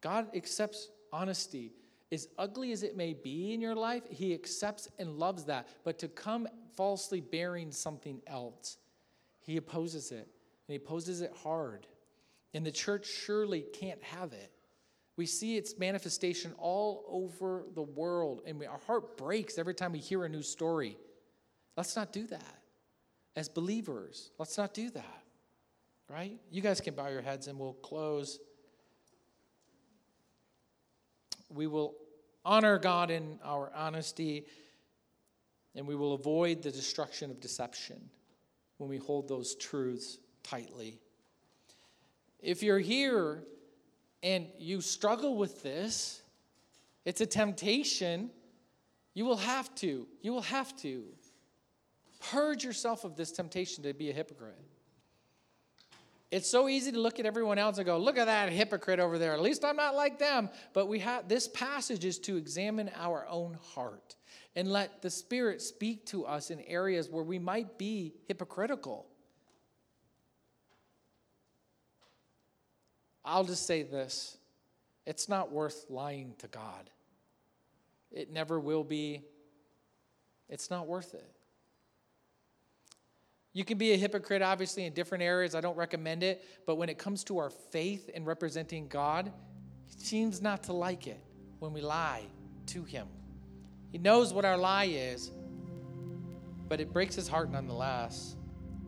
God 0.00 0.34
accepts 0.34 0.88
honesty. 1.12 1.74
As 2.10 2.28
ugly 2.38 2.72
as 2.72 2.82
it 2.82 2.96
may 2.96 3.12
be 3.12 3.52
in 3.52 3.60
your 3.60 3.74
life, 3.74 4.04
He 4.08 4.32
accepts 4.32 4.88
and 4.98 5.18
loves 5.18 5.44
that. 5.44 5.68
But 5.84 5.98
to 5.98 6.08
come 6.08 6.48
falsely 6.74 7.20
bearing 7.20 7.72
something 7.72 8.22
else, 8.26 8.78
He 9.42 9.58
opposes 9.58 10.10
it. 10.10 10.26
And 10.66 10.68
He 10.68 10.76
opposes 10.76 11.20
it 11.20 11.34
hard. 11.42 11.86
And 12.54 12.64
the 12.64 12.72
church 12.72 13.06
surely 13.06 13.66
can't 13.74 14.02
have 14.02 14.32
it. 14.32 14.50
We 15.18 15.26
see 15.26 15.58
its 15.58 15.78
manifestation 15.78 16.54
all 16.56 17.04
over 17.06 17.66
the 17.74 17.82
world, 17.82 18.40
and 18.46 18.58
we, 18.58 18.64
our 18.64 18.80
heart 18.86 19.18
breaks 19.18 19.58
every 19.58 19.74
time 19.74 19.92
we 19.92 19.98
hear 19.98 20.24
a 20.24 20.28
new 20.30 20.40
story. 20.40 20.96
Let's 21.76 21.96
not 21.96 22.14
do 22.14 22.26
that 22.28 22.61
as 23.36 23.48
believers. 23.48 24.30
Let's 24.38 24.58
not 24.58 24.74
do 24.74 24.90
that, 24.90 25.22
right? 26.08 26.38
You 26.50 26.60
guys 26.60 26.80
can 26.80 26.94
bow 26.94 27.08
your 27.08 27.22
heads 27.22 27.46
and 27.46 27.58
we'll 27.58 27.72
close. 27.74 28.38
We 31.48 31.66
will 31.66 31.94
honor 32.44 32.78
God 32.78 33.10
in 33.10 33.38
our 33.44 33.70
honesty 33.74 34.46
and 35.74 35.86
we 35.86 35.96
will 35.96 36.14
avoid 36.14 36.62
the 36.62 36.70
destruction 36.70 37.30
of 37.30 37.40
deception 37.40 38.10
when 38.78 38.90
we 38.90 38.98
hold 38.98 39.28
those 39.28 39.54
truths 39.54 40.18
tightly. 40.42 40.98
If 42.40 42.62
you're 42.62 42.78
here 42.78 43.44
and 44.22 44.46
you 44.58 44.80
struggle 44.80 45.36
with 45.36 45.62
this, 45.62 46.22
it's 47.04 47.20
a 47.20 47.26
temptation. 47.26 48.30
You 49.14 49.24
will 49.24 49.36
have 49.36 49.74
to. 49.76 50.06
You 50.20 50.32
will 50.32 50.42
have 50.42 50.76
to 50.78 51.04
Purge 52.30 52.64
yourself 52.64 53.04
of 53.04 53.16
this 53.16 53.32
temptation 53.32 53.82
to 53.84 53.92
be 53.92 54.10
a 54.10 54.12
hypocrite. 54.12 54.58
It's 56.30 56.48
so 56.48 56.66
easy 56.66 56.92
to 56.92 56.98
look 56.98 57.20
at 57.20 57.26
everyone 57.26 57.58
else 57.58 57.76
and 57.76 57.84
go, 57.84 57.98
look 57.98 58.16
at 58.16 58.24
that 58.24 58.50
hypocrite 58.50 59.00
over 59.00 59.18
there. 59.18 59.34
At 59.34 59.42
least 59.42 59.66
I'm 59.66 59.76
not 59.76 59.94
like 59.94 60.18
them. 60.18 60.48
But 60.72 60.88
we 60.88 61.00
have 61.00 61.28
this 61.28 61.46
passage 61.46 62.06
is 62.06 62.18
to 62.20 62.36
examine 62.36 62.90
our 62.96 63.26
own 63.28 63.58
heart 63.74 64.16
and 64.56 64.72
let 64.72 65.02
the 65.02 65.10
Spirit 65.10 65.60
speak 65.60 66.06
to 66.06 66.24
us 66.24 66.50
in 66.50 66.60
areas 66.60 67.10
where 67.10 67.22
we 67.22 67.38
might 67.38 67.76
be 67.76 68.14
hypocritical. 68.28 69.06
I'll 73.24 73.44
just 73.44 73.66
say 73.66 73.82
this 73.82 74.38
it's 75.06 75.28
not 75.28 75.52
worth 75.52 75.86
lying 75.90 76.34
to 76.38 76.48
God. 76.48 76.88
It 78.10 78.32
never 78.32 78.58
will 78.58 78.84
be. 78.84 79.22
It's 80.48 80.70
not 80.70 80.86
worth 80.86 81.14
it. 81.14 81.30
You 83.54 83.64
can 83.64 83.76
be 83.76 83.92
a 83.92 83.96
hypocrite, 83.96 84.40
obviously, 84.40 84.86
in 84.86 84.94
different 84.94 85.22
areas. 85.22 85.54
I 85.54 85.60
don't 85.60 85.76
recommend 85.76 86.22
it. 86.22 86.44
But 86.66 86.76
when 86.76 86.88
it 86.88 86.98
comes 86.98 87.22
to 87.24 87.38
our 87.38 87.50
faith 87.50 88.08
in 88.08 88.24
representing 88.24 88.88
God, 88.88 89.30
He 89.86 90.04
seems 90.04 90.40
not 90.40 90.64
to 90.64 90.72
like 90.72 91.06
it 91.06 91.20
when 91.58 91.72
we 91.72 91.82
lie 91.82 92.22
to 92.68 92.82
Him. 92.84 93.06
He 93.90 93.98
knows 93.98 94.32
what 94.32 94.46
our 94.46 94.56
lie 94.56 94.86
is, 94.86 95.30
but 96.68 96.80
it 96.80 96.92
breaks 96.92 97.14
His 97.14 97.28
heart 97.28 97.50
nonetheless 97.50 98.36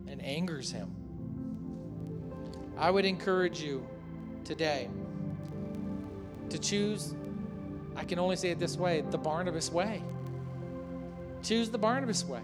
and 0.07 0.23
angers 0.23 0.71
Him. 0.71 0.89
I 2.77 2.89
would 2.89 3.05
encourage 3.05 3.61
you 3.61 3.87
today 4.43 4.89
to 6.49 6.57
choose, 6.57 7.13
I 7.95 8.03
can 8.03 8.17
only 8.17 8.35
say 8.35 8.49
it 8.49 8.59
this 8.59 8.77
way, 8.77 9.03
the 9.11 9.17
Barnabas 9.17 9.71
way. 9.71 10.01
Choose 11.43 11.69
the 11.69 11.77
Barnabas 11.77 12.25
way. 12.25 12.41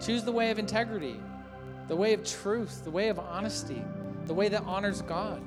Choose 0.00 0.24
the 0.24 0.32
way 0.32 0.50
of 0.50 0.58
integrity, 0.58 1.20
the 1.88 1.96
way 1.96 2.12
of 2.12 2.24
truth, 2.24 2.84
the 2.84 2.90
way 2.90 3.08
of 3.08 3.18
honesty, 3.18 3.82
the 4.26 4.34
way 4.34 4.48
that 4.48 4.62
honors 4.64 5.02
God. 5.02 5.42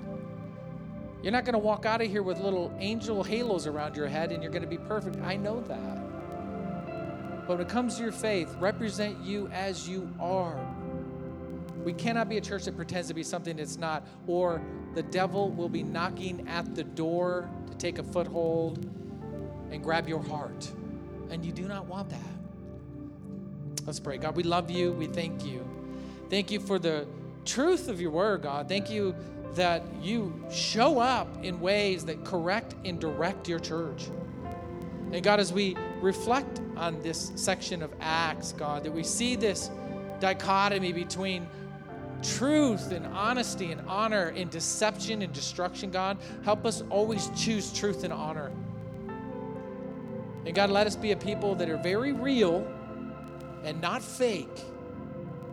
You're 1.22 1.34
not 1.34 1.43
going 1.43 1.54
to 1.54 1.60
walk 1.60 1.86
out 1.86 2.02
of 2.02 2.10
here 2.10 2.24
with 2.24 2.39
little 2.39 2.74
angel 2.80 3.24
halos 3.24 3.68
around 3.68 3.95
your 3.95 4.08
head 4.08 4.32
and 4.32 4.41
you're 4.41 4.52
going 4.52 4.64
to 4.64 4.70
be 4.70 4.78
perfect. 4.78 5.18
I 5.18 5.36
know 5.36 5.62
that. 5.62 6.00
But 7.45 7.58
when 7.58 7.66
it 7.66 7.70
comes 7.70 7.97
to 7.97 8.04
your 8.04 8.12
faith, 8.12 8.56
represent 8.60 9.20
you 9.22 9.47
as 9.47 9.89
you 9.89 10.10
are. 10.20 10.60
We 11.84 11.93
cannot 11.93 12.30
be 12.30 12.38
a 12.38 12.41
church 12.41 12.66
that 12.66 12.76
pretends 12.76 13.08
to 13.08 13.14
be 13.14 13.24
something 13.24 13.58
it's 13.58 13.78
not, 13.78 14.06
or 14.28 14.62
the 14.93 15.04
devil 15.04 15.50
will 15.50 15.70
be 15.70 15.82
knocking 15.82 16.47
at 16.47 16.76
the 16.76 16.84
door 16.84 17.50
to 17.70 17.78
take 17.78 17.97
a 17.97 18.04
foothold 18.04 18.86
and 19.72 19.84
grab 19.84 20.08
your 20.08 20.22
heart. 20.22 20.72
And 21.30 21.45
you 21.45 21.52
do 21.52 21.68
not 21.68 21.86
want 21.86 22.10
that. 22.10 22.39
Let's 23.90 24.00
pray. 24.00 24.20
God, 24.20 24.36
we 24.36 24.44
love 24.44 24.70
you. 24.70 24.92
We 24.92 25.08
thank 25.08 25.44
you. 25.44 25.68
Thank 26.30 26.52
you 26.52 26.60
for 26.60 26.78
the 26.78 27.08
truth 27.44 27.88
of 27.88 28.00
your 28.00 28.12
word, 28.12 28.44
God. 28.44 28.70
Thank 28.70 28.92
you 28.92 29.16
that 29.56 29.82
you 30.00 30.32
show 30.52 31.00
up 31.00 31.44
in 31.44 31.60
ways 31.60 32.06
that 32.06 32.24
correct 32.24 32.76
and 32.86 33.00
direct 33.00 33.50
your 33.50 33.58
church. 33.58 34.12
And 35.12 35.24
God, 35.24 35.40
as 35.40 35.52
we 35.52 35.76
reflect 36.02 36.62
on 36.78 37.02
this 37.02 37.32
section 37.34 37.82
of 37.82 37.92
Acts, 38.00 38.52
God, 38.52 38.84
that 38.84 38.92
we 38.92 39.02
see 39.02 39.36
this 39.36 39.72
dichotomy 40.20 40.94
between 40.94 41.48
truth 42.22 42.92
and 42.92 43.08
honesty 43.08 43.72
and 43.72 43.82
honor 43.88 44.28
and 44.36 44.52
deception 44.52 45.24
and 45.24 45.34
destruction, 45.34 45.90
God, 45.90 46.20
help 46.44 46.64
us 46.64 46.84
always 46.92 47.32
choose 47.36 47.74
truth 47.74 48.04
and 48.04 48.14
honor. 48.14 48.52
And 50.46 50.54
God, 50.54 50.70
let 50.70 50.86
us 50.86 50.96
be 50.96 51.12
a 51.12 51.18
people 51.18 51.56
that 51.56 51.72
are 51.72 51.78
very 51.78 52.14
real 52.14 52.72
and 53.64 53.80
not 53.82 54.01
fake 54.01 54.66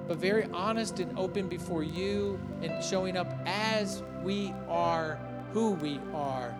but 0.06 0.18
very 0.18 0.44
honest 0.52 1.00
and 1.00 1.18
open 1.18 1.48
before 1.48 1.82
you 1.82 2.38
and 2.62 2.82
showing 2.82 3.16
up 3.16 3.32
as 3.44 4.02
we 4.22 4.54
are, 4.68 5.18
who 5.52 5.72
we 5.72 6.00
are. 6.14 6.54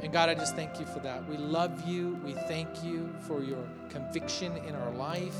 And 0.00 0.12
God, 0.12 0.28
I 0.28 0.34
just 0.34 0.54
thank 0.54 0.78
you 0.78 0.86
for 0.86 1.00
that. 1.00 1.28
We 1.28 1.36
love 1.36 1.88
you. 1.88 2.20
We 2.24 2.32
thank 2.32 2.84
you 2.84 3.12
for 3.26 3.42
your 3.42 3.64
conviction 3.88 4.56
in 4.58 4.76
our 4.76 4.92
life 4.92 5.36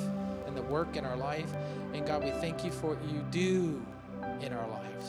and 0.47 0.57
the 0.57 0.63
work 0.63 0.97
in 0.97 1.05
our 1.05 1.17
life. 1.17 1.53
And 1.95 2.05
God, 2.05 2.25
we 2.25 2.31
thank 2.33 2.65
you 2.65 2.73
for 2.73 2.95
what 2.95 3.13
you 3.13 3.25
do 3.31 3.81
in 4.41 4.53
our 4.53 4.69
lives. 4.69 5.07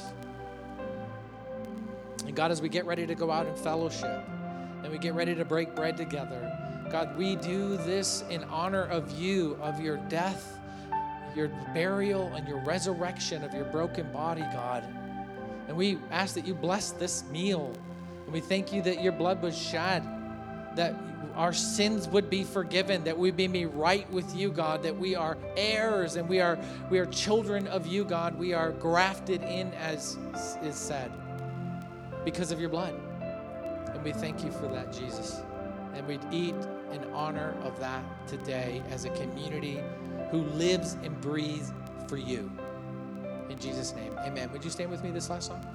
And 2.28 2.36
God, 2.36 2.52
as 2.52 2.62
we 2.62 2.70
get 2.70 2.86
ready 2.86 3.08
to 3.08 3.16
go 3.16 3.32
out 3.32 3.48
in 3.48 3.56
fellowship 3.56 4.24
and 4.84 4.92
we 4.92 5.00
get 5.00 5.16
ready 5.16 5.34
to 5.34 5.44
break 5.44 5.76
bread 5.76 5.98
together, 5.98 6.56
God, 6.92 7.16
we 7.18 7.36
do 7.36 7.78
this 7.78 8.24
in 8.30 8.44
honor 8.46 8.84
of 8.84 9.12
you, 9.12 9.58
of 9.62 9.80
your 9.80 9.98
death, 10.10 10.60
your 11.36 11.50
burial, 11.74 12.34
and 12.34 12.48
your 12.48 12.60
resurrection 12.64 13.44
of 13.44 13.54
your 13.54 13.66
broken 13.66 14.12
body, 14.12 14.42
God. 14.54 14.84
And 15.68 15.78
we 15.78 16.00
ask 16.10 16.34
that 16.34 16.48
you 16.48 16.56
bless 16.56 16.92
this 16.92 17.24
meal. 17.32 17.72
And 18.26 18.34
we 18.34 18.40
thank 18.40 18.74
you 18.74 18.82
that 18.82 19.04
your 19.04 19.12
blood 19.12 19.42
was 19.42 19.56
shed, 19.56 20.04
that 20.76 20.96
our 21.36 21.54
sins 21.54 22.08
would 22.08 22.30
be 22.30 22.44
forgiven, 22.44 23.04
that 23.04 23.18
we 23.18 23.32
be 23.32 23.66
right 23.66 24.10
with 24.12 24.36
you, 24.36 24.52
God, 24.52 24.82
that 24.84 24.98
we 24.98 25.16
are 25.16 25.38
heirs 25.56 26.16
and 26.16 26.28
we 26.28 26.42
are 26.42 26.58
we 26.90 27.00
are 27.00 27.06
children 27.06 27.68
of 27.68 27.86
you, 27.86 28.04
God. 28.04 28.38
We 28.38 28.54
are 28.54 28.72
grafted 28.72 29.44
in 29.44 29.74
as 29.76 30.18
is 30.64 30.76
said 30.76 31.12
because 32.26 32.52
of 32.52 32.60
your 32.60 32.70
blood. 32.70 32.96
And 33.94 34.04
we 34.04 34.12
thank 34.12 34.44
you 34.44 34.52
for 34.52 34.68
that, 34.68 34.92
Jesus. 34.92 35.42
And 35.94 36.08
we'd 36.08 36.26
eat 36.32 36.56
in 36.92 37.04
honor 37.14 37.56
of 37.64 37.80
that 37.80 38.04
today 38.28 38.82
as 38.90 39.06
a 39.06 39.10
community 39.12 39.82
who 40.32 40.44
lives 40.44 40.98
and 41.04 41.20
breathes 41.22 41.74
for 42.08 42.18
you. 42.18 42.52
In 43.50 43.58
Jesus' 43.58 43.94
name, 43.96 44.14
amen. 44.20 44.52
Would 44.52 44.64
you 44.64 44.70
stand 44.70 44.92
with 44.92 45.04
me 45.04 45.12
this 45.12 45.30
last 45.30 45.48
song? 45.48 45.66